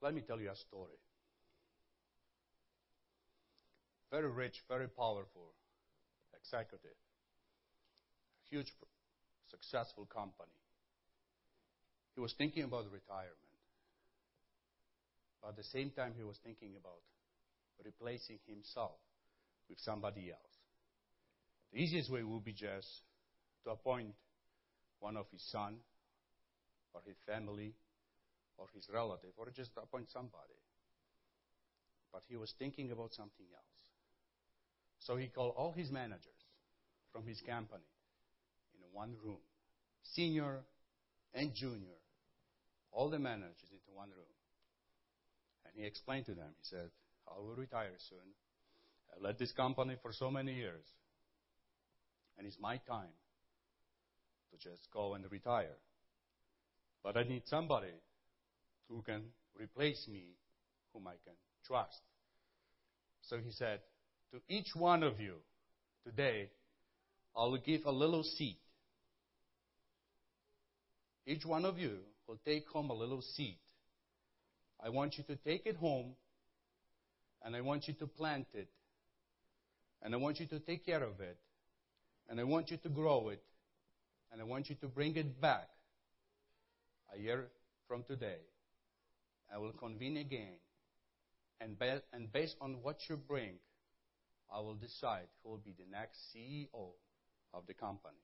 Let 0.00 0.14
me 0.14 0.22
tell 0.22 0.40
you 0.40 0.50
a 0.50 0.56
story. 0.56 0.98
Very 4.10 4.30
rich, 4.30 4.62
very 4.68 4.88
powerful 4.88 5.54
executive, 6.36 6.96
huge, 8.52 8.68
successful 9.50 10.04
company. 10.12 10.52
He 12.14 12.20
was 12.20 12.34
thinking 12.36 12.64
about 12.64 12.84
retirement. 12.92 13.56
But 15.40 15.48
at 15.50 15.56
the 15.56 15.64
same 15.64 15.90
time, 15.90 16.12
he 16.14 16.22
was 16.22 16.36
thinking 16.44 16.76
about 16.76 17.00
replacing 17.82 18.38
himself 18.46 19.00
with 19.68 19.78
somebody 19.80 20.30
else. 20.30 20.54
The 21.72 21.80
easiest 21.80 22.10
way 22.12 22.22
would 22.22 22.44
be 22.44 22.52
just 22.52 23.00
to 23.64 23.70
appoint 23.70 24.12
one 25.00 25.16
of 25.16 25.24
his 25.32 25.42
son 25.50 25.76
or 26.92 27.00
his 27.06 27.16
family 27.26 27.72
or 28.58 28.66
his 28.74 28.86
relative 28.92 29.30
or 29.38 29.48
just 29.56 29.70
appoint 29.82 30.10
somebody. 30.12 30.60
But 32.12 32.22
he 32.28 32.36
was 32.36 32.52
thinking 32.58 32.92
about 32.92 33.14
something 33.14 33.46
else. 33.54 33.84
So 35.00 35.16
he 35.16 35.28
called 35.28 35.54
all 35.56 35.72
his 35.72 35.90
managers 35.90 36.44
from 37.12 37.26
his 37.26 37.40
company 37.40 37.91
one 38.92 39.14
room, 39.24 39.40
senior 40.02 40.60
and 41.34 41.54
junior, 41.54 41.98
all 42.92 43.10
the 43.10 43.18
managers 43.18 43.70
into 43.72 43.90
one 43.94 44.10
room. 44.10 44.34
And 45.64 45.74
he 45.74 45.86
explained 45.86 46.26
to 46.26 46.34
them, 46.34 46.50
he 46.58 46.64
said, 46.64 46.90
I 47.28 47.38
will 47.40 47.54
retire 47.54 47.94
soon. 48.08 48.18
I 49.14 49.24
led 49.24 49.38
this 49.38 49.52
company 49.52 49.96
for 50.02 50.12
so 50.12 50.30
many 50.30 50.54
years. 50.54 50.84
And 52.38 52.46
it's 52.46 52.58
my 52.60 52.76
time 52.88 53.14
to 54.50 54.58
just 54.58 54.88
go 54.92 55.14
and 55.14 55.24
retire. 55.30 55.76
But 57.02 57.16
I 57.16 57.22
need 57.24 57.42
somebody 57.46 57.92
who 58.88 59.02
can 59.02 59.22
replace 59.58 60.06
me, 60.08 60.24
whom 60.92 61.06
I 61.06 61.14
can 61.24 61.34
trust. 61.66 62.00
So 63.22 63.38
he 63.38 63.50
said, 63.52 63.80
To 64.32 64.40
each 64.48 64.74
one 64.74 65.02
of 65.02 65.20
you 65.20 65.36
today, 66.04 66.50
I 67.36 67.44
will 67.44 67.58
give 67.58 67.86
a 67.86 67.92
little 67.92 68.22
seed. 68.22 68.56
Each 71.26 71.44
one 71.44 71.64
of 71.64 71.78
you 71.78 71.98
will 72.26 72.38
take 72.44 72.68
home 72.68 72.90
a 72.90 72.94
little 72.94 73.22
seed. 73.22 73.56
I 74.84 74.88
want 74.88 75.16
you 75.18 75.24
to 75.24 75.36
take 75.36 75.66
it 75.66 75.76
home 75.76 76.14
and 77.44 77.54
I 77.54 77.60
want 77.60 77.88
you 77.88 77.94
to 77.94 78.06
plant 78.06 78.46
it. 78.54 78.68
And 80.02 80.14
I 80.14 80.16
want 80.16 80.40
you 80.40 80.46
to 80.46 80.58
take 80.58 80.84
care 80.84 81.02
of 81.02 81.20
it. 81.20 81.38
And 82.28 82.40
I 82.40 82.44
want 82.44 82.70
you 82.70 82.76
to 82.78 82.88
grow 82.88 83.28
it. 83.28 83.42
And 84.32 84.40
I 84.40 84.44
want 84.44 84.68
you 84.68 84.76
to 84.76 84.88
bring 84.88 85.16
it 85.16 85.40
back 85.40 85.68
a 87.14 87.20
year 87.20 87.46
from 87.86 88.02
today. 88.04 88.38
I 89.54 89.58
will 89.58 89.72
convene 89.72 90.16
again. 90.16 90.54
And, 91.60 91.76
and 92.12 92.32
based 92.32 92.56
on 92.60 92.76
what 92.82 92.98
you 93.08 93.16
bring, 93.16 93.54
I 94.52 94.60
will 94.60 94.74
decide 94.74 95.26
who 95.42 95.50
will 95.50 95.58
be 95.58 95.74
the 95.78 95.90
next 95.90 96.18
CEO 96.34 96.90
of 97.54 97.66
the 97.66 97.74
company. 97.74 98.16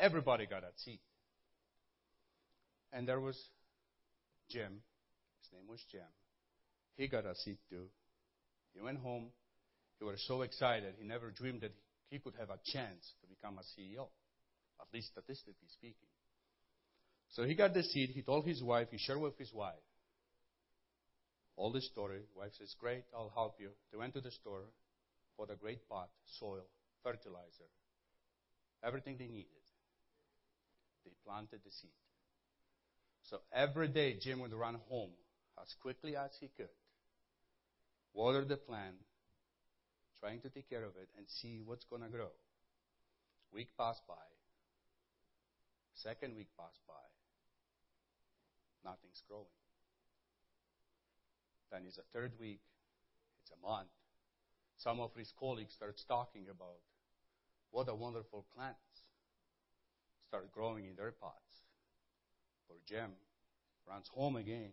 Everybody 0.00 0.46
got 0.46 0.64
a 0.64 0.72
seat. 0.76 1.00
And 2.92 3.08
there 3.08 3.20
was 3.20 3.36
Jim. 4.50 4.82
His 5.40 5.52
name 5.52 5.68
was 5.68 5.80
Jim. 5.90 6.08
He 6.96 7.08
got 7.08 7.24
a 7.24 7.34
seat 7.34 7.58
too. 7.70 7.86
He 8.74 8.80
went 8.80 8.98
home. 8.98 9.28
He 9.98 10.04
was 10.04 10.22
so 10.26 10.42
excited. 10.42 10.94
He 10.98 11.06
never 11.06 11.30
dreamed 11.30 11.62
that 11.62 11.72
he 12.10 12.18
could 12.18 12.34
have 12.38 12.50
a 12.50 12.58
chance 12.72 13.12
to 13.22 13.26
become 13.28 13.58
a 13.58 13.62
CEO, 13.62 14.08
at 14.80 14.86
least 14.92 15.08
statistically 15.08 15.68
speaking. 15.68 16.08
So 17.30 17.44
he 17.44 17.54
got 17.54 17.72
the 17.72 17.82
seat. 17.82 18.10
He 18.10 18.22
told 18.22 18.44
his 18.44 18.62
wife, 18.62 18.88
he 18.90 18.98
shared 18.98 19.20
with 19.20 19.38
his 19.38 19.52
wife 19.54 19.80
all 21.56 21.72
the 21.72 21.80
story. 21.80 22.20
Wife 22.36 22.52
says, 22.58 22.74
Great, 22.78 23.04
I'll 23.14 23.32
help 23.34 23.56
you. 23.58 23.70
They 23.90 23.98
went 23.98 24.14
to 24.14 24.20
the 24.20 24.30
store, 24.30 24.64
bought 25.38 25.50
a 25.50 25.56
great 25.56 25.88
pot, 25.88 26.10
soil, 26.38 26.66
fertilizer, 27.02 27.70
everything 28.84 29.16
they 29.18 29.28
needed. 29.28 29.64
They 31.04 31.12
planted 31.24 31.60
the 31.64 31.70
seed. 31.70 31.90
So 33.24 33.40
every 33.52 33.88
day, 33.88 34.16
Jim 34.20 34.40
would 34.40 34.52
run 34.52 34.78
home 34.88 35.10
as 35.60 35.74
quickly 35.80 36.16
as 36.16 36.30
he 36.40 36.48
could, 36.56 36.68
water 38.12 38.44
the 38.44 38.56
plant, 38.56 38.96
trying 40.20 40.40
to 40.40 40.48
take 40.48 40.68
care 40.68 40.84
of 40.84 40.96
it, 41.00 41.08
and 41.16 41.26
see 41.28 41.62
what's 41.64 41.84
going 41.84 42.02
to 42.02 42.08
grow. 42.08 42.30
Week 43.52 43.68
passed 43.78 44.02
by. 44.08 44.14
Second 45.94 46.36
week 46.36 46.48
passed 46.58 46.80
by. 46.86 46.94
Nothing's 48.84 49.22
growing. 49.28 49.46
Then 51.70 51.82
it's 51.86 51.98
a 51.98 52.02
third 52.12 52.32
week. 52.40 52.60
It's 53.42 53.52
a 53.52 53.66
month. 53.66 53.88
Some 54.76 55.00
of 55.00 55.14
his 55.16 55.32
colleagues 55.38 55.74
start 55.74 56.00
talking 56.08 56.46
about 56.50 56.80
what 57.70 57.88
a 57.88 57.94
wonderful 57.94 58.44
plants 58.54 59.04
start 60.26 60.50
growing 60.52 60.86
in 60.86 60.96
their 60.96 61.12
pots. 61.12 61.51
Poor 62.68 62.76
Jim 62.88 63.10
runs 63.88 64.08
home 64.14 64.36
again. 64.36 64.70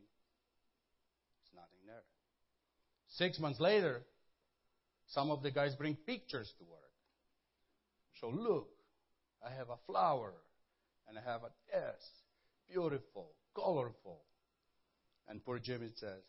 There's 1.38 1.56
nothing 1.56 1.80
there. 1.86 2.04
Six 3.10 3.40
months 3.40 3.60
later, 3.60 4.02
some 5.08 5.32
of 5.32 5.42
the 5.42 5.52
guys 5.52 5.76
bring 5.76 5.96
pictures 5.96 6.54
to 6.60 6.64
work. 6.66 6.80
So 8.22 8.30
look, 8.30 8.70
I 9.46 9.52
have 9.52 9.70
a 9.70 9.78
flower 9.86 10.34
and 11.08 11.18
I 11.18 11.22
have 11.22 11.42
a 11.44 11.76
S, 11.76 12.10
beautiful, 12.70 13.32
colorful. 13.56 14.22
And 15.28 15.44
poor 15.44 15.60
Jimmy 15.60 15.90
says, 15.96 16.24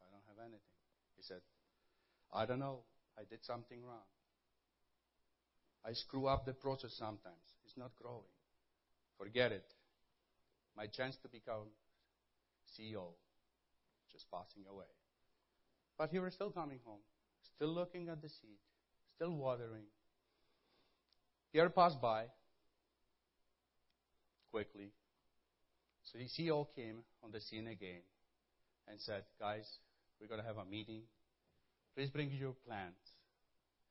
I 0.00 0.06
don't 0.10 0.24
have 0.28 0.38
anything. 0.40 0.60
He 1.16 1.22
said, 1.22 1.40
I 2.32 2.46
don't 2.46 2.58
know. 2.58 2.80
I 3.18 3.22
did 3.28 3.44
something 3.44 3.82
wrong. 3.84 4.08
I 5.84 5.92
screw 5.92 6.26
up 6.26 6.44
the 6.44 6.52
process 6.52 6.92
sometimes. 6.98 7.36
It's 7.64 7.76
not 7.76 7.90
growing. 8.00 8.22
Forget 9.18 9.52
it. 9.52 9.64
My 10.76 10.86
chance 10.86 11.16
to 11.18 11.28
become 11.28 11.68
CEO 12.66 13.14
just 14.10 14.30
passing 14.30 14.64
away. 14.70 14.90
But 15.98 16.10
he 16.10 16.18
was 16.18 16.34
still 16.34 16.50
coming 16.50 16.80
home, 16.84 17.00
still 17.54 17.68
looking 17.68 18.08
at 18.08 18.22
the 18.22 18.28
seed, 18.28 18.58
still 19.16 19.32
watering. 19.32 19.84
Year 21.52 21.68
passed 21.68 22.00
by 22.00 22.26
quickly. 24.50 24.92
So 26.02 26.18
the 26.18 26.24
CEO 26.24 26.66
came 26.74 27.02
on 27.22 27.30
the 27.30 27.40
scene 27.40 27.68
again 27.68 28.02
and 28.88 29.00
said, 29.00 29.24
Guys, 29.38 29.78
we're 30.20 30.26
going 30.26 30.40
to 30.40 30.46
have 30.46 30.56
a 30.56 30.64
meeting. 30.64 31.02
Please 31.94 32.10
bring 32.10 32.30
your 32.30 32.54
plans, 32.66 33.14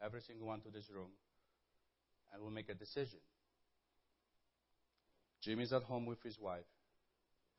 every 0.03 0.21
single 0.21 0.47
one 0.47 0.61
to 0.61 0.69
this 0.69 0.89
room, 0.89 1.11
and 2.33 2.41
we'll 2.41 2.51
make 2.51 2.69
a 2.69 2.73
decision. 2.73 3.19
Jimmy's 5.41 5.73
at 5.73 5.83
home 5.83 6.05
with 6.05 6.21
his 6.23 6.39
wife 6.39 6.69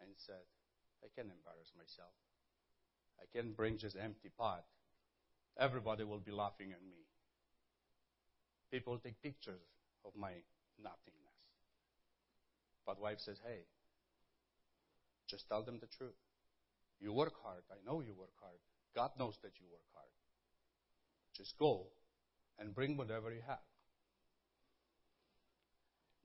and 0.00 0.10
said, 0.16 0.44
I 1.02 1.08
can't 1.16 1.32
embarrass 1.32 1.72
myself. 1.76 2.12
I 3.18 3.24
can't 3.34 3.56
bring 3.56 3.78
just 3.78 3.96
empty 3.96 4.30
pot. 4.38 4.64
Everybody 5.58 6.04
will 6.04 6.18
be 6.18 6.32
laughing 6.32 6.72
at 6.72 6.82
me. 6.82 7.04
People 8.70 8.98
take 8.98 9.20
pictures 9.22 9.66
of 10.04 10.12
my 10.16 10.32
nothingness. 10.78 11.20
But 12.86 13.00
wife 13.00 13.20
says, 13.20 13.38
hey, 13.46 13.64
just 15.28 15.48
tell 15.48 15.62
them 15.62 15.78
the 15.80 15.86
truth. 15.86 16.16
You 17.00 17.12
work 17.12 17.34
hard. 17.42 17.62
I 17.70 17.76
know 17.86 18.00
you 18.00 18.14
work 18.18 18.32
hard. 18.40 18.58
God 18.94 19.10
knows 19.18 19.36
that 19.42 19.52
you 19.58 19.66
work 19.70 19.86
hard. 19.94 20.10
Just 21.36 21.56
go 21.58 21.86
and 22.58 22.74
bring 22.74 22.96
whatever 22.96 23.32
you 23.32 23.40
have. 23.46 23.58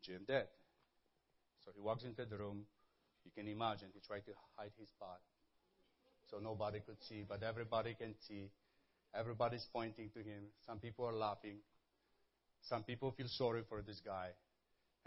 Jim 0.01 0.21
did. 0.27 0.47
So 1.65 1.71
he 1.75 1.81
walks 1.81 2.03
into 2.03 2.25
the 2.25 2.37
room. 2.37 2.65
You 3.25 3.31
can 3.35 3.47
imagine 3.47 3.89
he 3.93 3.99
tried 4.05 4.25
to 4.27 4.33
hide 4.55 4.71
his 4.77 4.89
butt 4.99 5.19
so 6.29 6.37
nobody 6.37 6.79
could 6.79 7.01
see, 7.09 7.25
but 7.27 7.43
everybody 7.43 7.95
can 7.95 8.13
see. 8.27 8.49
Everybody's 9.13 9.65
pointing 9.73 10.09
to 10.11 10.19
him. 10.19 10.43
Some 10.65 10.79
people 10.79 11.05
are 11.05 11.13
laughing. 11.13 11.57
Some 12.69 12.83
people 12.83 13.11
feel 13.11 13.27
sorry 13.29 13.63
for 13.67 13.81
this 13.81 14.01
guy. 14.05 14.29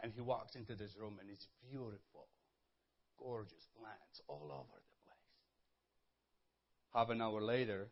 And 0.03 0.13
he 0.13 0.21
walks 0.21 0.55
into 0.57 0.75
this 0.75 0.95
room 0.99 1.19
and 1.21 1.31
it's 1.31 1.47
beautiful, 1.71 2.29
gorgeous 3.19 3.67
plants 3.79 4.21
all 4.29 4.51
over 4.51 4.79
the 4.79 4.97
place. 5.05 5.31
Half 6.95 7.11
an 7.11 7.21
hour 7.21 7.41
later, 7.41 7.89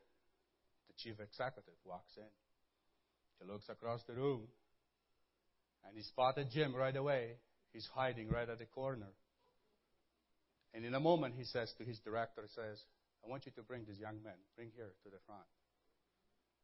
the 0.88 0.94
chief 0.96 1.20
executive 1.20 1.74
walks 1.84 2.16
in. 2.16 2.30
He 3.40 3.52
looks 3.52 3.68
across 3.68 4.02
the 4.06 4.14
room 4.14 4.48
And 5.86 5.96
he 5.96 6.02
spotted 6.02 6.48
Jim 6.52 6.74
right 6.74 6.96
away. 6.96 7.36
He's 7.72 7.88
hiding 7.94 8.28
right 8.28 8.48
at 8.48 8.58
the 8.58 8.66
corner. 8.66 9.12
And 10.74 10.84
in 10.84 10.94
a 10.94 11.00
moment, 11.00 11.34
he 11.36 11.44
says 11.44 11.72
to 11.78 11.84
his 11.84 11.98
director, 12.00 12.42
says, 12.54 12.78
I 13.24 13.28
want 13.28 13.46
you 13.46 13.52
to 13.52 13.62
bring 13.62 13.84
this 13.86 13.98
young 13.98 14.22
man, 14.22 14.38
bring 14.56 14.70
here 14.76 14.92
to 15.04 15.10
the 15.10 15.18
front. 15.26 15.46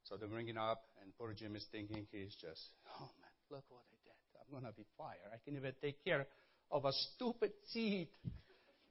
So 0.05 0.17
they 0.17 0.27
bring 0.27 0.47
him 0.47 0.59
up, 0.59 0.83
and 1.03 1.13
poor 1.17 1.33
Jim 1.33 1.57
is 1.57 1.65
thinking 1.71 2.07
he's 2.11 2.35
just, 2.35 2.61
oh 3.01 3.11
man, 3.21 3.35
look 3.51 3.65
what 3.69 3.81
I 3.81 3.97
did. 4.05 4.13
I'm 4.41 4.61
going 4.61 4.71
to 4.71 4.77
be 4.77 4.85
fired. 4.99 5.33
I 5.33 5.39
can't 5.45 5.57
even 5.57 5.73
take 5.81 6.05
care 6.05 6.27
of 6.71 6.85
a 6.85 6.93
stupid 6.93 7.53
seat. 7.73 8.09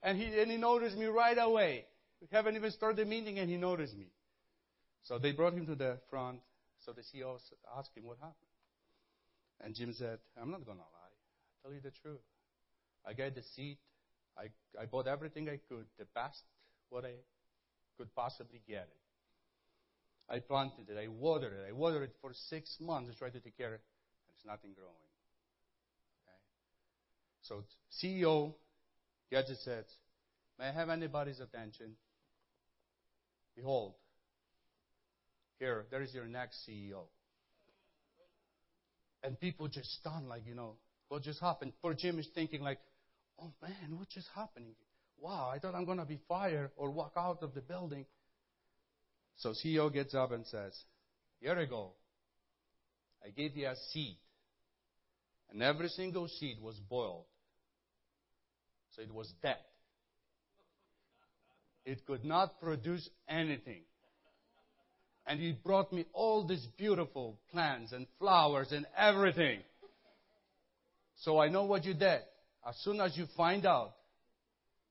And 0.03 0.17
he, 0.17 0.39
and 0.39 0.49
he 0.49 0.57
noticed 0.57 0.97
me 0.97 1.05
right 1.05 1.37
away. 1.37 1.85
We 2.21 2.27
haven't 2.31 2.55
even 2.55 2.71
started 2.71 2.97
the 2.97 3.05
meeting, 3.05 3.39
and 3.39 3.49
he 3.49 3.57
noticed 3.57 3.95
me. 3.95 4.07
So 5.03 5.19
they 5.19 5.31
brought 5.31 5.53
him 5.53 5.65
to 5.67 5.75
the 5.75 5.97
front. 6.09 6.39
So 6.85 6.93
the 6.93 7.01
CEO 7.01 7.37
asked 7.77 7.91
him 7.95 8.05
what 8.05 8.17
happened. 8.17 8.35
And 9.63 9.75
Jim 9.75 9.93
said, 9.93 10.19
I'm 10.41 10.49
not 10.49 10.65
going 10.65 10.77
to 10.77 10.83
lie. 10.83 11.00
Tell 11.63 11.73
you 11.73 11.81
the 11.81 11.91
truth. 12.01 12.21
I 13.05 13.13
got 13.13 13.35
the 13.35 13.43
seat. 13.55 13.77
I, 14.37 14.45
I 14.81 14.85
bought 14.85 15.07
everything 15.07 15.49
I 15.49 15.59
could, 15.69 15.85
the 15.97 16.05
best 16.15 16.41
what 16.89 17.05
I 17.05 17.13
could 17.97 18.13
possibly 18.15 18.61
get 18.67 18.89
it. 18.89 20.33
I 20.33 20.39
planted 20.39 20.89
it. 20.89 20.97
I 20.97 21.07
watered 21.07 21.53
it. 21.53 21.65
I 21.67 21.73
watered 21.73 22.03
it 22.03 22.15
for 22.21 22.31
six 22.49 22.77
months. 22.79 23.11
I 23.13 23.17
tried 23.17 23.33
to 23.33 23.39
take 23.39 23.57
care 23.57 23.67
of 23.67 23.73
it. 23.73 23.81
And 24.27 24.35
it's 24.35 24.45
nothing 24.45 24.71
growing. 24.73 24.93
Okay? 26.23 26.39
So 27.41 27.63
CEO 28.01 28.53
Gadget 29.31 29.59
says, 29.63 29.85
May 30.59 30.65
I 30.67 30.73
have 30.73 30.89
anybody's 30.89 31.39
attention? 31.39 31.93
Behold, 33.55 33.93
here, 35.57 35.85
there 35.89 36.01
is 36.01 36.13
your 36.13 36.27
next 36.27 36.67
CEO. 36.67 37.03
And 39.23 39.39
people 39.39 39.67
just 39.67 39.89
stunned, 39.99 40.27
like, 40.27 40.45
you 40.45 40.55
know, 40.55 40.75
what 41.11 41.23
just 41.23 41.41
happened? 41.41 41.73
Poor 41.81 41.93
Jim 41.93 42.19
is 42.19 42.27
thinking, 42.33 42.61
like, 42.61 42.79
oh 43.37 43.51
man, 43.61 43.97
what 43.97 44.07
just 44.07 44.29
happened? 44.33 44.75
Wow, 45.19 45.51
I 45.53 45.59
thought 45.59 45.75
I'm 45.75 45.83
going 45.83 45.97
to 45.97 46.05
be 46.05 46.21
fired 46.25 46.71
or 46.77 46.89
walk 46.89 47.11
out 47.17 47.43
of 47.43 47.53
the 47.53 47.59
building. 47.59 48.05
So 49.35 49.49
CEO 49.49 49.91
gets 49.91 50.15
up 50.15 50.31
and 50.31 50.47
says, 50.47 50.73
Here 51.41 51.59
you 51.59 51.67
go. 51.67 51.91
I 53.25 53.29
gave 53.29 53.57
you 53.57 53.67
a 53.67 53.75
seed. 53.91 54.15
And 55.51 55.61
every 55.61 55.89
single 55.89 56.29
seed 56.29 56.61
was 56.61 56.79
boiled. 56.89 57.25
So 58.95 59.01
it 59.01 59.13
was 59.13 59.29
dead. 59.43 59.57
It 61.85 62.05
could 62.05 62.23
not 62.23 62.61
produce 62.61 63.09
anything. 63.27 63.81
And 65.27 65.41
he 65.41 65.51
brought 65.51 65.91
me 65.91 66.05
all 66.13 66.47
these 66.47 66.65
beautiful 66.77 67.37
plants 67.51 67.91
and 67.91 68.07
flowers 68.17 68.71
and 68.71 68.85
everything. 68.97 69.59
So 71.21 71.39
I 71.39 71.49
know 71.49 71.65
what 71.65 71.85
you 71.85 71.93
did. 71.93 72.21
As 72.67 72.75
soon 72.83 72.99
as 72.99 73.15
you 73.15 73.25
find 73.37 73.65
out 73.65 73.93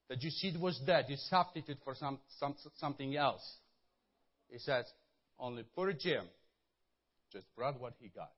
that 0.09 0.23
your 0.23 0.31
seed 0.31 0.61
was 0.61 0.81
dead, 0.87 1.07
you 1.09 1.17
substitute 1.17 1.79
for 1.85 1.95
some, 1.95 2.19
some, 2.39 2.55
something 2.79 3.17
else. 3.17 3.43
He 4.49 4.59
says, 4.59 4.85
only 5.39 5.65
poor 5.75 5.93
Jim 5.93 6.25
just 7.33 7.47
brought 7.57 7.81
what 7.81 7.95
he 8.01 8.09
got. 8.09 8.31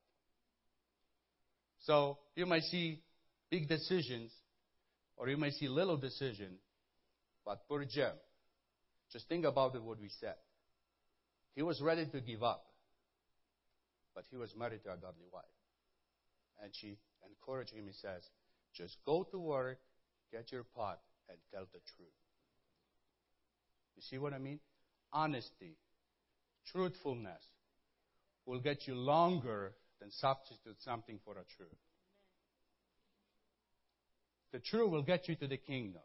So 1.81 2.19
you 2.35 2.47
might 2.47 2.63
see 2.65 3.03
big 3.51 3.69
decisions, 3.69 4.31
or 5.17 5.29
you 5.29 5.37
may 5.37 5.51
see 5.51 5.69
little 5.69 5.97
decision, 5.97 6.57
but 7.45 7.67
poor 7.69 7.85
Jim. 7.85 8.13
Just 9.13 9.29
think 9.29 9.45
about 9.45 9.75
what 9.83 10.01
we 10.01 10.09
said. 10.21 10.37
He 11.55 11.63
was 11.63 11.81
ready 11.83 12.07
to 12.07 12.21
give 12.21 12.43
up, 12.43 12.65
but 14.15 14.25
he 14.31 14.37
was 14.39 14.55
married 14.57 14.83
to 14.85 14.93
a 14.93 14.97
godly 14.97 15.27
wife. 15.31 15.45
And 16.63 16.71
she 16.73 16.97
encouraged 17.27 17.73
him, 17.73 17.87
he 17.87 17.93
says, 17.93 18.23
just 18.75 18.97
go 19.05 19.27
to 19.31 19.39
work, 19.39 19.79
get 20.31 20.53
your 20.53 20.65
pot, 20.75 21.01
and 21.29 21.37
tell 21.53 21.65
the 21.73 21.81
truth. 21.97 22.09
You 23.97 24.03
see 24.03 24.19
what 24.19 24.33
I 24.33 24.39
mean? 24.39 24.61
Honesty, 25.13 25.77
truthfulness 26.73 27.43
will 28.47 28.61
get 28.61 28.87
you 28.87 28.95
longer 28.95 29.73
than 30.01 30.11
substitute 30.11 30.77
something 30.81 31.19
for 31.25 31.33
a 31.33 31.45
truth. 31.57 31.69
The 34.53 34.59
truth 34.59 34.91
will 34.91 35.03
get 35.03 35.29
you 35.29 35.35
to 35.37 35.47
the 35.47 35.57
kingdom. 35.57 36.03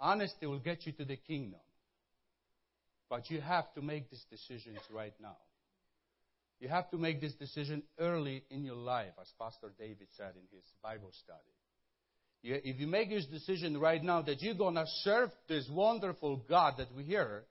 Honesty 0.00 0.46
will 0.46 0.58
get 0.58 0.86
you 0.86 0.92
to 0.92 1.04
the 1.04 1.16
kingdom. 1.16 1.60
But 3.10 3.30
you 3.30 3.40
have 3.40 3.72
to 3.74 3.82
make 3.82 4.10
these 4.10 4.24
decisions 4.30 4.78
right 4.92 5.14
now. 5.20 5.36
You 6.60 6.68
have 6.68 6.90
to 6.90 6.98
make 6.98 7.20
this 7.20 7.34
decision 7.34 7.82
early 7.98 8.44
in 8.50 8.64
your 8.64 8.76
life, 8.76 9.12
as 9.20 9.30
Pastor 9.40 9.72
David 9.78 10.08
said 10.16 10.32
in 10.34 10.56
his 10.56 10.64
Bible 10.82 11.10
study. 11.24 11.38
You, 12.42 12.60
if 12.64 12.80
you 12.80 12.86
make 12.86 13.10
this 13.10 13.26
decision 13.26 13.78
right 13.78 14.02
now 14.02 14.22
that 14.22 14.42
you're 14.42 14.54
going 14.54 14.74
to 14.74 14.86
serve 15.02 15.30
this 15.48 15.68
wonderful 15.70 16.42
God 16.48 16.74
that 16.78 16.88
we 16.96 17.04
hear, 17.04 17.44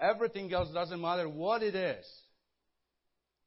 everything 0.00 0.52
else 0.52 0.72
doesn't 0.72 1.00
matter 1.00 1.28
what 1.28 1.62
it 1.62 1.74
is. 1.74 2.04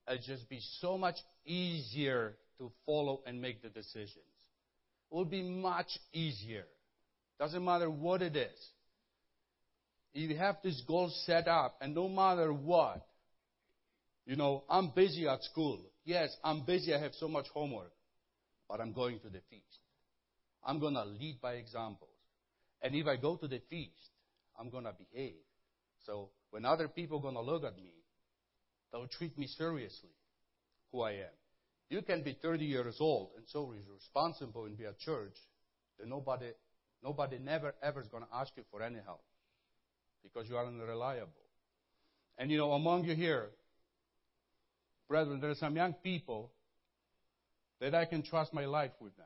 It'll 0.08 0.24
just 0.24 0.48
be 0.48 0.60
so 0.80 0.98
much 0.98 1.16
easier 1.46 2.36
to 2.60 2.72
follow 2.86 3.22
and 3.26 3.42
make 3.42 3.62
the 3.62 3.70
decisions. 3.70 4.16
It 5.12 5.16
will 5.16 5.26
be 5.26 5.44
much 5.44 5.90
easier. 6.14 6.66
Doesn't 7.40 7.64
matter 7.64 7.90
what 7.90 8.22
it 8.22 8.36
is. 8.36 8.68
You 10.14 10.36
have 10.38 10.58
this 10.64 10.82
goal 10.88 11.12
set 11.26 11.48
up, 11.48 11.78
and 11.82 11.94
no 11.94 12.10
matter 12.10 12.52
what, 12.52 13.06
you 14.28 14.36
know, 14.36 14.66
I'm 14.70 14.92
busy 14.94 15.26
at 15.26 15.42
school. 15.44 15.80
Yes, 16.04 16.36
I'm 16.44 16.66
busy. 16.66 16.94
I 16.94 17.00
have 17.00 17.14
so 17.14 17.30
much 17.30 17.48
homework. 17.54 17.94
But 18.70 18.82
I'm 18.82 18.92
going 18.92 19.20
to 19.22 19.30
the 19.30 19.40
feast. 19.50 19.80
I'm 20.66 20.80
going 20.80 20.96
to 20.96 21.06
lead 21.06 21.40
by 21.42 21.54
examples. 21.54 22.12
And 22.82 22.94
if 22.94 23.08
I 23.08 23.16
go 23.16 23.38
to 23.38 23.48
the 23.48 23.62
feast, 23.70 24.12
I'm 24.60 24.70
going 24.70 24.84
to 24.84 24.92
behave. 24.92 25.40
So 26.06 26.30
when 26.52 26.66
other 26.66 26.90
people 26.90 27.20
are 27.20 27.22
going 27.22 27.36
to 27.36 27.42
look 27.42 27.64
at 27.64 27.78
me, 27.78 27.94
they'll 28.92 29.08
treat 29.08 29.38
me 29.38 29.48
seriously, 29.48 30.10
who 30.92 31.02
I 31.04 31.12
am. 31.12 31.36
You 31.90 32.02
can 32.02 32.22
be 32.22 32.38
30 32.42 32.66
years 32.66 32.98
old 33.00 33.30
and 33.38 33.46
so 33.48 33.74
responsible 33.90 34.66
and 34.66 34.78
be 34.78 34.86
at 34.86 35.00
church 35.00 35.38
that 36.00 36.10
nobody, 36.10 36.48
nobody 37.02 37.40
never 37.40 37.74
ever 37.82 38.02
is 38.02 38.10
going 38.10 38.24
to 38.24 38.30
ask 38.36 38.52
you 38.58 38.64
for 38.72 38.82
any 38.82 39.00
help 39.06 39.24
because 40.22 40.50
you 40.50 40.58
are 40.58 40.66
unreliable. 40.66 41.32
And 42.38 42.52
you 42.52 42.58
know, 42.58 42.74
among 42.74 43.06
you 43.06 43.16
here, 43.16 43.52
brethren, 45.08 45.40
there 45.40 45.50
are 45.50 45.56
some 45.56 45.76
young 45.76 45.94
people 45.94 46.52
that 47.80 47.94
I 47.94 48.06
can 48.06 48.24
trust 48.24 48.54
my 48.54 48.66
life 48.66 48.92
with 49.00 49.16
them. 49.18 49.26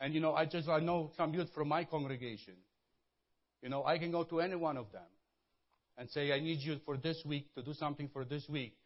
And 0.00 0.14
you 0.14 0.20
know, 0.20 0.34
I 0.34 0.46
just 0.46 0.68
I 0.68 0.80
know 0.80 1.10
some 1.16 1.34
youth 1.34 1.50
from 1.54 1.68
my 1.68 1.84
congregation. 1.84 2.54
You 3.62 3.68
know, 3.68 3.84
I 3.84 3.98
can 3.98 4.10
go 4.10 4.24
to 4.24 4.40
any 4.40 4.54
one 4.54 4.76
of 4.76 4.90
them 4.92 5.02
and 5.96 6.08
say, 6.10 6.32
I 6.32 6.38
need 6.38 6.60
you 6.60 6.78
for 6.84 6.96
this 6.96 7.20
week 7.26 7.52
to 7.56 7.62
do 7.62 7.74
something 7.74 8.08
for 8.12 8.24
this 8.24 8.48
week. 8.48 8.76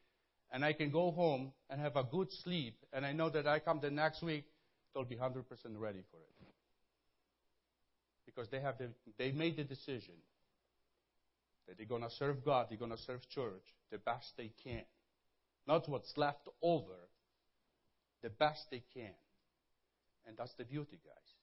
And 0.50 0.64
I 0.64 0.72
can 0.72 0.90
go 0.90 1.10
home 1.10 1.52
and 1.68 1.80
have 1.80 1.96
a 1.96 2.04
good 2.04 2.28
sleep, 2.42 2.76
and 2.92 3.06
I 3.06 3.12
know 3.12 3.30
that 3.30 3.46
I 3.46 3.58
come 3.58 3.80
the 3.80 3.90
next 3.90 4.22
week, 4.22 4.44
they'll 4.94 5.04
be 5.04 5.16
100% 5.16 5.44
ready 5.76 6.02
for 6.10 6.18
it. 6.18 6.32
Because 8.26 8.48
they 8.50 8.60
have 8.60 8.78
the, 8.78 8.88
they 9.18 9.32
made 9.32 9.56
the 9.56 9.64
decision 9.64 10.14
that 11.66 11.76
they're 11.76 11.86
going 11.86 12.02
to 12.02 12.10
serve 12.10 12.44
God, 12.44 12.66
they're 12.68 12.78
going 12.78 12.90
to 12.90 13.02
serve 13.02 13.20
church 13.28 13.62
the 13.90 13.98
best 13.98 14.32
they 14.36 14.52
can. 14.64 14.82
Not 15.66 15.88
what's 15.88 16.12
left 16.16 16.48
over, 16.62 17.08
the 18.22 18.30
best 18.30 18.66
they 18.70 18.82
can. 18.94 19.14
And 20.26 20.36
that's 20.36 20.54
the 20.58 20.64
beauty, 20.64 20.98
guys. 21.04 21.34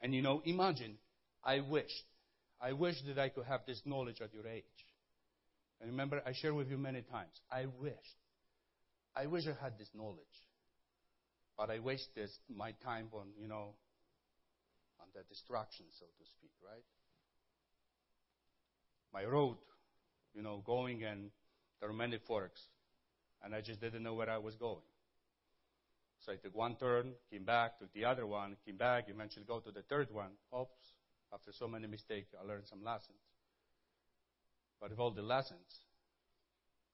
And 0.00 0.14
you 0.14 0.22
know, 0.22 0.42
imagine, 0.44 0.96
I 1.44 1.60
wished, 1.60 2.04
I 2.60 2.72
wish 2.72 2.96
that 3.06 3.18
I 3.18 3.28
could 3.28 3.46
have 3.46 3.60
this 3.66 3.82
knowledge 3.84 4.20
at 4.20 4.32
your 4.34 4.46
age. 4.46 4.64
And 5.80 5.90
remember, 5.90 6.22
I 6.26 6.32
shared 6.32 6.54
with 6.54 6.68
you 6.68 6.78
many 6.78 7.02
times, 7.02 7.40
I 7.50 7.66
wished, 7.80 8.18
I 9.16 9.26
wish 9.26 9.44
I 9.46 9.62
had 9.62 9.78
this 9.78 9.90
knowledge. 9.94 10.18
But 11.56 11.70
I 11.70 11.80
wasted 11.80 12.30
my 12.48 12.72
time 12.84 13.08
on, 13.12 13.28
you 13.40 13.48
know, 13.48 13.74
on 15.00 15.08
the 15.14 15.22
distraction, 15.28 15.86
so 15.98 16.06
to 16.06 16.24
speak, 16.24 16.52
right? 16.64 16.84
my 19.12 19.24
road, 19.24 19.56
you 20.34 20.42
know, 20.42 20.62
going 20.64 21.04
and 21.04 21.30
there 21.80 21.88
are 21.88 21.94
many 21.94 22.18
forks. 22.26 22.60
And 23.44 23.54
I 23.54 23.60
just 23.60 23.80
didn't 23.80 24.02
know 24.02 24.14
where 24.14 24.30
I 24.30 24.38
was 24.38 24.56
going. 24.56 24.82
So 26.20 26.32
I 26.32 26.36
took 26.36 26.54
one 26.54 26.74
turn, 26.76 27.12
came 27.30 27.44
back, 27.44 27.78
took 27.78 27.92
the 27.92 28.04
other 28.04 28.26
one, 28.26 28.56
came 28.66 28.76
back, 28.76 29.04
eventually 29.08 29.44
go 29.46 29.60
to 29.60 29.70
the 29.70 29.82
third 29.82 30.08
one. 30.10 30.32
Oops, 30.52 30.94
after 31.32 31.52
so 31.52 31.68
many 31.68 31.86
mistakes, 31.86 32.34
I 32.38 32.46
learned 32.46 32.66
some 32.66 32.82
lessons. 32.82 33.18
But 34.80 34.92
if 34.92 34.98
all 34.98 35.10
the 35.10 35.22
lessons 35.22 35.80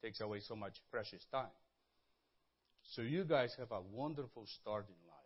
takes 0.01 0.21
away 0.21 0.39
so 0.39 0.55
much 0.55 0.81
precious 0.91 1.25
time. 1.31 1.57
So 2.83 3.01
you 3.01 3.23
guys 3.23 3.55
have 3.57 3.71
a 3.71 3.81
wonderful 3.81 4.45
start 4.45 4.85
in 4.87 5.09
life 5.09 5.25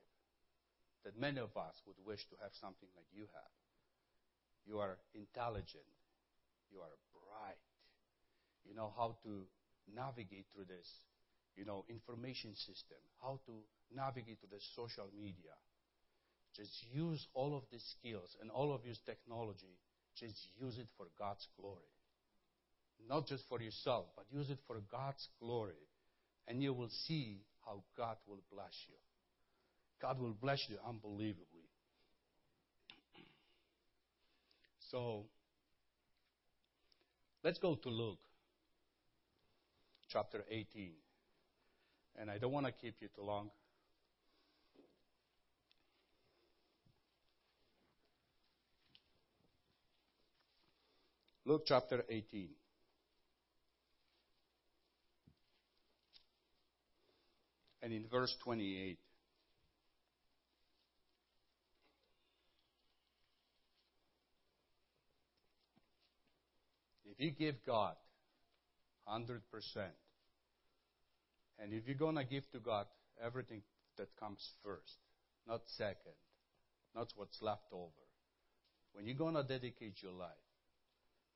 that 1.04 1.20
many 1.20 1.40
of 1.40 1.56
us 1.58 1.76
would 1.86 1.98
wish 2.06 2.24
to 2.30 2.36
have 2.42 2.52
something 2.60 2.88
like 2.96 3.08
you 3.14 3.24
have. 3.34 3.54
You 4.66 4.80
are 4.80 4.98
intelligent. 5.14 5.84
You 6.72 6.80
are 6.80 6.96
bright. 7.12 7.60
You 8.68 8.76
know 8.76 8.94
how 8.96 9.18
to 9.24 9.44
navigate 9.96 10.46
through 10.54 10.66
this 10.66 10.88
you 11.60 11.66
know, 11.66 11.84
information 11.90 12.56
system, 12.56 12.98
how 13.22 13.40
to 13.46 13.52
navigate 13.94 14.40
through 14.40 14.56
the 14.56 14.64
social 14.76 15.10
media. 15.20 15.52
Just 16.56 16.72
use 16.94 17.28
all 17.34 17.56
of 17.56 17.64
these 17.70 17.84
skills 18.00 18.36
and 18.42 18.50
all 18.50 18.74
of 18.74 18.82
this 18.84 18.98
technology. 19.06 19.76
Just 20.16 20.36
use 20.60 20.78
it 20.78 20.88
for 20.98 21.08
God's 21.18 21.46
glory. 21.60 21.92
Not 23.08 23.28
just 23.28 23.44
for 23.50 23.62
yourself, 23.62 24.06
but 24.16 24.26
use 24.32 24.50
it 24.50 24.60
for 24.68 24.78
God's 24.90 25.28
glory. 25.42 25.84
And 26.48 26.64
you 26.64 26.74
will 26.74 26.90
see 27.08 27.42
how 27.66 27.84
God 27.98 28.16
will 28.26 28.42
bless 28.52 28.74
you. 28.88 28.96
God 30.02 30.20
will 30.20 30.36
bless 30.42 30.66
you 30.70 30.78
unbelievably. 30.88 31.46
So, 34.92 35.26
let's 37.44 37.60
go 37.60 37.76
to 37.76 37.90
Luke 37.90 38.20
chapter 40.10 40.44
18. 40.50 40.92
And 42.20 42.30
I 42.30 42.38
don't 42.38 42.52
want 42.52 42.66
to 42.66 42.72
keep 42.72 42.96
you 43.00 43.08
too 43.16 43.24
long. 43.24 43.50
Luke 51.46 51.64
chapter 51.66 52.04
18. 52.10 52.50
And 57.82 57.94
in 57.94 58.06
verse 58.12 58.36
28. 58.44 59.00
If 67.12 67.20
you 67.20 67.32
give 67.32 67.56
God 67.66 67.96
100%, 69.12 69.40
and 71.62 71.74
if 71.74 71.88
you're 71.88 71.96
going 71.96 72.16
to 72.16 72.24
give 72.24 72.50
to 72.52 72.60
God 72.60 72.86
everything 73.24 73.62
that 73.98 74.08
comes 74.20 74.48
first, 74.64 74.98
not 75.48 75.62
second, 75.78 76.16
not 76.96 77.12
what's 77.16 77.42
left 77.42 77.66
over, 77.72 78.06
when 78.94 79.06
you're 79.06 79.16
going 79.16 79.36
to 79.36 79.44
dedicate 79.44 80.02
your 80.02 80.14
life, 80.14 80.30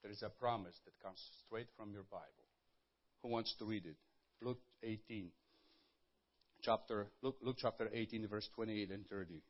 there 0.02 0.12
is 0.12 0.22
a 0.22 0.28
promise 0.28 0.78
that 0.84 0.92
comes 1.02 1.20
straight 1.46 1.68
from 1.76 1.92
your 1.92 2.04
Bible. 2.10 2.26
Who 3.22 3.28
wants 3.28 3.54
to 3.58 3.64
read 3.64 3.86
it? 3.86 3.96
Luke 4.42 4.60
18, 4.82 5.30
chapter 6.62 7.06
Luke, 7.22 7.36
Luke 7.42 7.56
chapter 7.58 7.88
18, 7.92 8.28
verse 8.28 8.48
28 8.54 8.90
and 8.90 9.08
30. 9.08 9.40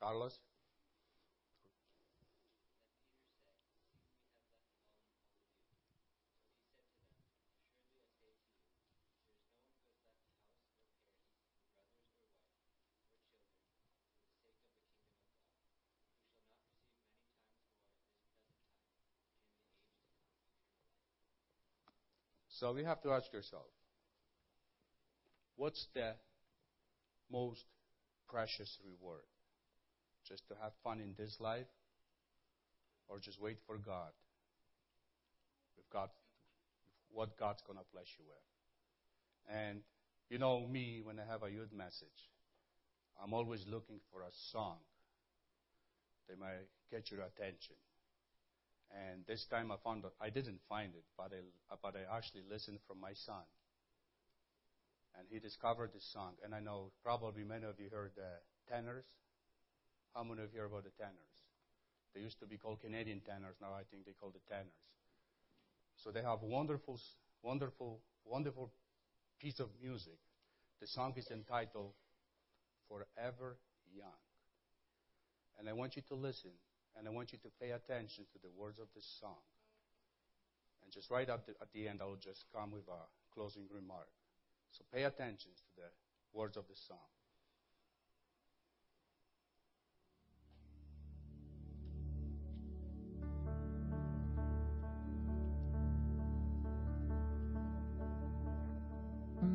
Carlos. 0.00 0.38
So 22.58 22.72
we 22.72 22.82
have 22.82 23.00
to 23.02 23.12
ask 23.12 23.32
yourself, 23.32 23.70
what's 25.54 25.86
the 25.94 26.14
most 27.30 27.64
precious 28.28 28.76
reward? 28.84 29.22
Just 30.26 30.42
to 30.48 30.54
have 30.60 30.72
fun 30.82 30.98
in 30.98 31.14
this 31.16 31.36
life? 31.38 31.70
Or 33.08 33.20
just 33.20 33.40
wait 33.40 33.58
for 33.64 33.78
God? 33.78 34.10
With 35.76 35.88
God 35.90 36.10
what 37.12 37.38
God's 37.38 37.62
gonna 37.66 37.86
bless 37.92 38.06
you 38.18 38.24
with. 38.26 39.56
And 39.56 39.80
you 40.28 40.38
know 40.38 40.66
me 40.66 41.00
when 41.02 41.18
I 41.18 41.30
have 41.30 41.44
a 41.44 41.50
youth 41.50 41.72
message, 41.72 42.28
I'm 43.22 43.32
always 43.32 43.64
looking 43.66 44.00
for 44.12 44.22
a 44.22 44.32
song 44.52 44.78
that 46.28 46.38
might 46.38 46.68
get 46.90 47.10
your 47.10 47.20
attention. 47.20 47.76
And 48.90 49.24
this 49.26 49.44
time 49.44 49.70
I 49.70 49.76
found 49.84 50.04
that 50.04 50.12
I 50.20 50.30
didn't 50.30 50.60
find 50.68 50.94
it, 50.94 51.04
but 51.16 51.32
I, 51.32 51.76
but 51.82 51.94
I 51.94 52.16
actually 52.16 52.42
listened 52.48 52.78
from 52.86 53.00
my 53.00 53.12
son. 53.12 53.44
And 55.18 55.26
he 55.30 55.38
discovered 55.38 55.90
this 55.92 56.08
song. 56.12 56.34
And 56.44 56.54
I 56.54 56.60
know 56.60 56.92
probably 57.02 57.44
many 57.44 57.66
of 57.66 57.78
you 57.78 57.90
heard 57.90 58.12
the 58.16 58.40
tenors. 58.72 59.04
How 60.14 60.22
many 60.22 60.42
of 60.42 60.54
you 60.54 60.60
heard 60.60 60.70
about 60.70 60.84
the 60.84 60.96
tenors? 60.96 61.36
They 62.14 62.20
used 62.20 62.40
to 62.40 62.46
be 62.46 62.56
called 62.56 62.80
Canadian 62.80 63.20
tenors. 63.20 63.56
Now 63.60 63.74
I 63.74 63.82
think 63.90 64.06
they 64.06 64.12
call 64.18 64.30
the 64.30 64.40
tenors. 64.48 64.72
So 65.96 66.10
they 66.10 66.22
have 66.22 66.42
wonderful, 66.42 66.98
wonderful, 67.42 68.00
wonderful 68.24 68.70
piece 69.40 69.60
of 69.60 69.68
music. 69.82 70.18
The 70.80 70.86
song 70.86 71.14
is 71.16 71.28
entitled 71.30 71.92
Forever 72.88 73.58
Young. 73.92 74.22
And 75.58 75.68
I 75.68 75.72
want 75.72 75.96
you 75.96 76.02
to 76.08 76.14
listen 76.14 76.52
and 76.98 77.06
I 77.06 77.10
want 77.10 77.32
you 77.32 77.38
to 77.38 77.48
pay 77.60 77.70
attention 77.70 78.24
to 78.32 78.38
the 78.42 78.50
words 78.58 78.80
of 78.80 78.88
this 78.94 79.06
song. 79.20 79.38
And 80.82 80.92
just 80.92 81.10
right 81.10 81.28
at 81.28 81.46
the, 81.46 81.52
at 81.62 81.72
the 81.72 81.86
end, 81.86 82.00
I 82.02 82.06
will 82.06 82.16
just 82.16 82.44
come 82.52 82.72
with 82.72 82.88
a 82.88 83.06
closing 83.32 83.64
remark. 83.72 84.08
So 84.72 84.84
pay 84.92 85.04
attention 85.04 85.52
to 85.52 85.82
the 85.82 85.88
words 86.32 86.56
of 86.56 86.64
the 86.68 86.74
song. 86.88 86.98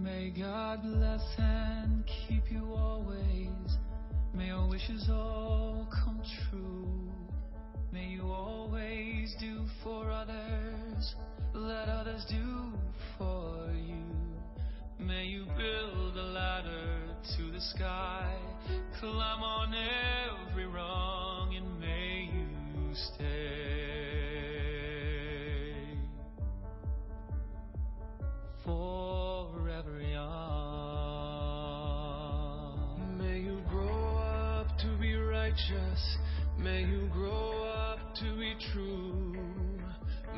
May 0.02 0.30
God 0.30 0.82
bless 0.84 1.22
and 1.38 2.04
keep 2.06 2.50
you 2.50 2.74
always. 2.74 3.78
May 4.34 4.48
your 4.48 4.68
wishes 4.70 5.10
all 5.10 5.88
come 5.92 6.22
true. 6.50 7.13
May 7.94 8.06
you 8.08 8.24
always 8.24 9.36
do 9.40 9.68
for 9.84 10.10
others, 10.10 11.14
let 11.54 11.88
others 11.88 12.26
do 12.28 12.74
for 13.20 13.70
you. 13.72 14.08
May 14.98 15.26
you 15.26 15.46
build 15.56 16.18
a 16.18 16.24
ladder 16.24 17.16
to 17.38 17.52
the 17.52 17.62
sky, 17.62 18.36
climb 19.00 19.44
on 19.44 19.76
every 19.76 20.66
rung, 20.66 21.54
and 21.56 21.80
may 21.80 22.32
you 22.34 22.96
stay 22.96 23.26
forever 28.66 30.02
young. 30.02 30.34
May 33.20 33.42
you 33.42 33.62
grow 33.70 34.18
up 34.18 34.80
to 34.80 34.98
be 35.00 35.14
righteous. 35.14 36.18
May 36.58 36.82
you 36.82 37.10
grow 37.12 37.64
up 37.64 38.16
to 38.16 38.38
be 38.38 38.56
true. 38.74 39.36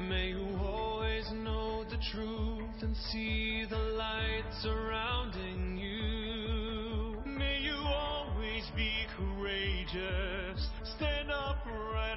May 0.10 0.30
you 0.30 0.48
always 0.62 1.26
know 1.32 1.84
the 1.86 1.98
truth 2.12 2.82
and 2.82 2.96
see 3.12 3.66
the 3.70 3.78
light 3.78 4.44
surrounding 4.62 5.78
you. 5.78 7.22
May 7.26 7.60
you 7.62 7.76
always 7.76 8.64
be 8.76 8.92
courageous. 9.18 10.68
Stand 10.98 11.32
upright 11.32 12.15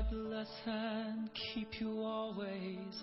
God 0.00 0.10
bless 0.10 0.48
and 0.64 1.28
keep 1.52 1.78
you 1.78 2.00
always. 2.00 3.02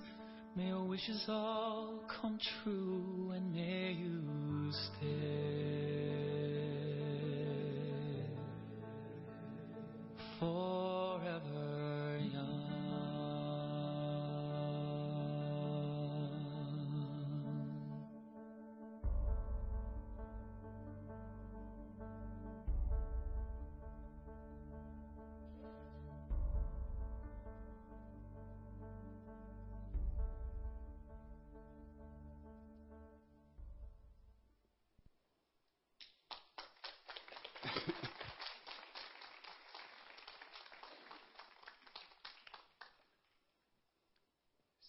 May 0.56 0.68
your 0.68 0.84
wishes 0.84 1.26
all 1.28 2.00
come 2.22 2.40
true 2.64 3.04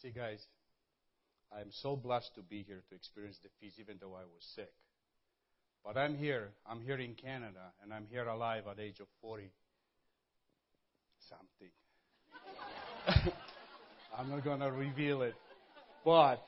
See, 0.03 0.11
guys, 0.11 0.41
I'm 1.53 1.71
so 1.83 1.97
blessed 1.97 2.31
to 2.37 2.43
be 2.43 2.63
here 2.63 2.83
to 2.89 2.95
experience 2.95 3.39
the 3.43 3.49
feast, 3.61 3.81
even 3.81 3.97
though 4.01 4.15
I 4.15 4.23
was 4.23 4.45
sick. 4.55 4.73
But 5.85 5.97
I'm 5.97 6.15
here. 6.17 6.51
I'm 6.67 6.81
here 6.81 6.99
in 6.99 7.15
Canada, 7.15 7.73
and 7.83 7.93
I'm 7.93 8.07
here 8.11 8.27
alive 8.27 8.65
at 8.71 8.77
the 8.77 8.83
age 8.83 9.01
of 9.01 9.07
40 9.21 9.51
something. 11.29 11.69
I'm 14.19 14.31
not 14.31 14.45
going 14.45 14.61
to 14.61 14.71
reveal 14.71 15.23
it. 15.23 15.35
But, 16.05 16.43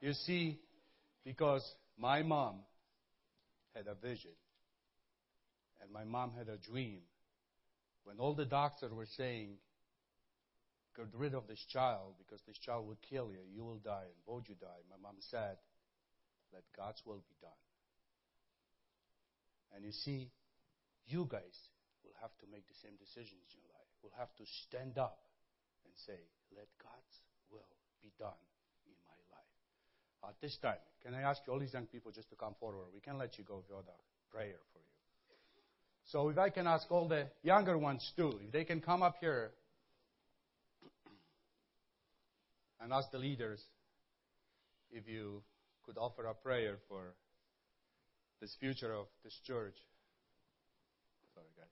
you 0.00 0.12
see, 0.14 0.58
because 1.24 1.62
my 1.98 2.22
mom 2.22 2.56
had 3.74 3.86
a 3.86 3.94
vision, 3.94 4.30
and 5.82 5.92
my 5.92 6.04
mom 6.04 6.32
had 6.36 6.48
a 6.48 6.56
dream, 6.56 7.00
when 8.04 8.18
all 8.18 8.34
the 8.34 8.44
doctors 8.44 8.92
were 8.92 9.06
saying, 9.16 9.56
get 10.96 11.08
rid 11.14 11.34
of 11.34 11.46
this 11.48 11.64
child 11.72 12.14
because 12.18 12.40
this 12.46 12.58
child 12.58 12.86
will 12.86 13.00
kill 13.08 13.30
you. 13.32 13.40
You 13.54 13.64
will 13.64 13.80
die, 13.80 14.06
and 14.06 14.20
both 14.26 14.48
you 14.48 14.56
die. 14.60 14.82
My 14.90 15.00
mom 15.00 15.16
said, 15.30 15.56
let 16.52 16.64
God's 16.76 17.00
will 17.06 17.24
be 17.24 17.36
done. 17.40 17.62
And 19.74 19.84
you 19.84 19.92
see, 19.92 20.28
you 21.08 21.24
guys 21.30 21.56
will 22.04 22.16
have 22.20 22.32
to 22.44 22.46
make 22.52 22.68
the 22.68 22.76
same 22.84 22.92
decisions 23.00 23.48
in 23.56 23.60
your 23.64 23.72
life. 23.72 23.88
Will 24.04 24.18
have 24.18 24.34
to 24.36 24.44
stand 24.68 24.98
up 24.98 25.16
and 25.88 25.92
say, 26.04 26.20
let 26.52 26.68
God's 26.76 27.16
will 27.48 27.72
be 28.04 28.12
done 28.18 28.42
in 28.84 28.92
my 29.08 29.18
life. 29.32 29.54
At 30.28 30.36
this 30.44 30.58
time, 30.60 30.82
can 31.00 31.14
I 31.14 31.22
ask 31.22 31.40
you, 31.46 31.52
all 31.52 31.58
these 31.58 31.72
young 31.72 31.86
people, 31.86 32.12
just 32.12 32.28
to 32.30 32.36
come 32.36 32.54
forward? 32.60 32.92
We 32.92 33.00
can 33.00 33.16
let 33.16 33.38
you 33.38 33.44
go 33.44 33.64
without 33.64 33.88
a 33.88 33.98
prayer 34.28 34.60
for 34.72 34.78
you. 34.78 34.92
So 36.04 36.28
if 36.28 36.38
I 36.38 36.50
can 36.50 36.66
ask 36.66 36.90
all 36.90 37.08
the 37.08 37.26
younger 37.42 37.78
ones 37.78 38.12
too, 38.16 38.38
if 38.44 38.52
they 38.52 38.64
can 38.64 38.80
come 38.80 39.02
up 39.02 39.16
here 39.20 39.52
and 42.82 42.92
ask 42.92 43.10
the 43.12 43.18
leaders 43.18 43.64
if 44.90 45.08
you 45.08 45.42
could 45.84 45.96
offer 45.96 46.26
a 46.26 46.34
prayer 46.34 46.78
for 46.88 47.14
this 48.40 48.56
future 48.58 48.92
of 48.92 49.06
this 49.22 49.38
church. 49.46 49.76
Sorry, 51.34 51.46
guys. 51.56 51.68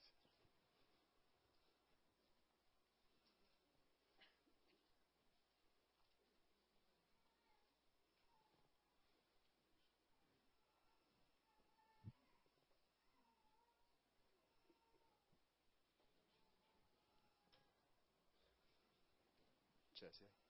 Jesse. 19.98 20.49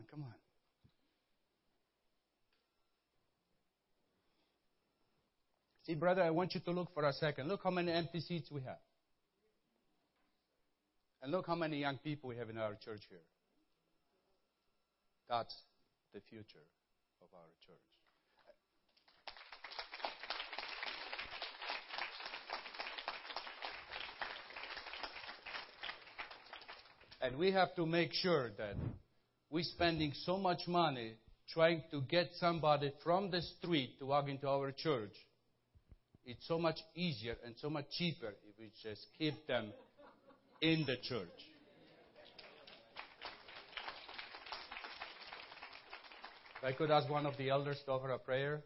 On, 0.00 0.06
come 0.10 0.22
on. 0.22 0.34
See, 5.86 5.94
brother, 5.94 6.22
I 6.22 6.30
want 6.30 6.54
you 6.54 6.60
to 6.60 6.70
look 6.70 6.92
for 6.94 7.04
a 7.04 7.12
second. 7.12 7.48
Look 7.48 7.62
how 7.64 7.70
many 7.70 7.90
empty 7.92 8.20
seats 8.20 8.50
we 8.50 8.60
have. 8.62 8.78
And 11.22 11.32
look 11.32 11.46
how 11.46 11.54
many 11.54 11.78
young 11.78 11.98
people 11.98 12.28
we 12.28 12.36
have 12.36 12.48
in 12.48 12.56
our 12.56 12.74
church 12.82 13.02
here. 13.08 13.18
That's 15.28 15.54
the 16.14 16.20
future 16.28 16.66
of 17.20 17.28
our 17.34 17.48
church. 17.66 17.76
And 27.22 27.36
we 27.36 27.52
have 27.52 27.74
to 27.76 27.84
make 27.84 28.14
sure 28.14 28.50
that 28.56 28.76
we're 29.50 29.64
spending 29.64 30.12
so 30.24 30.36
much 30.36 30.66
money 30.68 31.14
trying 31.52 31.82
to 31.90 32.00
get 32.02 32.30
somebody 32.38 32.92
from 33.02 33.30
the 33.30 33.42
street 33.42 33.98
to 33.98 34.06
walk 34.06 34.28
into 34.28 34.48
our 34.48 34.70
church. 34.70 35.14
It's 36.24 36.46
so 36.46 36.58
much 36.58 36.78
easier 36.94 37.36
and 37.44 37.54
so 37.60 37.68
much 37.68 37.86
cheaper 37.98 38.28
if 38.28 38.58
we 38.58 38.70
just 38.82 39.04
keep 39.18 39.46
them 39.48 39.72
in 40.60 40.84
the 40.86 40.96
church. 40.96 41.28
If 46.58 46.64
I 46.64 46.72
could 46.72 46.90
ask 46.90 47.08
one 47.10 47.26
of 47.26 47.36
the 47.36 47.48
elders 47.50 47.80
to 47.86 47.92
offer 47.92 48.10
a 48.10 48.18
prayer. 48.18 48.62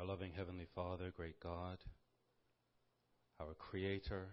Our 0.00 0.06
loving 0.06 0.32
Heavenly 0.32 0.66
Father, 0.74 1.12
great 1.14 1.38
God, 1.40 1.76
our 3.38 3.52
Creator, 3.52 4.28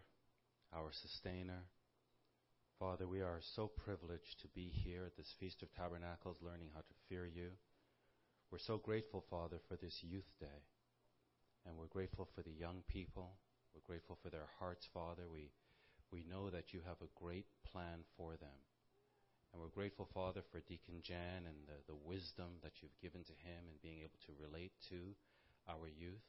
our 0.74 0.92
Sustainer. 0.94 1.68
Father, 2.80 3.06
we 3.06 3.20
are 3.20 3.42
so 3.54 3.68
privileged 3.68 4.40
to 4.40 4.48
be 4.56 4.72
here 4.72 5.04
at 5.06 5.18
this 5.18 5.36
Feast 5.42 5.62
of 5.64 5.68
Tabernacles 5.76 6.38
learning 6.42 6.70
how 6.74 6.80
to 6.80 7.02
fear 7.10 7.28
you. 7.28 7.50
We're 8.50 8.64
so 8.64 8.78
grateful, 8.78 9.26
Father, 9.30 9.58
for 9.68 9.76
this 9.76 10.00
Youth 10.02 10.32
Day. 10.40 10.64
And 11.66 11.76
we're 11.76 11.92
grateful 11.92 12.30
for 12.34 12.44
the 12.44 12.56
young 12.58 12.80
people. 12.88 13.36
We're 13.76 13.94
grateful 13.94 14.18
for 14.24 14.30
their 14.30 14.48
hearts, 14.60 14.88
Father. 14.94 15.24
We, 15.30 15.52
we 16.14 16.24
know 16.32 16.50
that 16.50 16.72
you 16.72 16.80
have 16.88 17.02
a 17.02 17.20
great 17.22 17.48
plan 17.70 18.08
for 18.16 18.38
them. 18.38 18.64
And 19.52 19.62
we're 19.62 19.76
grateful, 19.76 20.08
Father, 20.14 20.44
for 20.50 20.62
Deacon 20.62 21.04
Jan 21.04 21.44
and 21.44 21.68
the, 21.68 21.92
the 21.92 22.00
wisdom 22.08 22.64
that 22.64 22.80
you've 22.80 23.02
given 23.02 23.26
to 23.26 23.36
him 23.44 23.68
and 23.68 23.82
being 23.82 24.00
able 24.00 24.20
to 24.28 24.42
relate 24.42 24.72
to 24.88 25.12
our 25.70 25.88
youth 25.88 26.28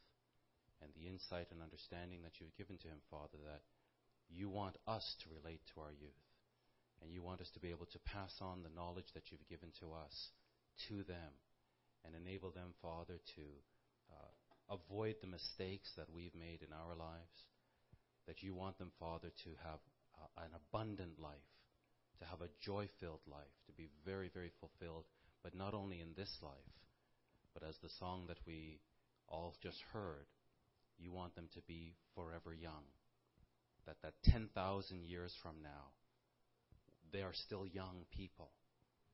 and 0.82 0.90
the 0.94 1.09
insight 1.09 1.51
and 1.51 1.62
understanding 1.62 2.23
that 2.23 2.39
you've 2.39 2.56
given 2.59 2.78
to 2.78 2.89
him, 2.89 3.02
Father, 3.10 3.39
that 3.47 3.62
you 4.31 4.48
want 4.48 4.77
us 4.86 5.16
to 5.24 5.35
relate 5.35 5.62
to 5.74 5.81
our 5.81 5.94
youth. 5.94 6.23
And 7.01 7.12
you 7.12 7.23
want 7.23 7.40
us 7.40 7.51
to 7.55 7.62
be 7.62 7.70
able 7.70 7.86
to 7.94 8.06
pass 8.10 8.35
on 8.43 8.62
the 8.62 8.74
knowledge 8.74 9.10
that 9.15 9.31
you've 9.31 9.47
given 9.48 9.70
to 9.81 9.94
us 9.94 10.35
to 10.90 11.06
them 11.06 11.31
and 12.05 12.15
enable 12.15 12.51
them, 12.51 12.74
Father, 12.82 13.19
to 13.39 13.47
uh, 14.10 14.74
avoid 14.74 15.16
the 15.20 15.31
mistakes 15.31 15.90
that 15.97 16.10
we've 16.10 16.35
made 16.35 16.62
in 16.62 16.74
our 16.74 16.94
lives. 16.94 17.39
That 18.27 18.43
you 18.43 18.55
want 18.55 18.78
them, 18.78 18.90
Father, 18.98 19.31
to 19.44 19.51
have 19.65 19.81
uh, 20.19 20.44
an 20.44 20.51
abundant 20.52 21.19
life, 21.19 21.51
to 22.19 22.27
have 22.27 22.43
a 22.43 22.52
joy 22.60 22.89
filled 23.01 23.24
life, 23.31 23.55
to 23.66 23.73
be 23.73 23.89
very, 24.05 24.28
very 24.28 24.51
fulfilled, 24.60 25.05
but 25.43 25.55
not 25.55 25.74
only 25.74 26.01
in 26.01 26.12
this 26.16 26.36
life, 26.43 26.74
but 27.55 27.66
as 27.66 27.77
the 27.82 27.94
song 27.98 28.27
that 28.28 28.39
we 28.47 28.81
all 29.28 29.55
just 29.62 29.78
heard, 29.92 30.26
you 30.98 31.12
want 31.12 31.34
them 31.34 31.48
to 31.55 31.60
be 31.66 31.94
forever 32.14 32.52
young. 32.55 32.84
That 33.86 33.96
that 34.02 34.14
10,000 34.24 35.05
years 35.05 35.32
from 35.42 35.56
now, 35.62 35.92
they 37.12 37.22
are 37.22 37.32
still 37.32 37.66
young 37.66 38.05
people 38.14 38.50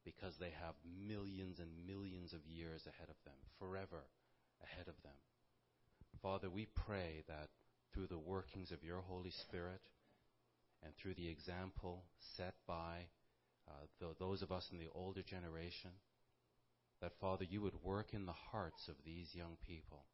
because 0.05 0.35
they 0.39 0.53
have 0.61 0.75
millions 1.09 1.59
and 1.59 1.71
millions 1.87 2.33
of 2.33 2.45
years 2.47 2.83
ahead 2.87 3.09
of 3.09 3.17
them, 3.25 3.39
forever 3.59 4.05
ahead 4.63 4.89
of 4.89 5.01
them. 5.03 5.17
Father, 6.23 6.51
we 6.51 6.67
pray 6.87 7.23
that 7.29 7.49
through 7.93 8.09
the 8.09 8.19
workings 8.19 8.73
of 8.73 8.83
your 8.83 9.01
Holy 9.01 9.33
Spirit 9.49 9.81
and 10.83 10.93
through 10.97 11.15
the 11.15 11.29
example 11.29 12.05
set 12.37 12.55
by 12.67 13.09
uh, 13.69 13.87
th- 14.01 14.19
those 14.19 14.43
of 14.43 14.53
us 14.53 14.67
in 14.73 14.79
the 14.79 14.91
older 14.95 15.23
generation, 15.23 15.91
that, 17.05 17.21
Father, 17.21 17.45
you 17.45 17.61
would 17.61 17.85
work 17.85 18.15
in 18.15 18.25
the 18.25 18.33
hearts 18.33 18.89
of 18.89 18.95
these 19.05 19.29
young 19.35 19.59
people, 19.69 20.07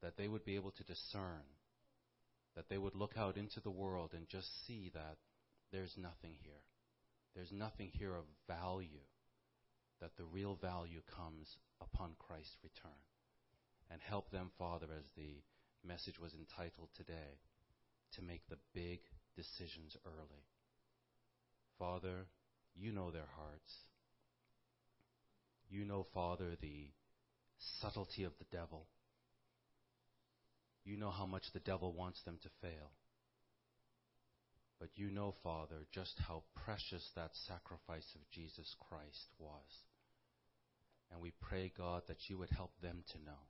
that 0.00 0.16
they 0.16 0.28
would 0.28 0.44
be 0.44 0.54
able 0.54 0.70
to 0.70 0.84
discern, 0.84 1.42
that 2.54 2.68
they 2.68 2.78
would 2.78 2.94
look 2.94 3.14
out 3.16 3.36
into 3.36 3.58
the 3.58 3.70
world 3.70 4.12
and 4.14 4.28
just 4.28 4.46
see 4.64 4.92
that 4.94 5.16
there's 5.72 5.96
nothing 5.96 6.34
here. 6.40 6.62
There's 7.34 7.50
nothing 7.50 7.90
here 7.92 8.14
of 8.14 8.26
value. 8.46 9.02
that 10.00 10.16
the 10.16 10.24
real 10.24 10.54
value 10.54 11.00
comes 11.16 11.56
upon 11.80 12.12
Christ's 12.18 12.56
return. 12.62 13.02
And 13.90 14.00
help 14.02 14.30
them, 14.30 14.50
Father, 14.58 14.86
as 14.96 15.06
the 15.16 15.42
message 15.86 16.18
was 16.20 16.34
entitled 16.34 16.88
today, 16.96 17.40
to 18.14 18.22
make 18.22 18.42
the 18.48 18.58
big 18.74 19.00
decisions 19.36 19.96
early. 20.06 20.44
Father, 21.78 22.26
you 22.74 22.92
know 22.92 23.10
their 23.10 23.28
hearts. 23.36 23.72
You 25.70 25.84
know, 25.84 26.06
Father, 26.14 26.56
the 26.60 26.88
subtlety 27.80 28.24
of 28.24 28.32
the 28.38 28.56
devil. 28.56 28.86
You 30.84 30.96
know 30.96 31.10
how 31.10 31.26
much 31.26 31.44
the 31.52 31.60
devil 31.60 31.92
wants 31.92 32.22
them 32.24 32.38
to 32.42 32.48
fail. 32.62 32.92
But 34.80 34.90
you 34.94 35.10
know, 35.10 35.34
Father, 35.42 35.86
just 35.92 36.14
how 36.26 36.44
precious 36.64 37.10
that 37.14 37.30
sacrifice 37.46 38.06
of 38.14 38.30
Jesus 38.30 38.74
Christ 38.88 39.26
was. 39.38 39.82
And 41.10 41.20
we 41.20 41.32
pray, 41.40 41.72
God, 41.76 42.02
that 42.06 42.28
you 42.28 42.38
would 42.38 42.50
help 42.50 42.70
them 42.80 43.02
to 43.12 43.18
know. 43.18 43.42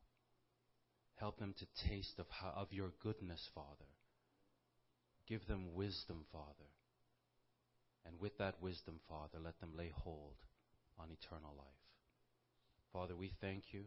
Help 1.17 1.39
them 1.39 1.55
to 1.59 1.89
taste 1.89 2.19
of, 2.19 2.27
how, 2.31 2.53
of 2.57 2.73
your 2.73 2.93
goodness, 3.03 3.49
Father. 3.55 3.91
Give 5.29 5.47
them 5.47 5.75
wisdom, 5.75 6.25
Father. 6.33 6.71
And 8.07 8.19
with 8.21 8.39
that 8.39 8.63
wisdom, 8.63 9.01
Father, 9.09 9.39
let 9.43 9.61
them 9.61 9.73
lay 9.77 9.93
hold 9.95 10.37
on 10.99 11.09
eternal 11.11 11.53
life. 11.59 11.88
Father, 12.93 13.15
we 13.15 13.33
thank 13.41 13.65
you 13.73 13.85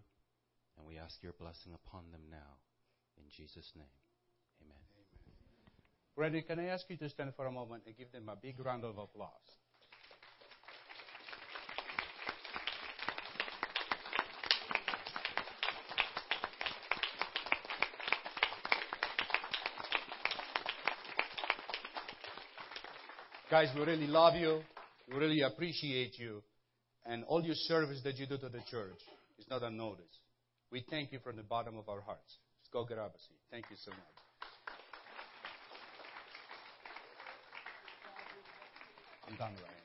and 0.78 0.88
we 0.88 0.98
ask 0.98 1.22
your 1.22 1.34
blessing 1.34 1.74
upon 1.74 2.12
them 2.12 2.22
now. 2.30 2.60
In 3.18 3.24
Jesus' 3.30 3.72
name, 3.76 3.86
amen. 4.62 4.78
Brethren, 6.16 6.44
can 6.48 6.60
I 6.60 6.66
ask 6.66 6.86
you 6.90 6.98
to 6.98 7.10
stand 7.10 7.34
for 7.36 7.46
a 7.46 7.52
moment 7.52 7.84
and 7.86 7.98
give 7.98 8.12
them 8.12 8.30
a 8.30 8.36
big 8.36 8.64
round 8.64 8.84
of 8.84 8.98
applause? 8.98 9.32
Guys, 23.50 23.68
we 23.76 23.84
really 23.84 24.08
love 24.08 24.36
you. 24.36 24.62
We 25.12 25.18
really 25.18 25.42
appreciate 25.42 26.18
you. 26.18 26.42
And 27.06 27.24
all 27.26 27.44
your 27.44 27.56
service 27.56 28.02
that 28.04 28.18
you 28.18 28.28
do 28.28 28.38
to 28.38 28.50
the 28.50 28.62
church 28.70 29.00
is 29.40 29.46
not 29.50 29.64
unnoticed. 29.64 30.20
We 30.72 30.86
thank 30.90 31.12
you 31.12 31.20
from 31.20 31.36
the 31.36 31.44
bottom 31.44 31.78
of 31.78 31.90
our 31.90 32.02
hearts. 32.02 32.38
Let's 32.60 32.70
go. 32.72 32.88
Thank 33.50 33.66
you 33.70 33.78
so 33.84 33.92
much. 33.92 34.00
I'm 39.28 39.36
done 39.38 39.54
right 39.54 39.81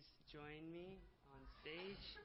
Please 0.00 0.32
join 0.32 0.72
me 0.72 0.96
on 1.28 1.44
stage. 1.60 2.16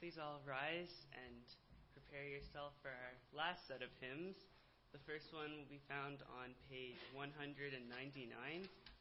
Please 0.00 0.16
all 0.16 0.40
rise 0.48 1.04
and 1.12 1.44
prepare 1.92 2.24
yourself 2.24 2.72
for 2.80 2.88
our 2.88 3.12
last 3.36 3.68
set 3.68 3.84
of 3.84 3.92
hymns. 4.00 4.48
The 4.96 5.02
first 5.04 5.28
one 5.28 5.52
will 5.52 5.68
be 5.68 5.84
found 5.92 6.24
on 6.40 6.56
page 6.72 6.96
199, 7.12 7.84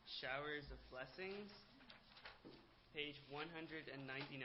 Showers 0.04 0.68
of 0.68 0.80
Blessings. 0.92 1.56
Page 2.92 3.24
199. 3.32 4.44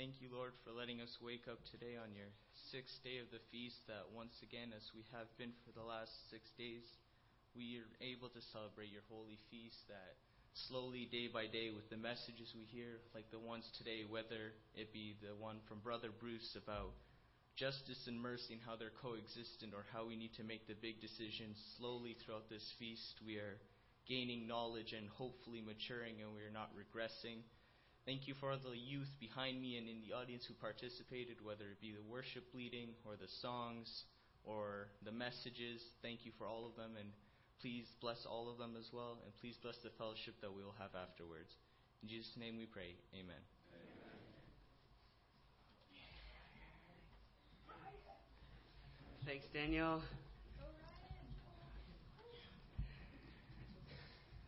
Thank 0.00 0.24
you, 0.24 0.32
Lord, 0.32 0.56
for 0.64 0.72
letting 0.72 1.04
us 1.04 1.12
wake 1.20 1.44
up 1.44 1.60
today 1.68 2.00
on 2.00 2.16
your 2.16 2.32
sixth 2.72 3.04
day 3.04 3.20
of 3.20 3.28
the 3.28 3.44
feast. 3.52 3.84
That 3.84 4.08
once 4.16 4.32
again, 4.40 4.72
as 4.72 4.88
we 4.96 5.04
have 5.12 5.28
been 5.36 5.52
for 5.60 5.76
the 5.76 5.84
last 5.84 6.08
six 6.32 6.48
days, 6.56 6.88
we 7.52 7.76
are 7.76 7.92
able 8.00 8.32
to 8.32 8.40
celebrate 8.48 8.88
your 8.88 9.04
holy 9.12 9.36
feast. 9.52 9.76
That 9.92 10.16
slowly, 10.56 11.04
day 11.04 11.28
by 11.28 11.52
day, 11.52 11.68
with 11.68 11.84
the 11.92 12.00
messages 12.00 12.48
we 12.56 12.64
hear, 12.72 13.04
like 13.12 13.28
the 13.28 13.44
ones 13.44 13.68
today, 13.76 14.08
whether 14.08 14.56
it 14.72 14.88
be 14.88 15.20
the 15.20 15.36
one 15.36 15.60
from 15.68 15.84
Brother 15.84 16.08
Bruce 16.16 16.56
about 16.56 16.96
justice 17.60 18.08
and 18.08 18.16
mercy 18.16 18.56
and 18.56 18.64
how 18.64 18.80
they're 18.80 18.96
coexistent 19.04 19.76
or 19.76 19.84
how 19.92 20.08
we 20.08 20.16
need 20.16 20.32
to 20.40 20.48
make 20.48 20.64
the 20.64 20.80
big 20.80 21.04
decisions 21.04 21.60
slowly 21.76 22.16
throughout 22.24 22.48
this 22.48 22.64
feast. 22.80 23.20
We 23.20 23.36
are 23.36 23.60
gaining 24.08 24.48
knowledge 24.48 24.96
and 24.96 25.12
hopefully 25.12 25.60
maturing 25.60 26.24
and 26.24 26.32
we 26.32 26.40
are 26.40 26.56
not 26.56 26.72
regressing. 26.72 27.44
Thank 28.06 28.26
you 28.26 28.34
for 28.40 28.56
the 28.56 28.72
youth 28.76 29.12
behind 29.20 29.60
me 29.60 29.76
and 29.76 29.86
in 29.86 30.00
the 30.00 30.16
audience 30.16 30.44
who 30.48 30.54
participated, 30.54 31.36
whether 31.44 31.68
it 31.68 31.80
be 31.80 31.92
the 31.92 32.02
worship 32.10 32.44
leading 32.54 32.96
or 33.04 33.16
the 33.20 33.28
songs 33.42 33.86
or 34.42 34.88
the 35.04 35.12
messages. 35.12 35.84
Thank 36.00 36.24
you 36.24 36.32
for 36.38 36.46
all 36.46 36.64
of 36.64 36.74
them, 36.76 36.96
and 36.98 37.10
please 37.60 37.84
bless 38.00 38.24
all 38.24 38.50
of 38.50 38.56
them 38.56 38.74
as 38.78 38.88
well, 38.92 39.18
and 39.24 39.32
please 39.40 39.56
bless 39.62 39.76
the 39.84 39.92
fellowship 39.98 40.34
that 40.40 40.48
we 40.48 40.64
will 40.64 40.74
have 40.80 40.96
afterwards. 40.96 41.52
In 42.02 42.08
Jesus' 42.08 42.32
name 42.40 42.56
we 42.56 42.64
pray. 42.64 42.96
Amen. 43.12 43.36
Amen. 43.68 44.16
Thanks, 49.26 49.44
Daniel. 49.52 50.00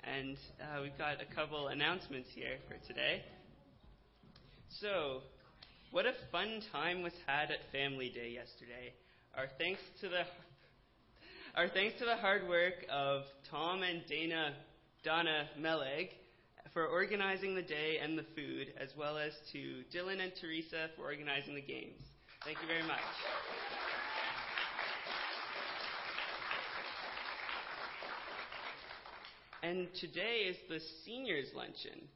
And 0.05 0.37
uh, 0.59 0.81
we've 0.83 0.97
got 0.99 1.21
a 1.21 1.35
couple 1.35 1.69
announcements 1.69 2.29
here 2.35 2.57
for 2.67 2.75
today. 2.89 3.23
So, 4.81 5.21
what 5.91 6.07
a 6.07 6.15
fun 6.31 6.63
time 6.73 7.03
was 7.03 7.13
had 7.27 7.51
at 7.51 7.59
Family 7.73 8.09
Day 8.09 8.31
yesterday. 8.31 8.95
Our 9.37 9.47
thanks 9.59 9.81
to 10.01 10.09
the 10.09 10.25
our 11.55 11.69
thanks 11.69 11.99
to 11.99 12.07
the 12.07 12.17
hard 12.17 12.49
work 12.49 12.87
of 12.91 13.23
Tom 13.51 13.83
and 13.83 14.03
Dana 14.09 14.55
Donna 15.05 15.49
Meleg 15.61 16.09
for 16.73 16.87
organizing 16.87 17.55
the 17.55 17.63
day 17.63 17.99
and 18.03 18.17
the 18.17 18.25
food, 18.35 18.73
as 18.81 18.89
well 18.97 19.19
as 19.19 19.33
to 19.53 19.83
Dylan 19.95 20.23
and 20.23 20.33
Teresa 20.41 20.89
for 20.97 21.03
organizing 21.03 21.55
the 21.55 21.61
games. 21.61 22.01
Thank 22.45 22.59
you 22.63 22.67
very 22.67 22.83
much. 22.83 23.01
And 29.63 29.89
today 30.01 30.47
is 30.49 30.57
the 30.69 30.81
seniors 31.05 31.49
luncheon. 31.55 32.09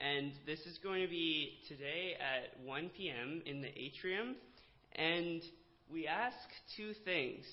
And 0.00 0.32
this 0.46 0.60
is 0.60 0.78
going 0.82 1.02
to 1.02 1.08
be 1.08 1.58
today 1.68 2.16
at 2.16 2.64
1 2.64 2.90
p.m. 2.96 3.42
in 3.44 3.60
the 3.60 3.68
atrium. 3.68 4.34
And 4.96 5.42
we 5.92 6.06
ask 6.06 6.36
two 6.76 6.94
things. 7.04 7.44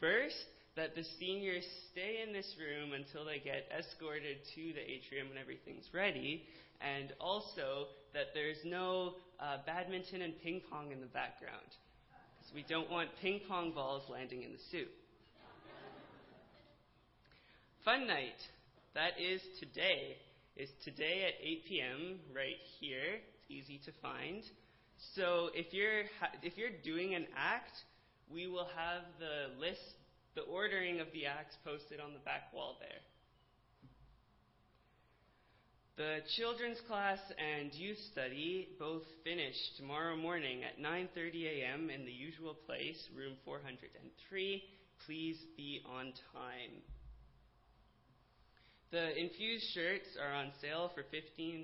First, 0.00 0.36
that 0.76 0.94
the 0.94 1.02
seniors 1.18 1.64
stay 1.90 2.22
in 2.24 2.32
this 2.32 2.54
room 2.56 2.92
until 2.92 3.24
they 3.24 3.40
get 3.40 3.66
escorted 3.76 4.38
to 4.54 4.72
the 4.74 4.80
atrium 4.80 5.28
when 5.28 5.38
everything's 5.38 5.88
ready. 5.92 6.44
And 6.80 7.12
also 7.20 7.88
that 8.14 8.26
there's 8.32 8.62
no 8.64 9.14
uh, 9.40 9.58
badminton 9.66 10.22
and 10.22 10.40
ping 10.40 10.62
pong 10.70 10.92
in 10.92 11.00
the 11.00 11.06
background. 11.06 11.66
Because 12.38 12.54
we 12.54 12.64
don't 12.68 12.88
want 12.88 13.08
ping 13.20 13.40
pong 13.48 13.72
balls 13.72 14.04
landing 14.08 14.44
in 14.44 14.52
the 14.52 14.62
soup. 14.70 14.88
Fun 17.84 18.06
night. 18.06 18.38
That 18.94 19.18
is 19.20 19.40
today. 19.58 20.16
Is 20.58 20.70
today 20.84 21.22
at 21.22 21.34
8 21.40 21.66
p.m. 21.68 22.18
right 22.34 22.58
here. 22.80 23.22
It's 23.22 23.46
easy 23.48 23.80
to 23.84 23.92
find. 24.02 24.42
So 25.14 25.50
if 25.54 25.72
you're 25.72 26.02
if 26.42 26.58
you're 26.58 26.74
doing 26.82 27.14
an 27.14 27.26
act, 27.36 27.70
we 28.28 28.48
will 28.48 28.66
have 28.74 29.02
the 29.20 29.54
list, 29.60 29.94
the 30.34 30.40
ordering 30.42 30.98
of 30.98 31.06
the 31.12 31.26
acts 31.26 31.56
posted 31.64 32.00
on 32.00 32.12
the 32.12 32.18
back 32.26 32.52
wall 32.52 32.76
there. 32.80 32.98
The 35.96 36.26
children's 36.36 36.80
class 36.88 37.20
and 37.38 37.72
youth 37.72 37.98
study 38.10 38.70
both 38.80 39.04
finish 39.22 39.54
tomorrow 39.76 40.16
morning 40.16 40.64
at 40.64 40.82
9:30 40.82 41.62
a.m. 41.62 41.88
in 41.88 42.04
the 42.04 42.10
usual 42.10 42.54
place, 42.66 42.98
room 43.16 43.36
403. 43.44 44.64
Please 45.06 45.38
be 45.56 45.82
on 45.86 46.12
time. 46.34 46.82
The 48.90 49.20
infused 49.20 49.68
shirts 49.74 50.16
are 50.16 50.32
on 50.32 50.50
sale 50.62 50.90
for 50.94 51.02
$15 51.02 51.62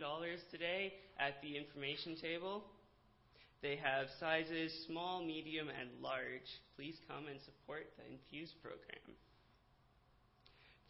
today 0.51 0.93
at 1.19 1.41
the 1.41 1.57
information 1.57 2.17
table. 2.21 2.65
They 3.63 3.77
have 3.77 4.09
sizes 4.21 4.85
small, 4.87 5.25
medium, 5.25 5.69
and 5.69 5.89
large. 6.03 6.45
Please 6.77 6.97
come 7.09 7.25
and 7.29 7.41
support 7.41 7.89
the 7.97 8.05
infused 8.13 8.61
program. 8.61 9.17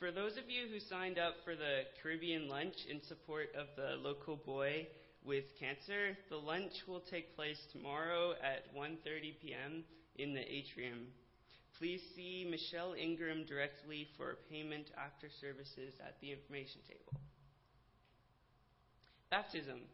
For 0.00 0.10
those 0.10 0.36
of 0.36 0.50
you 0.50 0.66
who 0.66 0.80
signed 0.80 1.20
up 1.20 1.34
for 1.44 1.54
the 1.54 1.86
Caribbean 2.02 2.48
lunch 2.48 2.74
in 2.90 3.00
support 3.06 3.54
of 3.54 3.68
the 3.76 3.94
local 4.02 4.34
boy 4.34 4.88
with 5.24 5.44
cancer, 5.60 6.18
the 6.30 6.36
lunch 6.36 6.72
will 6.88 7.02
take 7.08 7.36
place 7.36 7.62
tomorrow 7.70 8.32
at 8.42 8.74
1:30 8.74 9.38
p.m. 9.40 9.84
in 10.16 10.34
the 10.34 10.42
atrium. 10.42 11.06
Please 11.84 12.00
see 12.16 12.48
Michelle 12.48 12.94
Ingram 12.96 13.44
directly 13.44 14.08
for 14.16 14.38
payment 14.48 14.88
after 14.96 15.28
services 15.28 15.92
at 16.00 16.16
the 16.22 16.32
information 16.32 16.80
table. 16.88 17.20
Baptism. 19.28 19.84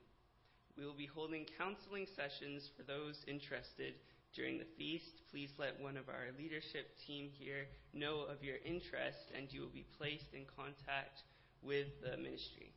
We 0.79 0.87
will 0.87 0.95
be 0.95 1.11
holding 1.11 1.47
counseling 1.59 2.07
sessions 2.15 2.71
for 2.77 2.85
those 2.85 3.19
interested 3.27 3.95
during 4.37 4.63
the 4.63 4.71
feast. 4.79 5.27
Please 5.33 5.51
let 5.59 5.83
one 5.83 5.97
of 5.97 6.09
our 6.09 6.31
leadership 6.39 6.95
team 7.09 7.29
here 7.35 7.67
know 7.93 8.23
of 8.23 8.39
your 8.45 8.63
interest, 8.65 9.27
and 9.37 9.51
you 9.51 9.61
will 9.61 9.75
be 9.75 9.91
placed 9.99 10.31
in 10.33 10.47
contact 10.55 11.27
with 11.61 11.91
the 12.07 12.17
ministry. 12.17 12.71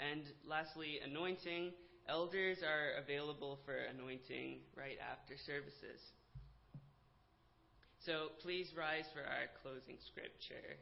And 0.00 0.24
lastly, 0.42 0.98
anointing. 1.06 1.70
Elders 2.08 2.66
are 2.66 2.98
available 2.98 3.60
for 3.64 3.76
anointing 3.94 4.58
right 4.74 4.98
after 4.98 5.38
services. 5.38 6.02
So 8.06 8.32
please 8.40 8.72
rise 8.72 9.04
for 9.12 9.20
our 9.20 9.52
closing 9.60 10.00
scripture. 10.00 10.80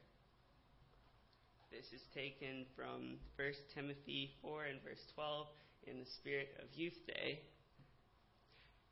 This 1.73 1.91
is 1.93 2.07
taken 2.15 2.65
from 2.77 3.19
1 3.35 3.49
Timothy 3.75 4.31
4 4.41 4.67
and 4.71 4.79
verse 4.87 5.03
12 5.17 5.49
in 5.89 5.99
the 5.99 6.07
spirit 6.07 6.55
of 6.63 6.79
Youth 6.79 7.05
Day. 7.09 7.41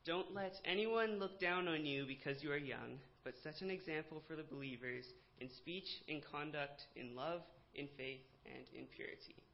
Don't 0.05 0.35
let 0.35 0.59
anyone 0.65 1.19
look 1.19 1.39
down 1.39 1.69
on 1.69 1.85
you 1.85 2.05
because 2.05 2.43
you 2.43 2.51
are 2.51 2.57
young, 2.57 2.99
but 3.23 3.39
set 3.43 3.61
an 3.61 3.71
example 3.71 4.21
for 4.27 4.35
the 4.35 4.43
believers 4.43 5.05
in 5.39 5.47
speech, 5.49 5.87
in 6.09 6.19
conduct, 6.19 6.83
in 6.97 7.15
love, 7.15 7.43
in 7.75 7.87
faith, 7.95 8.27
and 8.45 8.65
in 8.77 8.87
purity. 8.87 9.46